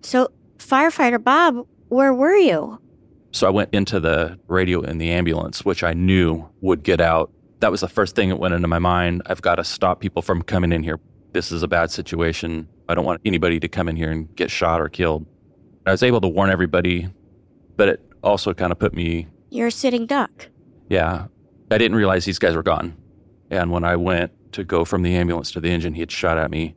So, 0.02 0.28
firefighter 0.58 1.22
Bob, 1.22 1.66
where 1.88 2.14
were 2.14 2.34
you? 2.34 2.80
So 3.30 3.46
I 3.46 3.50
went 3.50 3.70
into 3.72 4.00
the 4.00 4.38
radio 4.48 4.80
in 4.80 4.98
the 4.98 5.10
ambulance, 5.10 5.64
which 5.64 5.82
I 5.84 5.92
knew 5.92 6.48
would 6.60 6.82
get 6.82 7.00
out. 7.00 7.30
That 7.60 7.70
was 7.70 7.80
the 7.80 7.88
first 7.88 8.14
thing 8.16 8.28
that 8.30 8.36
went 8.36 8.54
into 8.54 8.68
my 8.68 8.78
mind. 8.78 9.22
I've 9.26 9.42
got 9.42 9.56
to 9.56 9.64
stop 9.64 10.00
people 10.00 10.22
from 10.22 10.42
coming 10.42 10.72
in 10.72 10.82
here. 10.82 10.98
This 11.32 11.52
is 11.52 11.62
a 11.62 11.68
bad 11.68 11.90
situation. 11.90 12.68
I 12.88 12.94
don't 12.94 13.04
want 13.04 13.20
anybody 13.24 13.60
to 13.60 13.68
come 13.68 13.88
in 13.88 13.96
here 13.96 14.10
and 14.10 14.34
get 14.34 14.50
shot 14.50 14.80
or 14.80 14.88
killed. 14.88 15.26
I 15.86 15.90
was 15.90 16.02
able 16.02 16.20
to 16.22 16.28
warn 16.28 16.50
everybody, 16.50 17.08
but 17.76 17.88
it 17.88 18.02
also 18.22 18.54
kind 18.54 18.72
of 18.72 18.78
put 18.78 18.94
me, 18.94 19.28
You're 19.50 19.68
a 19.68 19.72
sitting 19.72 20.06
duck. 20.06 20.48
yeah, 20.88 21.26
I 21.70 21.76
didn't 21.78 21.96
realize 21.96 22.24
these 22.24 22.38
guys 22.38 22.56
were 22.56 22.62
gone. 22.62 22.96
And 23.50 23.70
when 23.70 23.84
I 23.84 23.96
went 23.96 24.32
to 24.52 24.64
go 24.64 24.84
from 24.86 25.02
the 25.02 25.14
ambulance 25.14 25.50
to 25.52 25.60
the 25.60 25.68
engine, 25.70 25.92
he 25.94 26.00
had 26.00 26.10
shot 26.10 26.38
at 26.38 26.50
me. 26.50 26.74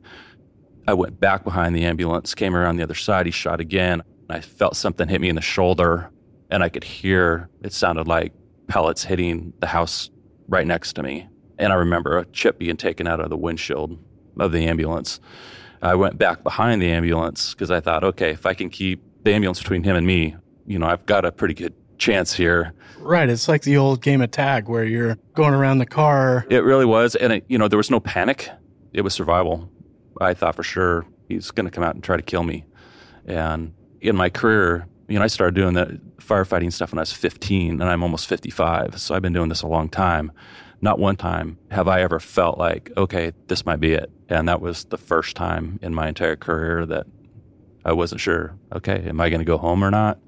I 0.86 0.92
went 0.94 1.18
back 1.18 1.44
behind 1.44 1.74
the 1.74 1.84
ambulance, 1.84 2.34
came 2.34 2.54
around 2.54 2.76
the 2.76 2.82
other 2.82 2.94
side, 2.94 3.24
he 3.26 3.32
shot 3.32 3.58
again. 3.60 4.02
I 4.28 4.40
felt 4.40 4.76
something 4.76 5.08
hit 5.08 5.20
me 5.20 5.28
in 5.30 5.36
the 5.36 5.40
shoulder, 5.42 6.10
and 6.52 6.62
I 6.62 6.68
could 6.68 6.84
hear 6.84 7.48
it 7.62 7.72
sounded 7.72 8.06
like 8.06 8.34
pellets 8.68 9.02
hitting 9.02 9.54
the 9.60 9.66
house 9.66 10.10
right 10.48 10.66
next 10.66 10.92
to 10.92 11.02
me. 11.02 11.26
And 11.58 11.72
I 11.72 11.76
remember 11.76 12.18
a 12.18 12.26
chip 12.26 12.58
being 12.58 12.76
taken 12.76 13.06
out 13.06 13.20
of 13.20 13.30
the 13.30 13.38
windshield 13.38 13.98
of 14.38 14.52
the 14.52 14.66
ambulance. 14.66 15.18
I 15.80 15.94
went 15.94 16.18
back 16.18 16.42
behind 16.42 16.82
the 16.82 16.90
ambulance 16.90 17.54
because 17.54 17.70
I 17.70 17.80
thought, 17.80 18.04
okay, 18.04 18.30
if 18.30 18.44
I 18.44 18.52
can 18.52 18.68
keep 18.68 19.02
the 19.24 19.32
ambulance 19.32 19.60
between 19.60 19.82
him 19.82 19.96
and 19.96 20.06
me, 20.06 20.36
you 20.66 20.78
know, 20.78 20.86
I've 20.86 21.06
got 21.06 21.24
a 21.24 21.32
pretty 21.32 21.54
good 21.54 21.74
chance 21.96 22.34
here. 22.34 22.74
Right. 22.98 23.30
It's 23.30 23.48
like 23.48 23.62
the 23.62 23.78
old 23.78 24.02
game 24.02 24.20
of 24.20 24.30
tag 24.30 24.68
where 24.68 24.84
you're 24.84 25.16
going 25.32 25.54
around 25.54 25.78
the 25.78 25.86
car. 25.86 26.46
It 26.50 26.64
really 26.64 26.84
was. 26.84 27.14
And, 27.14 27.32
it, 27.32 27.46
you 27.48 27.56
know, 27.56 27.66
there 27.66 27.78
was 27.78 27.90
no 27.90 27.98
panic. 27.98 28.50
It 28.92 29.00
was 29.00 29.14
survival. 29.14 29.70
I 30.20 30.34
thought 30.34 30.54
for 30.54 30.62
sure 30.62 31.06
he's 31.28 31.50
going 31.50 31.64
to 31.64 31.70
come 31.70 31.82
out 31.82 31.94
and 31.94 32.04
try 32.04 32.18
to 32.18 32.22
kill 32.22 32.42
me. 32.42 32.66
And 33.24 33.72
in 34.02 34.16
my 34.16 34.28
career, 34.28 34.86
you 35.08 35.18
know, 35.18 35.24
I 35.24 35.28
started 35.28 35.54
doing 35.54 35.74
the 35.74 36.00
firefighting 36.18 36.72
stuff 36.72 36.92
when 36.92 36.98
I 36.98 37.02
was 37.02 37.12
15 37.12 37.80
and 37.80 37.84
I'm 37.84 38.02
almost 38.02 38.26
55. 38.26 39.00
So 39.00 39.14
I've 39.14 39.22
been 39.22 39.32
doing 39.32 39.48
this 39.48 39.62
a 39.62 39.66
long 39.66 39.88
time. 39.88 40.32
Not 40.80 40.98
one 40.98 41.16
time 41.16 41.58
have 41.70 41.88
I 41.88 42.02
ever 42.02 42.18
felt 42.18 42.58
like, 42.58 42.90
okay, 42.96 43.32
this 43.48 43.64
might 43.64 43.80
be 43.80 43.92
it. 43.92 44.10
And 44.28 44.48
that 44.48 44.60
was 44.60 44.84
the 44.84 44.98
first 44.98 45.36
time 45.36 45.78
in 45.82 45.94
my 45.94 46.08
entire 46.08 46.36
career 46.36 46.86
that 46.86 47.06
I 47.84 47.92
wasn't 47.92 48.20
sure, 48.20 48.56
okay, 48.74 49.02
am 49.08 49.20
I 49.20 49.28
going 49.28 49.40
to 49.40 49.44
go 49.44 49.58
home 49.58 49.84
or 49.84 49.90
not? 49.90 50.18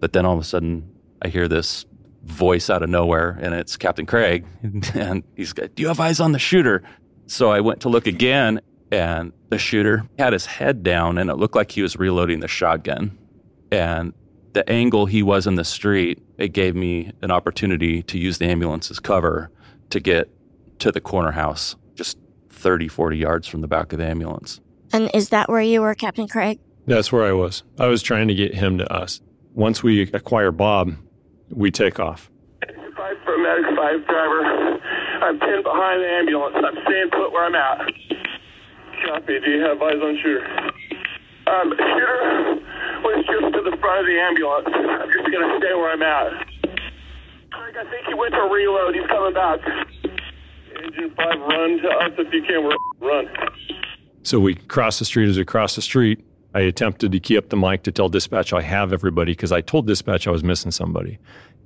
But 0.00 0.12
then 0.12 0.26
all 0.26 0.34
of 0.34 0.40
a 0.40 0.44
sudden, 0.44 0.90
I 1.22 1.28
hear 1.28 1.48
this 1.48 1.86
voice 2.24 2.70
out 2.70 2.82
of 2.82 2.90
nowhere, 2.90 3.38
and 3.40 3.54
it's 3.54 3.76
Captain 3.76 4.06
Craig. 4.06 4.44
And 4.94 5.24
he's 5.36 5.52
got, 5.52 5.74
Do 5.74 5.82
you 5.82 5.88
have 5.88 6.00
eyes 6.00 6.20
on 6.20 6.32
the 6.32 6.38
shooter? 6.38 6.82
So 7.26 7.50
I 7.50 7.60
went 7.60 7.80
to 7.80 7.88
look 7.88 8.06
again, 8.06 8.60
and 8.90 9.32
the 9.48 9.58
shooter 9.58 10.06
had 10.18 10.32
his 10.32 10.46
head 10.46 10.82
down, 10.82 11.18
and 11.18 11.30
it 11.30 11.36
looked 11.36 11.54
like 11.54 11.72
he 11.72 11.82
was 11.82 11.96
reloading 11.96 12.40
the 12.40 12.48
shotgun. 12.48 13.16
And 13.74 14.12
the 14.52 14.68
angle 14.70 15.06
he 15.06 15.22
was 15.22 15.48
in 15.48 15.56
the 15.56 15.64
street, 15.64 16.22
it 16.38 16.52
gave 16.52 16.76
me 16.76 17.10
an 17.22 17.32
opportunity 17.32 18.04
to 18.04 18.18
use 18.18 18.38
the 18.38 18.46
ambulance 18.46 18.88
as 18.88 19.00
cover 19.00 19.50
to 19.90 19.98
get 19.98 20.30
to 20.78 20.92
the 20.92 21.00
corner 21.00 21.32
house, 21.32 21.74
just 21.96 22.16
30, 22.50 22.86
40 22.86 23.18
yards 23.18 23.48
from 23.48 23.62
the 23.62 23.66
back 23.66 23.92
of 23.92 23.98
the 23.98 24.06
ambulance. 24.06 24.60
And 24.92 25.10
is 25.12 25.30
that 25.30 25.48
where 25.48 25.60
you 25.60 25.80
were, 25.80 25.94
Captain 25.96 26.28
Craig? 26.28 26.60
That's 26.86 27.10
where 27.10 27.24
I 27.24 27.32
was. 27.32 27.64
I 27.78 27.88
was 27.88 28.00
trying 28.00 28.28
to 28.28 28.34
get 28.34 28.54
him 28.54 28.78
to 28.78 28.92
us. 28.92 29.20
Once 29.54 29.82
we 29.82 30.02
acquire 30.02 30.52
Bob, 30.52 30.94
we 31.50 31.72
take 31.72 31.98
off. 31.98 32.30
Five 32.96 33.16
for 33.24 33.36
medic 33.38 33.64
five 33.76 34.06
driver. 34.06 34.78
I'm 35.22 35.40
pinned 35.40 35.64
behind 35.64 36.00
the 36.00 36.08
ambulance. 36.08 36.54
I'm 36.56 36.76
staying 36.86 37.10
put 37.10 37.32
where 37.32 37.46
I'm 37.46 37.54
at. 37.56 37.92
Copy. 39.06 39.40
Do 39.40 39.50
you 39.50 39.62
have 39.62 39.82
eyes 39.82 39.96
on 40.00 40.18
shooter? 40.22 40.46
Um, 41.46 41.72
shooter 41.76 42.63
was 43.04 43.24
just 43.28 43.54
to 43.54 43.60
the 43.70 43.76
front 43.76 44.00
of 44.00 44.06
the 44.06 44.18
ambulance. 44.18 44.68
I'm 44.72 45.12
just 45.12 45.30
gonna 45.30 45.58
stay 45.60 45.74
where 45.74 45.92
I'm 45.92 46.02
at. 46.02 46.32
Craig, 47.52 47.76
I 47.76 47.84
think 47.90 48.06
he 48.06 48.14
went 48.14 48.34
to 48.34 48.42
reload. 48.50 48.94
He's 48.94 49.06
coming 49.06 49.34
back. 49.34 49.60
Engine 50.82 51.14
five, 51.14 51.38
run 51.40 51.78
to 51.78 51.88
us 51.88 52.12
if 52.18 52.32
you 52.32 52.42
can. 52.42 52.64
We're 52.64 52.76
run. 53.00 53.28
So 54.22 54.40
we 54.40 54.54
cross 54.54 54.98
the 54.98 55.04
street 55.04 55.28
as 55.28 55.36
we 55.36 55.44
cross 55.44 55.76
the 55.76 55.82
street. 55.82 56.24
I 56.54 56.60
attempted 56.60 57.12
to 57.12 57.20
key 57.20 57.36
up 57.36 57.48
the 57.50 57.56
mic 57.56 57.82
to 57.82 57.92
tell 57.92 58.08
dispatch 58.08 58.52
I 58.52 58.62
have 58.62 58.92
everybody 58.92 59.32
because 59.32 59.52
I 59.52 59.60
told 59.60 59.86
dispatch 59.86 60.26
I 60.26 60.30
was 60.30 60.44
missing 60.44 60.70
somebody. 60.70 61.18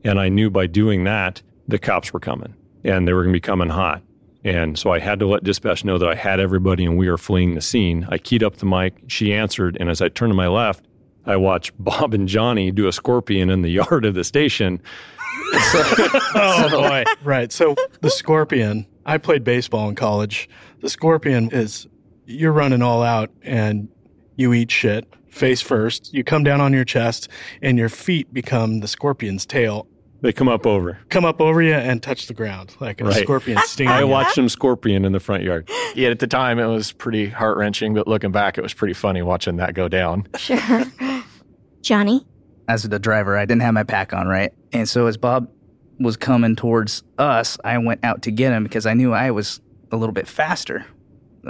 And 0.02 0.18
I 0.18 0.28
knew 0.28 0.50
by 0.50 0.66
doing 0.66 1.04
that, 1.04 1.42
the 1.68 1.78
cops 1.78 2.12
were 2.12 2.20
coming 2.20 2.54
and 2.84 3.06
they 3.06 3.12
were 3.12 3.22
going 3.22 3.32
to 3.32 3.36
be 3.36 3.40
coming 3.40 3.68
hot. 3.68 4.02
And 4.44 4.78
so 4.78 4.92
I 4.92 4.98
had 4.98 5.18
to 5.18 5.26
let 5.26 5.44
dispatch 5.44 5.84
know 5.84 5.98
that 5.98 6.08
I 6.08 6.14
had 6.14 6.40
everybody 6.40 6.84
and 6.84 6.96
we 6.96 7.10
were 7.10 7.18
fleeing 7.18 7.54
the 7.54 7.60
scene. 7.60 8.06
I 8.10 8.18
keyed 8.18 8.42
up 8.42 8.56
the 8.56 8.66
mic. 8.66 8.94
She 9.08 9.34
answered. 9.34 9.76
And 9.78 9.90
as 9.90 10.00
I 10.00 10.08
turned 10.08 10.30
to 10.30 10.36
my 10.36 10.48
left, 10.48 10.86
I 11.28 11.36
watched 11.36 11.72
Bob 11.78 12.14
and 12.14 12.26
Johnny 12.26 12.70
do 12.72 12.88
a 12.88 12.92
scorpion 12.92 13.50
in 13.50 13.62
the 13.62 13.68
yard 13.80 14.04
of 14.04 14.14
the 14.14 14.24
station. 14.24 14.80
oh 15.54 16.68
boy. 16.70 17.04
Right. 17.22 17.52
So 17.52 17.74
the 18.00 18.10
scorpion, 18.10 18.86
I 19.06 19.18
played 19.18 19.44
baseball 19.44 19.88
in 19.88 19.94
college. 19.94 20.48
The 20.80 20.88
scorpion 20.90 21.50
is 21.52 21.86
you're 22.26 22.52
running 22.52 22.82
all 22.82 23.02
out 23.02 23.30
and 23.42 23.88
you 24.36 24.52
eat 24.52 24.70
shit 24.70 25.06
face 25.30 25.60
first. 25.60 26.12
You 26.12 26.24
come 26.24 26.42
down 26.44 26.60
on 26.60 26.72
your 26.72 26.84
chest 26.84 27.28
and 27.62 27.78
your 27.78 27.88
feet 27.88 28.32
become 28.34 28.80
the 28.80 28.88
scorpion's 28.88 29.46
tail. 29.46 29.86
They 30.20 30.32
come 30.32 30.48
up 30.48 30.66
over. 30.66 30.98
Come 31.10 31.24
up 31.24 31.40
over 31.40 31.62
you 31.62 31.74
and 31.74 32.02
touch 32.02 32.26
the 32.26 32.34
ground 32.34 32.74
like 32.80 33.00
a 33.00 33.04
Right. 33.04 33.22
scorpion 33.22 33.58
stinging. 33.64 33.92
I 33.92 34.02
watched 34.02 34.34
them 34.34 34.48
scorpion 34.48 35.04
in 35.04 35.12
the 35.12 35.20
front 35.20 35.44
yard. 35.44 35.70
Yeah, 35.94 36.08
at 36.08 36.18
the 36.18 36.26
time 36.26 36.58
it 36.58 36.66
was 36.66 36.90
pretty 36.90 37.28
heart 37.28 37.56
wrenching, 37.56 37.94
but 37.94 38.08
looking 38.08 38.32
back, 38.32 38.58
it 38.58 38.62
was 38.62 38.74
pretty 38.74 38.94
funny 38.94 39.22
watching 39.22 39.56
that 39.58 39.74
go 39.74 39.86
down. 39.86 40.26
Sure. 40.36 40.58
Johnny? 41.82 42.26
as 42.68 42.82
the 42.82 42.98
driver, 42.98 43.36
I 43.36 43.46
didn't 43.46 43.62
have 43.62 43.74
my 43.74 43.82
pack 43.82 44.12
on, 44.12 44.28
right? 44.28 44.52
And 44.72 44.88
so 44.88 45.06
as 45.06 45.16
Bob 45.16 45.50
was 45.98 46.16
coming 46.16 46.54
towards 46.54 47.02
us, 47.16 47.58
I 47.64 47.78
went 47.78 48.04
out 48.04 48.22
to 48.22 48.30
get 48.30 48.52
him 48.52 48.62
because 48.62 48.86
I 48.86 48.94
knew 48.94 49.12
I 49.12 49.30
was 49.30 49.60
a 49.90 49.96
little 49.96 50.12
bit 50.12 50.28
faster 50.28 50.84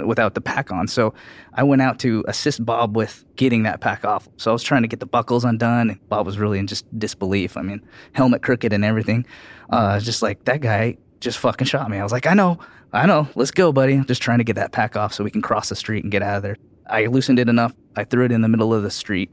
without 0.05 0.33
the 0.33 0.41
pack 0.41 0.71
on. 0.71 0.87
So 0.87 1.13
I 1.53 1.63
went 1.63 1.81
out 1.81 1.99
to 1.99 2.23
assist 2.27 2.65
Bob 2.65 2.95
with 2.95 3.25
getting 3.35 3.63
that 3.63 3.81
pack 3.81 4.05
off. 4.05 4.29
So 4.37 4.49
I 4.49 4.53
was 4.53 4.63
trying 4.63 4.83
to 4.83 4.87
get 4.87 5.01
the 5.01 5.05
buckles 5.05 5.43
undone, 5.43 5.89
and 5.89 6.09
Bob 6.09 6.25
was 6.25 6.39
really 6.39 6.57
in 6.57 6.67
just 6.67 6.85
disbelief. 6.97 7.57
I 7.57 7.63
mean, 7.63 7.85
helmet 8.13 8.41
crooked 8.41 8.71
and 8.71 8.85
everything. 8.85 9.25
Uh, 9.69 9.99
just 9.99 10.21
like 10.21 10.45
that 10.45 10.61
guy 10.61 10.97
just 11.19 11.37
fucking 11.37 11.67
shot 11.67 11.89
me. 11.89 11.97
I 11.97 12.03
was 12.03 12.13
like, 12.13 12.27
I 12.27 12.33
know, 12.33 12.59
I 12.93 13.05
know. 13.05 13.27
Let's 13.35 13.51
go, 13.51 13.73
buddy. 13.73 13.99
Just 14.05 14.21
trying 14.21 14.37
to 14.37 14.45
get 14.45 14.55
that 14.55 14.71
pack 14.71 14.95
off 14.95 15.13
so 15.13 15.25
we 15.25 15.31
can 15.31 15.41
cross 15.41 15.67
the 15.67 15.75
street 15.75 16.03
and 16.03 16.11
get 16.11 16.23
out 16.23 16.37
of 16.37 16.43
there. 16.43 16.55
I 16.89 17.07
loosened 17.07 17.39
it 17.39 17.49
enough. 17.49 17.75
I 17.97 18.05
threw 18.05 18.23
it 18.23 18.31
in 18.31 18.41
the 18.41 18.47
middle 18.47 18.73
of 18.73 18.83
the 18.83 18.89
street 18.89 19.29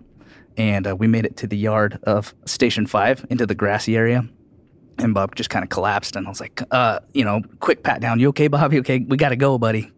and 0.57 0.87
uh, 0.87 0.97
we 0.97 1.07
made 1.07 1.25
it 1.25 1.37
to 1.39 1.47
the 1.47 1.57
yard 1.57 1.99
of 2.05 2.35
Station 2.45 2.87
5 2.87 3.27
into 3.31 3.47
the 3.47 3.55
grassy 3.55 3.97
area. 3.97 4.29
And 4.99 5.13
Bob 5.13 5.35
just 5.35 5.51
kind 5.51 5.63
of 5.63 5.69
collapsed, 5.69 6.17
and 6.17 6.27
I 6.27 6.31
was 6.31 6.41
like, 6.41 6.63
uh, 6.71 7.01
you 7.13 7.23
know, 7.23 7.43
quick 7.61 7.83
pat 7.83 8.01
down. 8.01 8.19
You 8.19 8.29
okay, 8.29 8.49
Bob? 8.49 8.73
You 8.73 8.81
okay? 8.81 9.01
We 9.01 9.19
got 9.19 9.29
to 9.29 9.37
go, 9.37 9.59
buddy. 9.59 9.93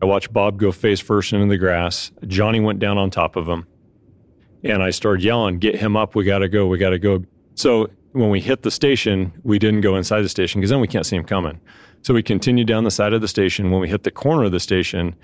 I 0.00 0.06
watched 0.06 0.32
Bob 0.32 0.58
go 0.58 0.72
face 0.72 1.00
first 1.00 1.32
into 1.32 1.46
the 1.48 1.58
grass. 1.58 2.10
Johnny 2.26 2.60
went 2.60 2.78
down 2.78 2.96
on 2.96 3.10
top 3.10 3.36
of 3.36 3.46
him. 3.46 3.66
And 4.64 4.82
I 4.82 4.90
started 4.90 5.22
yelling, 5.22 5.58
Get 5.58 5.76
him 5.76 5.96
up. 5.96 6.14
We 6.14 6.24
got 6.24 6.38
to 6.38 6.48
go. 6.48 6.66
We 6.66 6.78
got 6.78 6.90
to 6.90 6.98
go. 6.98 7.24
So 7.54 7.90
when 8.12 8.30
we 8.30 8.40
hit 8.40 8.62
the 8.62 8.70
station, 8.70 9.32
we 9.42 9.58
didn't 9.58 9.82
go 9.82 9.96
inside 9.96 10.22
the 10.22 10.28
station 10.28 10.60
because 10.60 10.70
then 10.70 10.80
we 10.80 10.88
can't 10.88 11.04
see 11.04 11.16
him 11.16 11.24
coming. 11.24 11.60
So 12.02 12.14
we 12.14 12.22
continued 12.22 12.68
down 12.68 12.84
the 12.84 12.90
side 12.90 13.12
of 13.12 13.20
the 13.20 13.28
station. 13.28 13.70
When 13.70 13.80
we 13.80 13.88
hit 13.88 14.04
the 14.04 14.10
corner 14.10 14.44
of 14.44 14.52
the 14.52 14.60
station, 14.60 15.14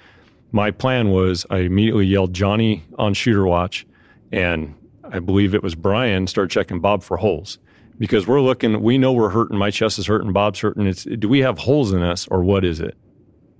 my 0.52 0.70
plan 0.70 1.10
was 1.10 1.46
I 1.50 1.58
immediately 1.58 2.06
yelled 2.06 2.32
Johnny 2.32 2.84
on 2.98 3.14
shooter 3.14 3.46
watch. 3.46 3.86
And 4.34 4.74
I 5.04 5.20
believe 5.20 5.54
it 5.54 5.62
was 5.62 5.76
Brian 5.76 6.26
started 6.26 6.50
checking 6.50 6.80
Bob 6.80 7.04
for 7.04 7.16
holes 7.16 7.58
because 7.98 8.26
we're 8.26 8.40
looking, 8.40 8.82
we 8.82 8.98
know 8.98 9.12
we're 9.12 9.28
hurting. 9.28 9.56
My 9.56 9.70
chest 9.70 9.96
is 10.00 10.06
hurting. 10.06 10.32
Bob's 10.32 10.58
hurting. 10.58 10.88
It's, 10.88 11.04
do 11.04 11.28
we 11.28 11.38
have 11.38 11.56
holes 11.56 11.92
in 11.92 12.02
us 12.02 12.26
or 12.26 12.42
what 12.42 12.64
is 12.64 12.80
it? 12.80 12.96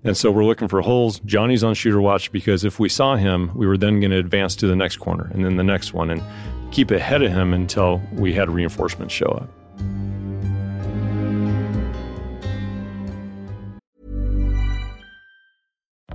And 0.02 0.16
so 0.16 0.32
we're 0.32 0.44
looking 0.44 0.66
for 0.66 0.82
holes. 0.82 1.20
Johnny's 1.20 1.62
on 1.62 1.74
shooter 1.74 2.00
watch 2.00 2.32
because 2.32 2.64
if 2.64 2.80
we 2.80 2.88
saw 2.88 3.14
him, 3.14 3.52
we 3.54 3.68
were 3.68 3.78
then 3.78 4.00
going 4.00 4.10
to 4.10 4.18
advance 4.18 4.56
to 4.56 4.66
the 4.66 4.74
next 4.74 4.96
corner 4.96 5.30
and 5.32 5.44
then 5.44 5.56
the 5.56 5.62
next 5.62 5.94
one 5.94 6.10
and 6.10 6.20
keep 6.72 6.90
ahead 6.90 7.22
of 7.22 7.30
him 7.30 7.54
until 7.54 8.02
we 8.14 8.32
had 8.32 8.50
reinforcements 8.50 9.14
show 9.14 9.26
up. 9.26 9.48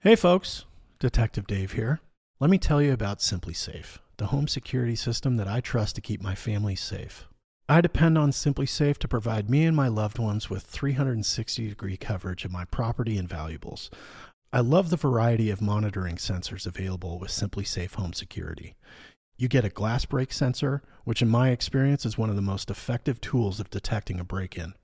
Hey 0.00 0.14
folks, 0.14 0.64
Detective 1.00 1.48
Dave 1.48 1.72
here. 1.72 1.98
Let 2.38 2.50
me 2.50 2.58
tell 2.58 2.80
you 2.80 2.92
about 2.92 3.18
SimpliSafe, 3.18 3.98
the 4.18 4.26
home 4.26 4.46
security 4.46 4.94
system 4.94 5.34
that 5.38 5.48
I 5.48 5.60
trust 5.60 5.96
to 5.96 6.00
keep 6.00 6.22
my 6.22 6.36
family 6.36 6.76
safe. 6.76 7.26
I 7.68 7.80
depend 7.80 8.16
on 8.16 8.30
SimpliSafe 8.30 8.98
to 8.98 9.08
provide 9.08 9.50
me 9.50 9.64
and 9.64 9.76
my 9.76 9.88
loved 9.88 10.20
ones 10.20 10.48
with 10.48 10.62
360 10.62 11.68
degree 11.68 11.96
coverage 11.96 12.44
of 12.44 12.52
my 12.52 12.64
property 12.66 13.18
and 13.18 13.28
valuables. 13.28 13.90
I 14.52 14.60
love 14.60 14.90
the 14.90 14.96
variety 14.96 15.50
of 15.50 15.60
monitoring 15.60 16.14
sensors 16.14 16.64
available 16.64 17.18
with 17.18 17.32
SimpliSafe 17.32 17.94
Home 17.94 18.12
Security. 18.12 18.76
You 19.36 19.48
get 19.48 19.64
a 19.64 19.68
glass 19.68 20.04
break 20.04 20.32
sensor, 20.32 20.80
which 21.02 21.22
in 21.22 21.28
my 21.28 21.50
experience 21.50 22.06
is 22.06 22.16
one 22.16 22.30
of 22.30 22.36
the 22.36 22.40
most 22.40 22.70
effective 22.70 23.20
tools 23.20 23.58
of 23.58 23.68
detecting 23.68 24.20
a 24.20 24.24
break 24.24 24.56
in. 24.56 24.74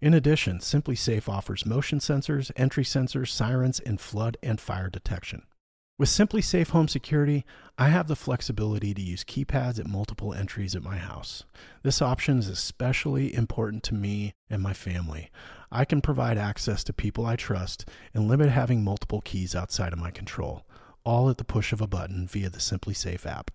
In 0.00 0.14
addition, 0.14 0.58
SimpliSafe 0.58 1.28
offers 1.28 1.66
motion 1.66 1.98
sensors, 1.98 2.52
entry 2.56 2.84
sensors, 2.84 3.28
sirens, 3.28 3.80
and 3.80 4.00
flood 4.00 4.36
and 4.42 4.60
fire 4.60 4.88
detection. 4.88 5.42
With 5.98 6.08
SimpliSafe 6.08 6.68
Home 6.68 6.86
Security, 6.86 7.44
I 7.76 7.88
have 7.88 8.06
the 8.06 8.14
flexibility 8.14 8.94
to 8.94 9.02
use 9.02 9.24
keypads 9.24 9.80
at 9.80 9.88
multiple 9.88 10.32
entries 10.32 10.76
at 10.76 10.84
my 10.84 10.96
house. 10.96 11.42
This 11.82 12.00
option 12.00 12.38
is 12.38 12.48
especially 12.48 13.34
important 13.34 13.82
to 13.84 13.94
me 13.94 14.32
and 14.48 14.62
my 14.62 14.72
family. 14.72 15.32
I 15.72 15.84
can 15.84 16.00
provide 16.00 16.38
access 16.38 16.84
to 16.84 16.92
people 16.92 17.26
I 17.26 17.34
trust 17.34 17.88
and 18.14 18.28
limit 18.28 18.50
having 18.50 18.84
multiple 18.84 19.20
keys 19.20 19.56
outside 19.56 19.92
of 19.92 19.98
my 19.98 20.12
control, 20.12 20.64
all 21.02 21.28
at 21.28 21.38
the 21.38 21.44
push 21.44 21.72
of 21.72 21.80
a 21.80 21.88
button 21.88 22.28
via 22.28 22.48
the 22.48 22.58
SimpliSafe 22.58 23.26
app. 23.26 23.50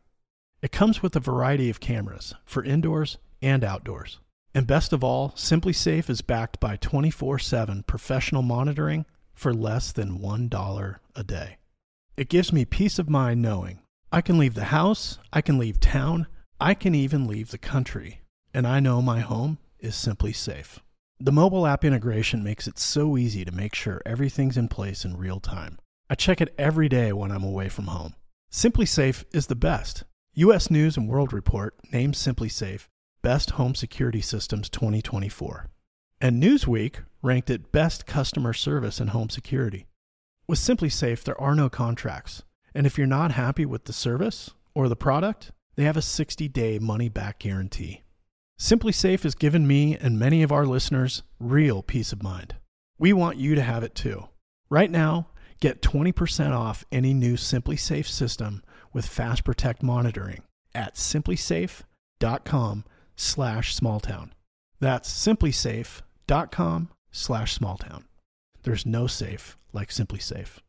It 0.62 0.74
comes 0.74 1.02
with 1.02 1.16
a 1.16 1.22
variety 1.22 1.70
of 1.70 1.80
cameras 1.80 2.36
for 2.44 2.62
indoors 2.62 3.18
and 3.42 3.64
outdoors. 3.64 4.20
And 4.56 4.68
best 4.68 4.94
of 4.94 5.04
all, 5.04 5.32
SimpliSafe 5.32 6.10
is 6.10 6.22
backed 6.22 6.60
by 6.60 6.76
24 6.76 7.40
7 7.40 7.84
professional 7.84 8.44
monitoring 8.44 9.06
for 9.34 9.54
less 9.54 9.92
than 9.92 10.20
$1 10.20 10.96
a 11.16 11.24
day. 11.24 11.58
It 12.16 12.30
gives 12.30 12.54
me 12.54 12.66
peace 12.66 13.00
of 13.00 13.10
mind 13.10 13.42
knowing 13.42 13.80
I 14.12 14.22
can 14.22 14.38
leave 14.38 14.54
the 14.54 14.66
house, 14.66 15.18
I 15.32 15.42
can 15.42 15.58
leave 15.58 15.80
town, 15.80 16.28
I 16.62 16.76
can 16.76 16.94
even 16.94 17.28
leave 17.28 17.50
the 17.50 17.58
country, 17.58 18.22
and 18.54 18.68
I 18.68 18.80
know 18.80 19.02
my 19.02 19.22
home 19.22 19.58
is 19.80 19.96
simply 19.96 20.34
safe. 20.34 20.80
The 21.20 21.32
mobile 21.32 21.66
app 21.66 21.84
integration 21.84 22.44
makes 22.44 22.68
it 22.68 22.78
so 22.78 23.18
easy 23.18 23.44
to 23.44 23.52
make 23.52 23.74
sure 23.74 24.02
everything's 24.06 24.58
in 24.58 24.68
place 24.68 25.04
in 25.04 25.18
real 25.18 25.40
time. 25.40 25.80
I 26.12 26.16
check 26.16 26.42
it 26.42 26.54
every 26.60 26.90
day 26.90 27.12
when 27.12 27.32
I'm 27.32 27.44
away 27.44 27.70
from 27.70 27.88
home. 27.88 28.14
SimpliSafe 28.52 29.24
is 29.34 29.48
the 29.48 29.56
best. 29.56 30.04
US 30.36 30.70
News 30.70 30.96
and 30.96 31.10
World 31.10 31.34
Report 31.34 31.76
named 31.92 32.14
SimpliSafe 32.14 32.88
Best 33.24 33.52
Home 33.52 33.74
Security 33.74 34.20
Systems 34.20 34.70
2024. 34.70 35.70
And 36.20 36.44
Newsweek 36.44 37.06
ranked 37.22 37.50
it 37.50 37.72
Best 37.72 38.06
Customer 38.06 38.52
Service 38.52 39.00
in 39.00 39.08
Home 39.08 39.30
Security. 39.30 39.88
With 40.46 40.60
SimpliSafe, 40.60 41.24
there 41.24 41.40
are 41.40 41.56
no 41.56 41.70
contracts. 41.70 42.44
And 42.76 42.86
if 42.86 42.98
you're 42.98 43.08
not 43.08 43.32
happy 43.32 43.66
with 43.66 43.86
the 43.86 43.94
service 43.94 44.52
or 44.76 44.90
the 44.90 44.98
product, 44.98 45.52
they 45.78 45.86
have 45.86 45.96
a 45.96 46.02
60 46.02 46.50
day 46.50 46.80
money 46.80 47.08
back 47.08 47.40
guarantee. 47.40 48.02
SimpliSafe 48.60 49.24
has 49.24 49.36
given 49.36 49.66
me 49.66 49.98
and 49.98 50.20
many 50.20 50.44
of 50.44 50.52
our 50.52 50.66
listeners 50.66 51.24
real 51.40 51.82
peace 51.82 52.12
of 52.12 52.22
mind. 52.22 52.56
We 53.00 53.14
want 53.14 53.38
you 53.38 53.56
to 53.56 53.62
have 53.62 53.84
it 53.84 53.96
too. 53.96 54.28
Right 54.70 54.92
now, 54.92 55.30
get 55.62 55.82
20% 55.82 56.52
off 56.52 56.84
any 56.92 57.14
new 57.14 57.36
SimpliSafe 57.36 58.08
system 58.08 58.64
with 58.92 59.06
Fast 59.06 59.46
Protect 59.46 59.82
monitoring 59.82 60.44
at 60.76 60.96
simplisafe.com 60.96 62.84
slash 63.16 63.76
smalltown. 63.76 64.32
That's 64.80 65.10
simplisafe.com 65.10 66.90
slash 67.12 67.58
smalltown. 67.58 68.04
There's 68.64 68.86
no 68.86 69.08
safe 69.08 69.58
like 69.72 69.90
SimpliSafe. 69.90 70.60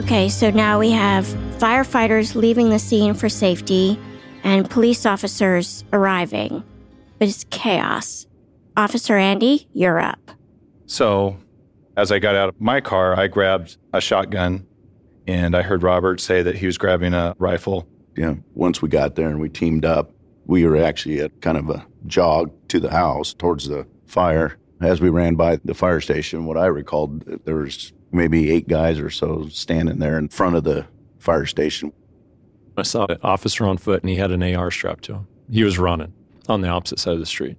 Okay, 0.00 0.28
so 0.28 0.50
now 0.50 0.78
we 0.78 0.90
have 0.90 1.26
firefighters 1.58 2.34
leaving 2.34 2.70
the 2.70 2.78
scene 2.78 3.14
for 3.14 3.28
safety 3.28 3.98
and 4.42 4.68
police 4.68 5.06
officers 5.06 5.84
arriving. 5.92 6.64
But 7.18 7.28
it's 7.28 7.44
chaos. 7.50 8.26
Officer 8.76 9.16
Andy, 9.16 9.68
you're 9.72 10.00
up. 10.00 10.32
So, 10.86 11.36
as 11.96 12.10
I 12.10 12.18
got 12.18 12.34
out 12.34 12.48
of 12.48 12.60
my 12.60 12.80
car, 12.80 13.18
I 13.18 13.28
grabbed 13.28 13.76
a 13.92 14.00
shotgun 14.00 14.66
and 15.26 15.56
I 15.56 15.62
heard 15.62 15.82
Robert 15.82 16.20
say 16.20 16.42
that 16.42 16.56
he 16.56 16.66
was 16.66 16.78
grabbing 16.78 17.14
a 17.14 17.34
rifle. 17.38 17.86
Yeah, 18.16 18.34
once 18.54 18.82
we 18.82 18.88
got 18.88 19.14
there 19.14 19.28
and 19.28 19.40
we 19.40 19.48
teamed 19.48 19.84
up, 19.84 20.12
we 20.46 20.66
were 20.66 20.76
actually 20.76 21.20
at 21.20 21.40
kind 21.40 21.56
of 21.56 21.70
a 21.70 21.86
jog 22.06 22.52
to 22.68 22.80
the 22.80 22.90
house 22.90 23.32
towards 23.32 23.68
the 23.68 23.86
fire. 24.06 24.56
As 24.80 25.00
we 25.00 25.08
ran 25.08 25.36
by 25.36 25.60
the 25.64 25.74
fire 25.74 26.00
station, 26.00 26.44
what 26.44 26.58
I 26.58 26.66
recalled, 26.66 27.22
there 27.44 27.56
was 27.56 27.92
maybe 28.10 28.50
eight 28.50 28.68
guys 28.68 28.98
or 28.98 29.10
so 29.10 29.48
standing 29.48 29.98
there 29.98 30.18
in 30.18 30.28
front 30.28 30.56
of 30.56 30.64
the 30.64 30.86
fire 31.18 31.46
station. 31.46 31.92
I 32.76 32.82
saw 32.82 33.06
an 33.06 33.18
officer 33.22 33.64
on 33.64 33.78
foot 33.78 34.02
and 34.02 34.10
he 34.10 34.16
had 34.16 34.32
an 34.32 34.42
AR 34.42 34.70
strapped 34.70 35.04
to 35.04 35.14
him. 35.14 35.28
He 35.50 35.62
was 35.62 35.78
running 35.78 36.12
on 36.48 36.60
the 36.62 36.68
opposite 36.68 36.98
side 36.98 37.14
of 37.14 37.20
the 37.20 37.26
street. 37.26 37.56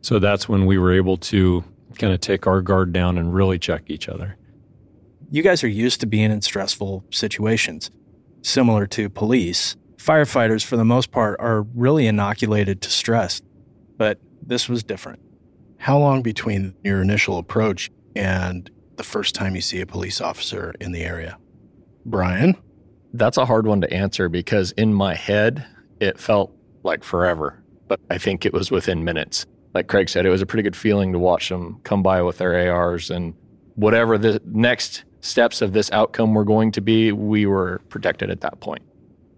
So 0.00 0.18
that's 0.18 0.48
when 0.48 0.66
we 0.66 0.78
were 0.78 0.92
able 0.92 1.16
to 1.18 1.64
kind 1.98 2.12
of 2.12 2.20
take 2.20 2.46
our 2.46 2.62
guard 2.62 2.92
down 2.92 3.18
and 3.18 3.34
really 3.34 3.58
check 3.58 3.84
each 3.88 4.08
other. 4.08 4.36
You 5.30 5.42
guys 5.42 5.62
are 5.62 5.68
used 5.68 6.00
to 6.00 6.06
being 6.06 6.30
in 6.30 6.40
stressful 6.40 7.04
situations. 7.10 7.90
Similar 8.40 8.86
to 8.88 9.10
police, 9.10 9.76
firefighters, 9.98 10.64
for 10.64 10.78
the 10.78 10.86
most 10.86 11.10
part, 11.10 11.38
are 11.38 11.66
really 11.74 12.06
inoculated 12.06 12.80
to 12.80 12.90
stress. 12.90 13.42
But 13.98 14.18
this 14.40 14.70
was 14.70 14.82
different. 14.82 15.20
How 15.76 15.98
long 15.98 16.22
between 16.22 16.74
your 16.82 17.02
initial 17.02 17.36
approach 17.36 17.90
and 18.16 18.70
the 18.96 19.04
first 19.04 19.34
time 19.34 19.54
you 19.54 19.60
see 19.60 19.82
a 19.82 19.86
police 19.86 20.22
officer 20.22 20.74
in 20.80 20.92
the 20.92 21.02
area? 21.02 21.36
Brian? 22.06 22.56
That's 23.12 23.36
a 23.36 23.44
hard 23.44 23.66
one 23.66 23.82
to 23.82 23.92
answer 23.92 24.30
because 24.30 24.72
in 24.72 24.94
my 24.94 25.14
head, 25.14 25.66
it 26.00 26.18
felt 26.18 26.52
like 26.84 27.04
forever, 27.04 27.62
but 27.86 28.00
I 28.08 28.16
think 28.16 28.46
it 28.46 28.54
was 28.54 28.70
within 28.70 29.04
minutes. 29.04 29.44
Like 29.74 29.88
Craig 29.88 30.08
said, 30.08 30.24
it 30.24 30.30
was 30.30 30.40
a 30.40 30.46
pretty 30.46 30.62
good 30.62 30.76
feeling 30.76 31.12
to 31.12 31.18
watch 31.18 31.50
them 31.50 31.80
come 31.84 32.02
by 32.02 32.22
with 32.22 32.38
their 32.38 32.72
ARs 32.72 33.10
and 33.10 33.34
whatever 33.74 34.16
the 34.16 34.40
next 34.46 35.04
steps 35.20 35.62
of 35.62 35.72
this 35.72 35.90
outcome 35.92 36.34
were 36.34 36.44
going 36.44 36.72
to 36.72 36.80
be, 36.80 37.12
we 37.12 37.46
were 37.46 37.80
protected 37.88 38.30
at 38.30 38.40
that 38.42 38.60
point. 38.60 38.82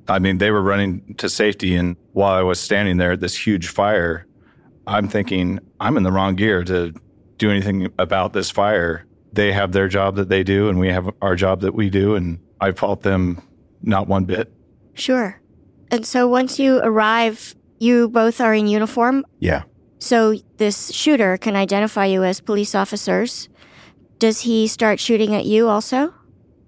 I 0.08 0.18
mean, 0.18 0.38
they 0.38 0.50
were 0.50 0.62
running 0.62 1.14
to 1.18 1.28
safety. 1.28 1.76
And 1.76 1.96
while 2.12 2.32
I 2.32 2.42
was 2.42 2.58
standing 2.58 2.96
there 2.96 3.12
at 3.12 3.20
this 3.20 3.36
huge 3.36 3.68
fire, 3.68 4.26
I'm 4.86 5.08
thinking, 5.08 5.60
I'm 5.78 5.96
in 5.96 6.02
the 6.02 6.12
wrong 6.12 6.34
gear 6.34 6.64
to 6.64 6.92
do 7.38 7.50
anything 7.50 7.92
about 7.98 8.32
this 8.32 8.50
fire. 8.50 9.06
They 9.32 9.52
have 9.52 9.72
their 9.72 9.86
job 9.86 10.16
that 10.16 10.28
they 10.28 10.42
do, 10.42 10.68
and 10.68 10.80
we 10.80 10.88
have 10.88 11.08
our 11.22 11.36
job 11.36 11.60
that 11.60 11.74
we 11.74 11.88
do. 11.90 12.16
And 12.16 12.40
I 12.60 12.72
fault 12.72 13.02
them 13.02 13.40
not 13.82 14.08
one 14.08 14.24
bit. 14.24 14.52
Sure. 14.94 15.40
And 15.92 16.04
so 16.04 16.26
once 16.26 16.58
you 16.58 16.80
arrive, 16.82 17.54
you 17.78 18.08
both 18.08 18.40
are 18.40 18.54
in 18.54 18.66
uniform? 18.66 19.24
Yeah. 19.38 19.62
So 19.98 20.34
this 20.56 20.92
shooter 20.92 21.36
can 21.36 21.56
identify 21.56 22.06
you 22.06 22.24
as 22.24 22.40
police 22.40 22.74
officers. 22.74 23.48
Does 24.20 24.42
he 24.42 24.66
start 24.66 25.00
shooting 25.00 25.34
at 25.34 25.46
you 25.46 25.70
also? 25.70 26.12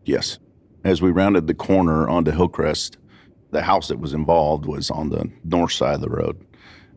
Yes. 0.06 0.38
As 0.84 1.02
we 1.02 1.10
rounded 1.10 1.46
the 1.46 1.54
corner 1.54 2.08
onto 2.08 2.30
Hillcrest, 2.30 2.96
the 3.50 3.60
house 3.60 3.88
that 3.88 4.00
was 4.00 4.14
involved 4.14 4.64
was 4.64 4.90
on 4.90 5.10
the 5.10 5.30
north 5.44 5.72
side 5.72 5.96
of 5.96 6.00
the 6.00 6.08
road. 6.08 6.42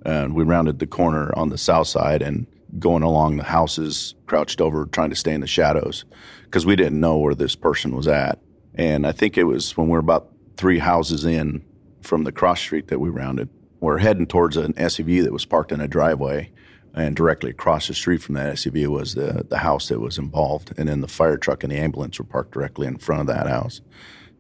And 0.06 0.34
we 0.34 0.46
rounded 0.46 0.80
the 0.80 0.88
corner 0.88 1.38
on 1.38 1.50
the 1.50 1.58
south 1.58 1.88
side 1.88 2.22
and 2.22 2.48
going 2.80 3.04
along 3.04 3.36
the 3.36 3.44
houses, 3.44 4.16
crouched 4.28 4.62
over, 4.62 4.86
trying 4.86 5.10
to 5.10 5.16
stay 5.18 5.34
in 5.34 5.42
the 5.42 5.48
shadows 5.48 6.06
because 6.46 6.66
we 6.66 6.78
didn't 6.78 7.02
know 7.02 7.18
where 7.18 7.36
this 7.36 7.58
person 7.58 7.94
was 7.94 8.08
at. 8.08 8.40
And 8.76 9.06
I 9.06 9.12
think 9.12 9.38
it 9.38 9.44
was 9.44 9.76
when 9.76 9.88
we 9.88 9.92
were 9.92 10.00
about 10.00 10.32
three 10.56 10.80
houses 10.80 11.26
in 11.26 11.66
from 12.00 12.24
the 12.24 12.32
cross 12.32 12.62
street 12.62 12.88
that 12.88 13.00
we 13.00 13.10
rounded. 13.10 13.50
We're 13.82 13.98
heading 13.98 14.26
towards 14.26 14.56
an 14.56 14.72
SUV 14.76 15.22
that 15.22 15.34
was 15.34 15.44
parked 15.44 15.74
in 15.74 15.82
a 15.82 15.88
driveway. 15.90 16.50
And 16.96 17.16
directly 17.16 17.52
across 17.52 17.88
the 17.88 17.94
street 17.94 18.22
from 18.22 18.36
that 18.36 18.56
SUV 18.56 18.88
was 18.88 19.16
the, 19.16 19.46
the 19.50 19.58
house 19.58 19.90
that 19.90 20.00
was 20.00 20.18
involved. 20.18 20.74
And 20.78 20.88
then 20.88 21.02
the 21.02 21.10
fire 21.10 21.38
truck 21.38 21.64
and 21.64 21.72
the 21.72 21.78
ambulance 21.78 22.18
were 22.18 22.26
parked 22.26 22.54
directly 22.54 22.88
in 22.88 22.98
front 22.98 23.22
of 23.22 23.28
that 23.28 23.48
house. 23.48 23.82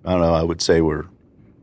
I 0.05 0.11
don't 0.11 0.21
know, 0.21 0.33
I 0.33 0.43
would 0.43 0.61
say 0.61 0.79
we're 0.79 1.05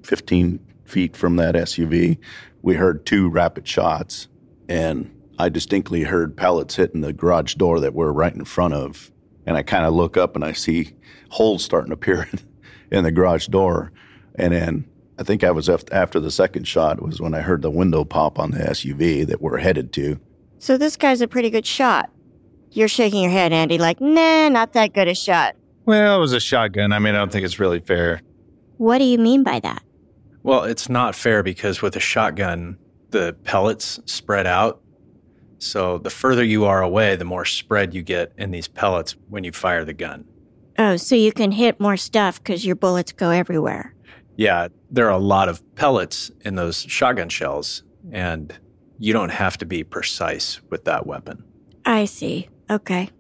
15 0.03 0.61
feet 0.85 1.17
from 1.17 1.37
that 1.37 1.55
SUV. 1.55 2.19
We 2.61 2.75
heard 2.75 3.07
two 3.07 3.31
rapid 3.31 3.67
shots, 3.67 4.29
and 4.69 5.11
I 5.39 5.49
distinctly 5.49 6.03
heard 6.03 6.37
pellets 6.37 6.77
hitting 6.77 7.01
the 7.01 7.13
garage 7.13 7.55
door 7.55 7.81
that 7.81 7.95
we're 7.95 8.13
right 8.13 8.35
in 8.35 8.45
front 8.45 8.75
of. 8.75 9.11
And 9.47 9.57
I 9.57 9.63
kind 9.63 9.85
of 9.85 9.95
look 9.95 10.17
up 10.17 10.37
and 10.37 10.45
I 10.45 10.53
see 10.53 10.95
holes 11.31 11.65
starting 11.65 11.89
to 11.89 11.95
appear 11.95 12.29
in 12.93 13.05
the 13.05 13.11
garage 13.11 13.47
door. 13.47 13.93
And 14.35 14.53
then 14.53 14.85
I 15.19 15.25
think 15.25 15.43
I 15.43 15.51
was 15.51 15.69
after 15.69 16.21
the 16.21 16.31
second 16.31 16.69
shot 16.69 17.03
was 17.03 17.21
when 17.21 17.35
I 17.35 17.41
heard 17.41 17.63
the 17.63 17.71
window 17.71 18.05
pop 18.05 18.39
on 18.39 18.51
the 18.51 18.59
SUV 18.59 19.27
that 19.27 19.41
we're 19.41 19.59
headed 19.59 19.93
to. 19.95 20.21
So 20.63 20.79
this 20.79 20.97
guy's 20.97 21.21
a 21.21 21.27
pretty 21.27 21.51
good 21.51 21.67
shot. 21.67 22.09
You're 22.71 22.87
shaking 22.87 23.23
your 23.23 23.33
head, 23.33 23.53
Andy, 23.53 23.79
like, 23.79 24.01
nah, 24.01 24.49
not 24.49 24.75
that 24.75 24.93
good 24.93 25.09
a 25.09 25.15
shot. 25.15 25.57
Well, 25.87 26.17
it 26.17 26.21
was 26.21 26.33
a 26.33 26.39
shotgun. 26.39 26.93
I 26.93 27.01
mean, 27.01 27.17
I 27.17 27.19
don't 27.19 27.33
think 27.33 27.45
it's 27.45 27.59
really 27.59 27.81
fair. 27.81 28.23
What 28.77 28.99
do 28.99 29.05
you 29.05 29.19
mean 29.19 29.43
by 29.43 29.59
that? 29.59 29.83
Well, 30.45 30.63
it's 30.63 30.89
not 30.89 31.17
fair 31.17 31.43
because 31.43 31.83
with 31.83 31.97
a 31.97 32.01
shotgun, 32.01 32.79
the 33.11 33.37
pellets 33.43 33.99
spread 34.07 34.47
out. 34.47 34.81
So 35.59 35.99
the 35.99 36.11
further 36.11 36.45
you 36.45 36.65
are 36.65 36.81
away, 36.81 37.17
the 37.17 37.25
more 37.25 37.45
spread 37.45 37.93
you 37.93 38.05
get 38.05 38.33
in 38.39 38.53
these 38.53 38.69
pellets 38.69 39.17
when 39.31 39.43
you 39.43 39.51
fire 39.51 39.85
the 39.85 39.95
gun. 39.95 40.25
Oh, 40.79 40.97
so 40.97 41.17
you 41.17 41.33
can 41.33 41.51
hit 41.51 41.81
more 41.81 41.97
stuff 41.97 42.39
because 42.39 42.65
your 42.65 42.77
bullets 42.77 43.11
go 43.11 43.31
everywhere. 43.31 43.97
Yeah, 44.37 44.69
there 44.93 45.09
are 45.09 45.19
a 45.19 45.19
lot 45.19 45.49
of 45.49 45.61
pellets 45.75 46.31
in 46.43 46.55
those 46.55 46.83
shotgun 46.83 47.31
shells, 47.31 47.83
and 48.13 48.57
you 49.03 49.13
don't 49.13 49.31
have 49.31 49.59
to 49.59 49.67
be 49.67 49.83
precise 49.83 50.61
with 50.71 50.85
that 50.85 51.09
weapon. 51.09 51.43
I 51.85 52.05
see. 52.05 52.49
Okay. 52.71 53.11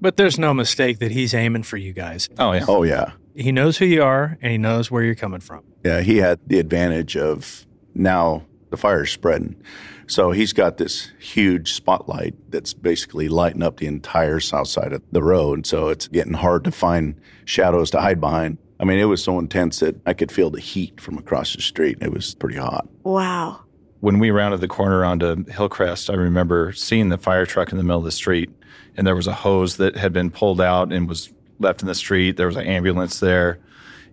But 0.00 0.16
there's 0.16 0.38
no 0.38 0.54
mistake 0.54 1.00
that 1.00 1.10
he's 1.10 1.34
aiming 1.34 1.64
for 1.64 1.76
you 1.76 1.92
guys. 1.92 2.28
Oh, 2.38 2.52
yeah. 2.52 2.64
Oh, 2.68 2.84
yeah. 2.84 3.10
He 3.34 3.50
knows 3.50 3.76
who 3.78 3.86
you 3.86 4.04
are 4.04 4.38
and 4.40 4.52
he 4.52 4.56
knows 4.56 4.88
where 4.88 5.02
you're 5.02 5.16
coming 5.16 5.40
from. 5.40 5.64
Yeah, 5.84 6.00
he 6.02 6.18
had 6.18 6.38
the 6.46 6.60
advantage 6.60 7.16
of 7.16 7.66
now 7.92 8.46
the 8.70 8.76
fire's 8.76 9.10
spreading. 9.10 9.60
So 10.06 10.30
he's 10.30 10.52
got 10.52 10.76
this 10.76 11.10
huge 11.18 11.72
spotlight 11.72 12.34
that's 12.52 12.72
basically 12.72 13.28
lighting 13.28 13.64
up 13.64 13.78
the 13.78 13.88
entire 13.88 14.38
south 14.38 14.68
side 14.68 14.92
of 14.92 15.02
the 15.10 15.24
road. 15.24 15.66
So 15.66 15.88
it's 15.88 16.06
getting 16.06 16.34
hard 16.34 16.62
to 16.64 16.70
find 16.70 17.20
shadows 17.44 17.90
to 17.90 18.00
hide 18.00 18.20
behind. 18.20 18.58
I 18.78 18.84
mean, 18.84 19.00
it 19.00 19.06
was 19.06 19.24
so 19.24 19.40
intense 19.40 19.80
that 19.80 19.96
I 20.06 20.14
could 20.14 20.30
feel 20.30 20.50
the 20.50 20.60
heat 20.60 21.00
from 21.00 21.18
across 21.18 21.56
the 21.56 21.62
street. 21.62 21.98
It 22.00 22.12
was 22.12 22.36
pretty 22.36 22.58
hot. 22.58 22.86
Wow. 23.02 23.62
When 24.00 24.18
we 24.18 24.30
rounded 24.30 24.60
the 24.60 24.68
corner 24.68 25.04
onto 25.04 25.44
Hillcrest, 25.46 26.10
I 26.10 26.14
remember 26.14 26.72
seeing 26.72 27.08
the 27.08 27.18
fire 27.18 27.46
truck 27.46 27.72
in 27.72 27.78
the 27.78 27.84
middle 27.84 27.98
of 27.98 28.04
the 28.04 28.12
street, 28.12 28.50
and 28.96 29.06
there 29.06 29.16
was 29.16 29.26
a 29.26 29.32
hose 29.32 29.78
that 29.78 29.96
had 29.96 30.12
been 30.12 30.30
pulled 30.30 30.60
out 30.60 30.92
and 30.92 31.08
was 31.08 31.32
left 31.58 31.80
in 31.80 31.88
the 31.88 31.94
street. 31.94 32.36
There 32.36 32.46
was 32.46 32.56
an 32.56 32.66
ambulance 32.66 33.20
there, 33.20 33.58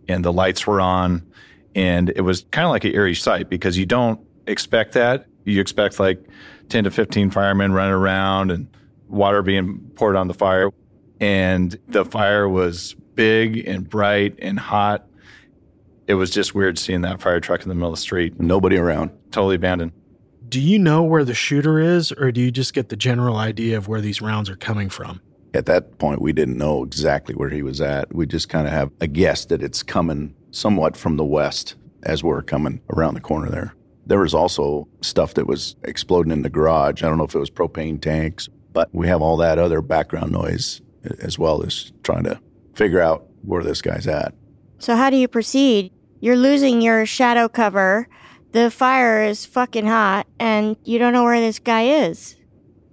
and 0.08 0.24
the 0.24 0.32
lights 0.32 0.66
were 0.66 0.80
on. 0.80 1.26
And 1.76 2.12
it 2.16 2.22
was 2.22 2.46
kind 2.52 2.66
of 2.66 2.72
like 2.72 2.86
an 2.86 2.94
eerie 2.94 3.16
sight 3.16 3.50
because 3.50 3.78
you 3.78 3.86
don't 3.86 4.20
expect 4.48 4.94
that. 4.94 5.26
You 5.44 5.60
expect 5.60 6.00
like 6.00 6.24
10 6.70 6.86
to 6.86 6.92
15 6.92 7.32
firemen 7.32 7.74
running 7.74 7.94
around 7.94 8.52
and 8.52 8.68
water 9.10 9.42
being 9.42 9.80
poured 9.96 10.16
on 10.16 10.28
the 10.28 10.34
fire. 10.34 10.70
And 11.20 11.78
the 11.88 12.06
fire 12.06 12.48
was 12.48 12.96
big 13.16 13.68
and 13.68 13.88
bright 13.88 14.36
and 14.40 14.60
hot. 14.60 15.08
It 16.14 16.18
was 16.18 16.30
just 16.30 16.54
weird 16.54 16.78
seeing 16.78 17.02
that 17.02 17.22
fire 17.22 17.40
truck 17.40 17.64
in 17.64 17.70
the 17.70 17.74
middle 17.74 17.90
of 17.90 17.96
the 17.96 18.02
street. 18.02 18.40
Nobody 18.40 18.78
around. 18.78 19.10
Totally 19.32 19.56
abandoned. 19.56 19.94
Do 20.48 20.62
you 20.62 20.78
know 20.78 21.02
where 21.02 21.26
the 21.26 21.34
shooter 21.34 21.80
is, 21.80 22.12
or 22.12 22.32
do 22.32 22.40
you 22.40 22.52
just 22.52 22.76
get 22.76 22.90
the 22.90 22.96
general 22.96 23.38
idea 23.38 23.78
of 23.78 23.88
where 23.88 24.00
these 24.00 24.22
rounds 24.22 24.48
are 24.48 24.56
coming 24.56 24.90
from? 24.90 25.22
At 25.56 25.66
that 25.66 25.98
point, 25.98 26.22
we 26.22 26.32
didn't 26.32 26.56
know 26.56 26.84
exactly 26.84 27.34
where 27.34 27.50
he 27.50 27.64
was 27.64 27.82
at. 27.82 28.14
We 28.14 28.28
just 28.28 28.48
kind 28.48 28.68
of 28.68 28.74
have 28.74 28.92
a 29.02 29.08
guess 29.08 29.46
that 29.46 29.64
it's 29.64 29.82
coming 29.82 30.36
somewhat 30.52 30.96
from 30.96 31.18
the 31.18 31.26
west 31.26 31.74
as 32.04 32.24
we're 32.24 32.44
coming 32.44 32.80
around 32.92 33.16
the 33.16 33.20
corner 33.20 33.50
there. 33.50 33.74
There 34.06 34.20
was 34.20 34.36
also 34.36 34.88
stuff 35.02 35.34
that 35.34 35.48
was 35.48 35.76
exploding 35.82 36.32
in 36.32 36.44
the 36.44 36.50
garage. 36.52 37.02
I 37.02 37.10
don't 37.10 37.18
know 37.18 37.24
if 37.24 37.34
it 37.34 37.40
was 37.40 37.50
propane 37.50 38.00
tanks, 38.00 38.50
but 38.72 38.88
we 38.94 39.08
have 39.08 39.24
all 39.24 39.38
that 39.38 39.58
other 39.58 39.82
background 39.82 40.32
noise 40.32 40.80
as 41.22 41.40
well 41.40 41.64
as 41.64 41.92
trying 42.04 42.26
to 42.26 42.40
figure 42.76 43.02
out 43.02 43.26
where 43.42 43.64
this 43.64 43.82
guy's 43.82 44.06
at. 44.06 44.36
So, 44.78 44.96
how 44.96 45.10
do 45.10 45.18
you 45.18 45.28
proceed? 45.28 45.92
You're 46.24 46.38
losing 46.38 46.82
your 46.82 47.06
shadow 47.06 47.50
cover. 47.50 48.08
The 48.54 48.72
fire 48.72 49.26
is 49.26 49.46
fucking 49.46 49.86
hot, 49.86 50.26
and 50.40 50.78
you 50.86 50.98
don't 50.98 51.12
know 51.12 51.26
where 51.26 51.42
this 51.42 51.60
guy 51.60 52.06
is. 52.06 52.38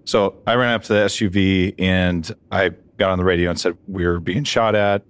So, 0.05 0.43
I 0.49 0.57
ran 0.57 0.75
up 0.75 0.83
to 0.83 0.95
the 0.95 0.99
SUV 0.99 1.77
and 1.79 2.29
I 2.51 2.71
got 2.97 3.13
on 3.13 3.19
the 3.19 3.25
radio 3.25 3.51
and 3.51 3.61
said, 3.61 3.79
We 3.87 4.05
are 4.05 4.19
being 4.19 4.43
shot 4.43 4.75
at. 4.75 5.05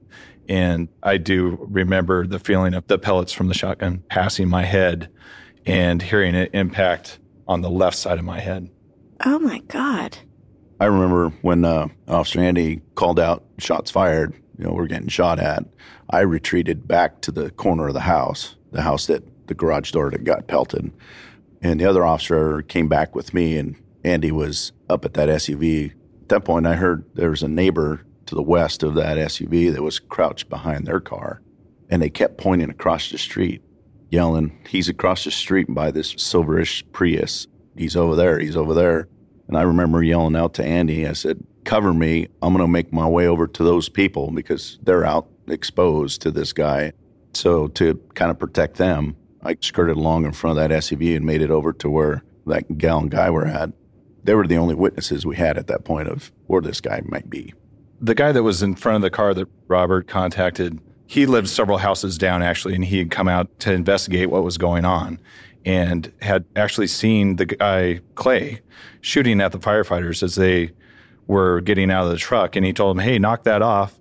And 0.50 0.88
I 1.02 1.16
do 1.16 1.66
remember 1.70 2.26
the 2.26 2.38
feeling 2.38 2.74
of 2.74 2.86
the 2.88 2.98
pellets 2.98 3.32
from 3.32 3.48
the 3.48 3.54
shotgun 3.54 4.04
passing 4.10 4.50
my 4.50 4.64
head 4.64 5.08
and 5.64 6.02
hearing 6.02 6.34
it 6.34 6.50
impact 6.52 7.20
on 7.48 7.62
the 7.62 7.70
left 7.70 7.96
side 7.96 8.18
of 8.18 8.24
my 8.26 8.40
head. 8.40 8.68
Oh 9.24 9.38
my 9.38 9.60
God. 9.60 10.18
I 10.78 10.84
remember 10.84 11.30
when 11.40 11.64
uh, 11.64 11.88
Officer 12.06 12.40
Andy 12.40 12.82
called 12.96 13.18
out 13.18 13.46
shots 13.56 13.90
fired, 13.90 14.34
you 14.60 14.66
know, 14.66 14.74
we're 14.74 14.86
getting 14.86 15.08
shot 15.08 15.38
at. 15.38 15.64
I 16.10 16.20
retreated 16.20 16.86
back 16.86 17.22
to 17.22 17.32
the 17.32 17.50
corner 17.52 17.88
of 17.88 17.94
the 17.94 18.00
house, 18.00 18.56
the 18.72 18.82
house 18.82 19.06
that 19.06 19.24
the 19.46 19.54
garage 19.54 19.90
door 19.90 20.10
that 20.10 20.22
got 20.22 20.48
pelted. 20.48 20.92
And 21.62 21.80
the 21.80 21.86
other 21.86 22.04
officer 22.04 22.60
came 22.62 22.86
back 22.86 23.14
with 23.14 23.32
me, 23.32 23.56
and 23.56 23.74
Andy 24.04 24.30
was 24.30 24.72
up 24.90 25.06
at 25.06 25.14
that 25.14 25.30
SUV. 25.30 25.92
At 26.22 26.28
that 26.28 26.44
point, 26.44 26.66
I 26.66 26.74
heard 26.74 27.06
there 27.14 27.30
was 27.30 27.42
a 27.42 27.48
neighbor 27.48 28.04
to 28.26 28.34
the 28.34 28.42
west 28.42 28.82
of 28.82 28.94
that 28.96 29.16
SUV 29.16 29.72
that 29.72 29.82
was 29.82 29.98
crouched 29.98 30.50
behind 30.50 30.86
their 30.86 31.00
car. 31.00 31.40
And 31.88 32.02
they 32.02 32.10
kept 32.10 32.36
pointing 32.36 32.68
across 32.68 33.10
the 33.10 33.16
street, 33.16 33.62
yelling, 34.10 34.58
He's 34.68 34.90
across 34.90 35.24
the 35.24 35.30
street 35.30 35.68
by 35.70 35.90
this 35.90 36.14
silverish 36.16 36.84
Prius. 36.92 37.46
He's 37.78 37.96
over 37.96 38.14
there. 38.14 38.38
He's 38.38 38.58
over 38.58 38.74
there. 38.74 39.08
And 39.48 39.56
I 39.56 39.62
remember 39.62 40.02
yelling 40.02 40.36
out 40.36 40.52
to 40.54 40.64
Andy, 40.64 41.06
I 41.06 41.14
said, 41.14 41.42
Cover 41.64 41.92
me. 41.92 42.28
I'm 42.42 42.52
going 42.52 42.64
to 42.64 42.68
make 42.68 42.92
my 42.92 43.08
way 43.08 43.26
over 43.26 43.46
to 43.46 43.64
those 43.64 43.88
people 43.88 44.30
because 44.30 44.78
they're 44.82 45.04
out 45.04 45.28
exposed 45.46 46.22
to 46.22 46.30
this 46.30 46.52
guy. 46.52 46.92
So, 47.34 47.68
to 47.68 47.94
kind 48.14 48.30
of 48.30 48.38
protect 48.38 48.76
them, 48.76 49.16
I 49.42 49.56
skirted 49.60 49.96
along 49.96 50.24
in 50.24 50.32
front 50.32 50.58
of 50.58 50.68
that 50.68 50.76
SUV 50.76 51.16
and 51.16 51.24
made 51.24 51.42
it 51.42 51.50
over 51.50 51.72
to 51.74 51.88
where 51.88 52.24
that 52.46 52.78
gal 52.78 52.98
and 52.98 53.10
guy 53.10 53.30
were 53.30 53.46
at. 53.46 53.70
They 54.24 54.34
were 54.34 54.46
the 54.46 54.56
only 54.56 54.74
witnesses 54.74 55.24
we 55.24 55.36
had 55.36 55.56
at 55.56 55.68
that 55.68 55.84
point 55.84 56.08
of 56.08 56.32
where 56.46 56.60
this 56.60 56.80
guy 56.80 57.02
might 57.04 57.30
be 57.30 57.54
the 58.00 58.14
guy 58.14 58.32
that 58.32 58.42
was 58.42 58.62
in 58.62 58.74
front 58.74 58.96
of 58.96 59.02
the 59.02 59.10
car 59.10 59.34
that 59.34 59.48
Robert 59.68 60.08
contacted, 60.08 60.80
he 61.06 61.26
lived 61.26 61.48
several 61.48 61.78
houses 61.78 62.16
down 62.16 62.42
actually, 62.42 62.74
and 62.74 62.84
he 62.84 62.98
had 62.98 63.10
come 63.10 63.28
out 63.28 63.58
to 63.60 63.72
investigate 63.72 64.30
what 64.30 64.42
was 64.42 64.58
going 64.58 64.84
on 64.84 65.20
and 65.64 66.10
had 66.22 66.44
actually 66.56 66.86
seen 66.86 67.36
the 67.36 67.44
guy, 67.44 68.00
Clay, 68.14 68.60
shooting 69.02 69.40
at 69.40 69.52
the 69.52 69.58
firefighters 69.58 70.22
as 70.22 70.36
they 70.36 70.70
were 71.30 71.60
getting 71.60 71.92
out 71.92 72.04
of 72.04 72.10
the 72.10 72.18
truck. 72.18 72.56
And 72.56 72.66
he 72.66 72.72
told 72.72 72.96
him, 72.96 73.02
Hey, 73.02 73.18
knock 73.18 73.44
that 73.44 73.62
off. 73.62 73.98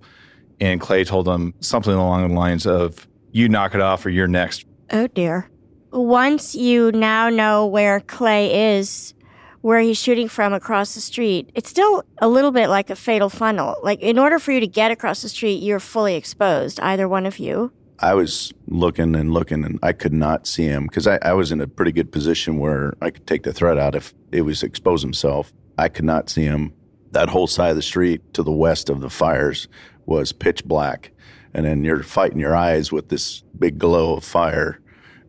And 0.60 0.82
Clay 0.82 1.04
told 1.04 1.28
him 1.28 1.54
something 1.62 1.94
along 1.94 2.28
the 2.28 2.34
lines 2.34 2.66
of, 2.66 3.08
You 3.32 3.48
knock 3.48 3.76
it 3.76 3.82
off 3.82 4.06
or 4.06 4.10
you're 4.10 4.28
next. 4.28 4.66
Oh, 4.92 5.08
dear. 5.08 5.50
Once 5.92 6.56
you 6.56 6.92
now 6.92 7.30
know 7.30 7.66
where 7.66 8.00
Clay 8.02 8.78
is, 8.78 9.14
where 9.62 9.80
he's 9.80 9.98
shooting 9.98 10.28
from 10.28 10.54
across 10.54 10.96
the 10.96 11.02
street, 11.02 11.52
it's 11.54 11.70
still 11.70 12.04
a 12.20 12.28
little 12.28 12.52
bit 12.52 12.68
like 12.68 12.90
a 12.90 12.96
fatal 12.96 13.30
funnel. 13.30 13.76
Like, 13.84 14.00
in 14.02 14.18
order 14.18 14.40
for 14.40 14.52
you 14.52 14.60
to 14.60 14.68
get 14.68 14.92
across 14.92 15.22
the 15.22 15.30
street, 15.30 15.62
you're 15.62 15.80
fully 15.80 16.16
exposed, 16.16 16.80
either 16.80 17.08
one 17.08 17.26
of 17.26 17.38
you. 17.40 17.72
I 18.00 18.14
was 18.14 18.54
looking 18.68 19.16
and 19.16 19.34
looking, 19.34 19.64
and 19.64 19.78
I 19.84 19.94
could 19.94 20.14
not 20.14 20.48
see 20.48 20.66
him 20.66 20.84
because 20.84 21.06
I, 21.06 21.20
I, 21.22 21.34
was 21.34 21.52
in 21.52 21.60
a 21.60 21.68
pretty 21.68 21.92
good 21.92 22.12
position 22.12 22.58
where 22.58 22.94
I 23.02 23.10
could 23.10 23.28
take 23.28 23.44
the 23.44 23.52
threat 23.52 23.78
out 23.78 23.94
if 23.94 24.14
it 24.32 24.42
was 24.42 24.64
expose 24.64 25.02
himself. 25.02 25.52
I 25.78 25.90
could 25.90 26.06
not 26.06 26.30
see 26.30 26.44
him. 26.44 26.74
That 27.12 27.30
whole 27.30 27.48
side 27.48 27.72
of 27.72 27.76
the 27.76 27.82
street 27.82 28.34
to 28.34 28.44
the 28.44 28.52
west 28.52 28.90
of 28.90 29.02
the 29.02 29.10
fires 29.10 29.68
was 30.06 30.32
pitch 30.32 30.66
black. 30.66 31.12
And 31.54 31.66
then 31.66 31.84
you're 31.84 32.04
fighting 32.04 32.40
your 32.40 32.56
eyes 32.56 32.92
with 32.92 33.10
this 33.10 33.44
big 33.58 33.80
glow 33.80 34.16
of 34.16 34.24
fire 34.24 34.80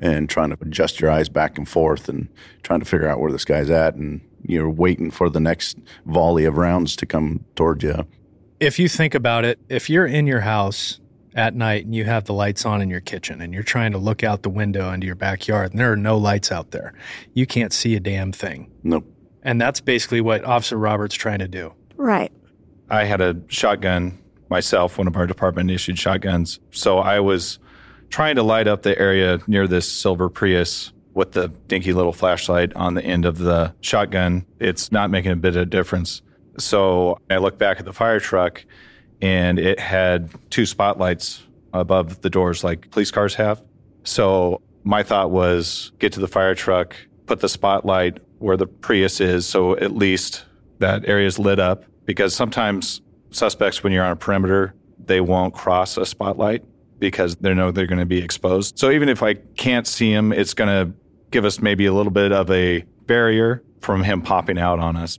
and 0.01 0.28
trying 0.28 0.51
to 0.51 0.59
adjust 0.61 1.01
your 1.01 1.11
eyes 1.11 1.28
back 1.28 1.59
and 1.59 1.68
forth 1.68 2.09
and 2.09 2.28
trying 2.62 2.81
to 2.81 2.87
figure 2.87 3.09
out 3.09 3.20
where 3.20 3.33
this 3.33 3.45
guy's 3.45 3.70
at. 3.70 3.95
And 3.95 4.20
you're 4.47 4.70
waiting 4.70 5.11
for 5.11 5.31
the 5.31 5.41
next 5.41 5.78
volley 6.07 6.45
of 6.45 6.57
rounds 6.57 6.97
to 6.97 7.07
come 7.07 7.45
toward 7.57 7.83
you. 7.83 8.07
If 8.59 8.78
you 8.78 8.89
think 8.89 9.14
about 9.14 9.45
it, 9.45 9.59
if 9.68 9.89
you're 9.89 10.07
in 10.07 10.26
your 10.26 10.41
house 10.41 11.01
at 11.35 11.55
night 11.55 11.85
and 11.85 11.95
you 11.95 12.05
have 12.05 12.24
the 12.24 12.35
lights 12.35 12.66
on 12.66 12.83
in 12.83 12.91
your 12.91 13.01
kitchen 13.01 13.41
and 13.41 13.55
you're 13.55 13.62
trying 13.62 13.93
to 13.93 13.99
look 13.99 14.24
out 14.24 14.43
the 14.43 14.51
window 14.51 14.93
into 14.93 15.07
your 15.07 15.14
backyard 15.14 15.70
and 15.70 15.81
there 15.81 15.93
are 15.93 15.97
no 15.97 16.18
lights 16.18 16.51
out 16.51 16.70
there, 16.70 16.93
you 17.33 17.47
can't 17.47 17.72
see 17.72 17.95
a 17.95 18.01
damn 18.01 18.33
thing. 18.33 18.70
Nope. 18.83 19.07
And 19.43 19.61
that's 19.61 19.80
basically 19.80 20.20
what 20.20 20.45
Officer 20.45 20.76
Roberts 20.76 21.14
trying 21.14 21.38
to 21.38 21.49
do. 21.49 21.72
Right. 21.97 22.32
I 22.88 23.05
had 23.05 23.20
a 23.20 23.36
shotgun 23.49 24.18
myself, 24.49 24.99
one 24.99 25.07
of 25.07 25.16
our 25.16 25.26
department 25.26 25.70
issued 25.70 25.99
shotguns. 25.99 26.59
So 26.72 26.99
I 26.99 27.20
was 27.20 27.59
trying 28.11 28.34
to 28.36 28.43
light 28.43 28.66
up 28.66 28.82
the 28.82 28.99
area 28.99 29.38
near 29.47 29.66
this 29.66 29.91
silver 29.91 30.28
Prius 30.28 30.93
with 31.14 31.32
the 31.32 31.49
dinky 31.68 31.93
little 31.93 32.12
flashlight 32.12 32.74
on 32.74 32.95
the 32.95 33.05
end 33.05 33.24
of 33.24 33.38
the 33.38 33.74
shotgun. 33.80 34.45
It's 34.59 34.91
not 34.91 35.11
making 35.11 35.32
a 35.32 35.36
bit 35.36 35.57
of 35.57 35.70
difference. 35.70 36.22
So 36.59 37.18
I 37.30 37.36
look 37.36 37.59
back 37.59 37.78
at 37.78 37.84
the 37.84 37.93
fire 37.93 38.20
truck 38.20 38.64
and 39.22 39.59
it 39.59 39.78
had 39.78 40.30
two 40.51 40.66
spotlights 40.66 41.45
above 41.72 42.20
the 42.22 42.30
doors 42.30 42.64
like 42.64 42.91
police 42.91 43.11
cars 43.11 43.34
have. 43.36 43.62
So 44.03 44.61
my 44.82 45.03
thought 45.03 45.30
was 45.30 45.93
get 45.99 46.12
to 46.14 46.20
the 46.20 46.28
fire 46.28 46.55
truck, 46.55 46.97
put 47.26 47.41
the 47.41 47.49
spotlight 47.49 48.18
where 48.41 48.57
the 48.57 48.66
Prius 48.66 49.20
is 49.20 49.47
so 49.47 49.76
at 49.76 49.95
least 49.95 50.45
that 50.78 51.07
area 51.07 51.26
is 51.26 51.38
lit 51.38 51.61
up 51.61 51.84
because 52.07 52.34
sometimes 52.34 53.03
suspects 53.30 53.84
when 53.84 53.93
you're 53.93 54.05
on 54.05 54.12
a 54.12 54.16
perimeter, 54.16 54.74
they 54.99 55.20
won't 55.20 55.55
cross 55.55 55.97
a 55.97 56.05
spotlight 56.05 56.64
because 56.99 57.36
they 57.36 57.55
know 57.55 57.70
they're 57.70 57.86
going 57.86 58.01
to 58.01 58.07
be 58.07 58.18
exposed. 58.18 58.78
So 58.78 58.91
even 58.91 59.09
if 59.09 59.22
I 59.22 59.34
can't 59.34 59.86
see 59.86 60.12
him, 60.12 60.32
it's 60.32 60.55
going 60.55 60.68
to 60.68 60.93
give 61.30 61.45
us 61.45 61.61
maybe 61.61 61.86
a 61.86 61.93
little 61.93 62.12
bit 62.12 62.32
of 62.32 62.51
a 62.51 62.84
barrier 63.07 63.62
from 63.80 64.03
him 64.03 64.22
popping 64.22 64.59
out 64.59 64.78
on 64.78 64.97
us. 64.97 65.18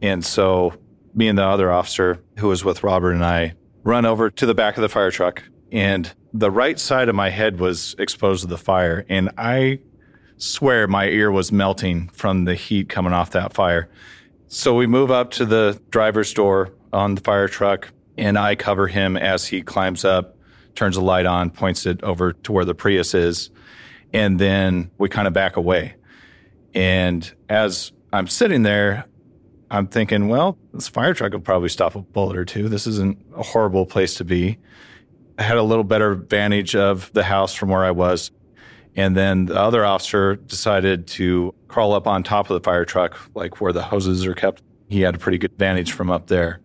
And 0.00 0.24
so 0.24 0.74
me 1.14 1.28
and 1.28 1.38
the 1.38 1.44
other 1.44 1.72
officer 1.72 2.22
who 2.38 2.48
was 2.48 2.64
with 2.64 2.82
Robert 2.82 3.12
and 3.12 3.24
I 3.24 3.54
run 3.82 4.06
over 4.06 4.30
to 4.30 4.46
the 4.46 4.54
back 4.54 4.76
of 4.76 4.82
the 4.82 4.88
fire 4.88 5.10
truck 5.10 5.42
and 5.72 6.12
the 6.32 6.50
right 6.50 6.78
side 6.78 7.08
of 7.08 7.14
my 7.14 7.30
head 7.30 7.58
was 7.58 7.94
exposed 7.98 8.42
to 8.42 8.48
the 8.48 8.58
fire 8.58 9.04
and 9.08 9.30
I 9.36 9.80
swear 10.38 10.86
my 10.86 11.06
ear 11.06 11.30
was 11.30 11.52
melting 11.52 12.08
from 12.08 12.44
the 12.44 12.54
heat 12.54 12.88
coming 12.88 13.12
off 13.12 13.30
that 13.32 13.52
fire. 13.52 13.88
So 14.46 14.74
we 14.74 14.86
move 14.86 15.10
up 15.10 15.30
to 15.32 15.44
the 15.44 15.80
driver's 15.90 16.32
door 16.32 16.72
on 16.92 17.16
the 17.16 17.20
fire 17.20 17.48
truck 17.48 17.92
and 18.16 18.36
I 18.36 18.56
cover 18.56 18.88
him 18.88 19.16
as 19.16 19.46
he 19.46 19.62
climbs 19.62 20.04
up, 20.04 20.36
turns 20.74 20.96
the 20.96 21.02
light 21.02 21.26
on, 21.26 21.50
points 21.50 21.86
it 21.86 22.02
over 22.02 22.32
to 22.32 22.52
where 22.52 22.64
the 22.64 22.74
Prius 22.74 23.14
is, 23.14 23.50
and 24.12 24.38
then 24.38 24.90
we 24.98 25.08
kind 25.08 25.28
of 25.28 25.32
back 25.32 25.56
away. 25.56 25.94
And 26.74 27.30
as 27.48 27.92
I'm 28.12 28.26
sitting 28.26 28.62
there, 28.62 29.06
I'm 29.70 29.86
thinking, 29.86 30.28
well, 30.28 30.58
this 30.72 30.88
fire 30.88 31.14
truck 31.14 31.32
will 31.32 31.40
probably 31.40 31.68
stop 31.68 31.94
a 31.94 32.00
bullet 32.00 32.36
or 32.36 32.44
two. 32.44 32.68
This 32.68 32.86
isn't 32.86 33.24
a 33.36 33.42
horrible 33.42 33.86
place 33.86 34.14
to 34.14 34.24
be. 34.24 34.58
I 35.38 35.42
had 35.42 35.58
a 35.58 35.62
little 35.62 35.84
better 35.84 36.14
vantage 36.14 36.74
of 36.74 37.12
the 37.12 37.22
house 37.22 37.54
from 37.54 37.68
where 37.68 37.84
I 37.84 37.92
was. 37.92 38.30
And 38.98 39.16
then 39.16 39.46
the 39.46 39.54
other 39.54 39.86
officer 39.86 40.34
decided 40.34 41.06
to 41.06 41.54
crawl 41.68 41.92
up 41.92 42.08
on 42.08 42.24
top 42.24 42.50
of 42.50 42.54
the 42.54 42.60
fire 42.60 42.84
truck, 42.84 43.16
like 43.32 43.60
where 43.60 43.72
the 43.72 43.80
hoses 43.80 44.26
are 44.26 44.34
kept. 44.34 44.60
He 44.88 45.02
had 45.02 45.14
a 45.14 45.18
pretty 45.18 45.38
good 45.38 45.56
vantage 45.56 45.92
from 45.92 46.10
up 46.10 46.26
there. 46.26 46.60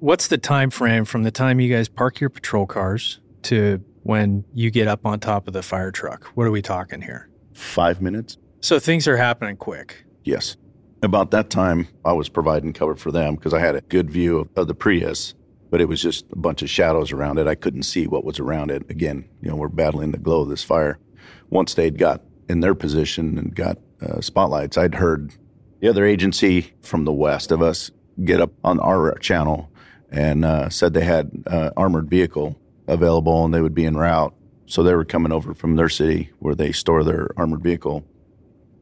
What's 0.00 0.26
the 0.26 0.36
time 0.36 0.68
frame 0.68 1.06
from 1.06 1.22
the 1.22 1.30
time 1.30 1.58
you 1.58 1.74
guys 1.74 1.88
park 1.88 2.20
your 2.20 2.28
patrol 2.28 2.66
cars 2.66 3.20
to 3.44 3.82
when 4.02 4.44
you 4.52 4.70
get 4.70 4.86
up 4.86 5.06
on 5.06 5.18
top 5.18 5.46
of 5.46 5.54
the 5.54 5.62
fire 5.62 5.90
truck? 5.90 6.26
What 6.34 6.46
are 6.46 6.50
we 6.50 6.60
talking 6.60 7.00
here? 7.00 7.30
Five 7.54 8.02
minutes? 8.02 8.36
So 8.60 8.78
things 8.78 9.08
are 9.08 9.16
happening 9.16 9.56
quick. 9.56 10.04
Yes. 10.24 10.58
About 11.02 11.30
that 11.30 11.48
time, 11.48 11.88
I 12.04 12.12
was 12.12 12.28
providing 12.28 12.74
cover 12.74 12.96
for 12.96 13.10
them 13.10 13.36
because 13.36 13.54
I 13.54 13.60
had 13.60 13.76
a 13.76 13.80
good 13.80 14.10
view 14.10 14.40
of, 14.40 14.48
of 14.56 14.68
the 14.68 14.74
Prius, 14.74 15.32
but 15.70 15.80
it 15.80 15.86
was 15.86 16.02
just 16.02 16.26
a 16.32 16.36
bunch 16.36 16.60
of 16.60 16.68
shadows 16.68 17.12
around 17.12 17.38
it. 17.38 17.46
I 17.46 17.54
couldn't 17.54 17.84
see 17.84 18.06
what 18.06 18.24
was 18.24 18.38
around 18.38 18.70
it. 18.70 18.82
Again, 18.90 19.26
you 19.40 19.48
know, 19.48 19.56
we're 19.56 19.68
battling 19.68 20.10
the 20.10 20.18
glow 20.18 20.42
of 20.42 20.50
this 20.50 20.62
fire. 20.62 20.98
Once 21.50 21.74
they'd 21.74 21.98
got 21.98 22.22
in 22.48 22.60
their 22.60 22.74
position 22.74 23.38
and 23.38 23.54
got 23.54 23.78
uh, 24.00 24.20
spotlights, 24.20 24.78
I'd 24.78 24.94
heard 24.94 25.34
the 25.80 25.88
other 25.88 26.04
agency 26.04 26.72
from 26.82 27.04
the 27.04 27.12
west 27.12 27.50
of 27.50 27.62
us 27.62 27.90
get 28.24 28.40
up 28.40 28.52
on 28.64 28.80
our 28.80 29.16
channel 29.18 29.70
and 30.10 30.44
uh, 30.44 30.68
said 30.68 30.94
they 30.94 31.04
had 31.04 31.30
uh, 31.46 31.70
armored 31.76 32.08
vehicle 32.08 32.58
available 32.86 33.44
and 33.44 33.54
they 33.54 33.60
would 33.60 33.74
be 33.74 33.86
en 33.86 33.96
route. 33.96 34.34
So 34.66 34.82
they 34.82 34.94
were 34.94 35.04
coming 35.04 35.32
over 35.32 35.54
from 35.54 35.76
their 35.76 35.88
city 35.88 36.30
where 36.38 36.54
they 36.54 36.72
store 36.72 37.02
their 37.02 37.30
armored 37.36 37.62
vehicle. 37.62 38.04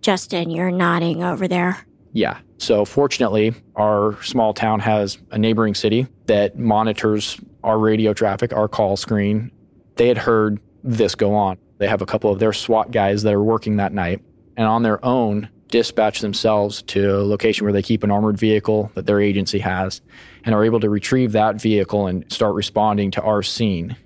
Justin, 0.00 0.50
you're 0.50 0.70
nodding 0.70 1.22
over 1.22 1.48
there. 1.48 1.84
Yeah. 2.12 2.38
So 2.58 2.84
fortunately, 2.84 3.54
our 3.76 4.20
small 4.22 4.52
town 4.52 4.80
has 4.80 5.18
a 5.30 5.38
neighboring 5.38 5.74
city 5.74 6.06
that 6.26 6.58
monitors 6.58 7.40
our 7.62 7.78
radio 7.78 8.12
traffic, 8.12 8.52
our 8.52 8.68
call 8.68 8.96
screen. 8.96 9.50
They 9.96 10.08
had 10.08 10.18
heard 10.18 10.60
this 10.82 11.14
go 11.14 11.34
on. 11.34 11.58
They 11.78 11.88
have 11.88 12.02
a 12.02 12.06
couple 12.06 12.30
of 12.30 12.38
their 12.38 12.52
SWAT 12.52 12.90
guys 12.90 13.22
that 13.22 13.32
are 13.32 13.42
working 13.42 13.76
that 13.76 13.92
night 13.92 14.20
and 14.56 14.66
on 14.66 14.82
their 14.82 15.04
own 15.04 15.48
dispatch 15.68 16.20
themselves 16.20 16.82
to 16.82 17.18
a 17.18 17.22
location 17.22 17.64
where 17.64 17.72
they 17.72 17.82
keep 17.82 18.02
an 18.02 18.10
armored 18.10 18.38
vehicle 18.38 18.90
that 18.94 19.06
their 19.06 19.20
agency 19.20 19.58
has 19.58 20.00
and 20.44 20.54
are 20.54 20.64
able 20.64 20.80
to 20.80 20.90
retrieve 20.90 21.32
that 21.32 21.60
vehicle 21.60 22.06
and 22.06 22.30
start 22.32 22.54
responding 22.54 23.10
to 23.12 23.22
our 23.22 23.42
scene. 23.42 23.96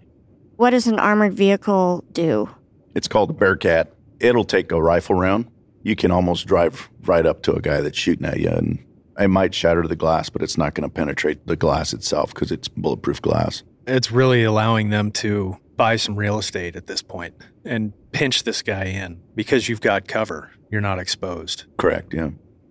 What 0.57 0.71
does 0.71 0.87
an 0.87 0.99
armored 0.99 1.35
vehicle 1.35 2.05
do? 2.13 2.51
It's 2.95 3.09
called 3.09 3.31
a 3.31 3.33
Bearcat. 3.33 3.93
It'll 4.21 4.45
take 4.45 4.71
a 4.71 4.83
rifle 4.83 5.17
round. 5.17 5.47
You 5.83 5.97
can 5.97 6.11
almost 6.11 6.47
drive 6.47 6.91
right 7.05 7.25
up 7.25 7.43
to 7.43 7.55
a 7.55 7.61
guy 7.61 7.81
that's 7.81 7.99
shooting 7.99 8.27
at 8.27 8.39
you, 8.39 8.51
and 8.51 8.85
it 9.19 9.29
might 9.29 9.55
shatter 9.55 9.87
the 9.87 9.97
glass, 9.97 10.31
but 10.31 10.43
it's 10.43 10.59
not 10.59 10.75
going 10.75 10.89
to 10.89 10.95
penetrate 10.95 11.47
the 11.47 11.57
glass 11.57 11.93
itself 11.93 12.33
because 12.35 12.53
it's 12.53 12.69
bulletproof 12.69 13.21
glass. 13.21 13.63
It's 13.87 14.13
really 14.13 14.45
allowing 14.45 14.91
them 14.91 15.11
to 15.13 15.57
buy 15.77 15.97
some 15.97 16.17
real 16.17 16.39
estate 16.39 16.77
at 16.77 16.87
this 16.87 17.03
point 17.03 17.35
and 17.65 17.93
pinch 18.13 18.45
this 18.45 18.63
guy 18.63 18.85
in 18.85 19.21
because 19.35 19.69
you've 19.69 19.81
got 19.81 20.07
cover. 20.07 20.51
You're 20.71 20.81
not 20.81 20.99
exposed. 20.99 21.65
Correct, 21.77 22.15
yeah. 22.15 22.31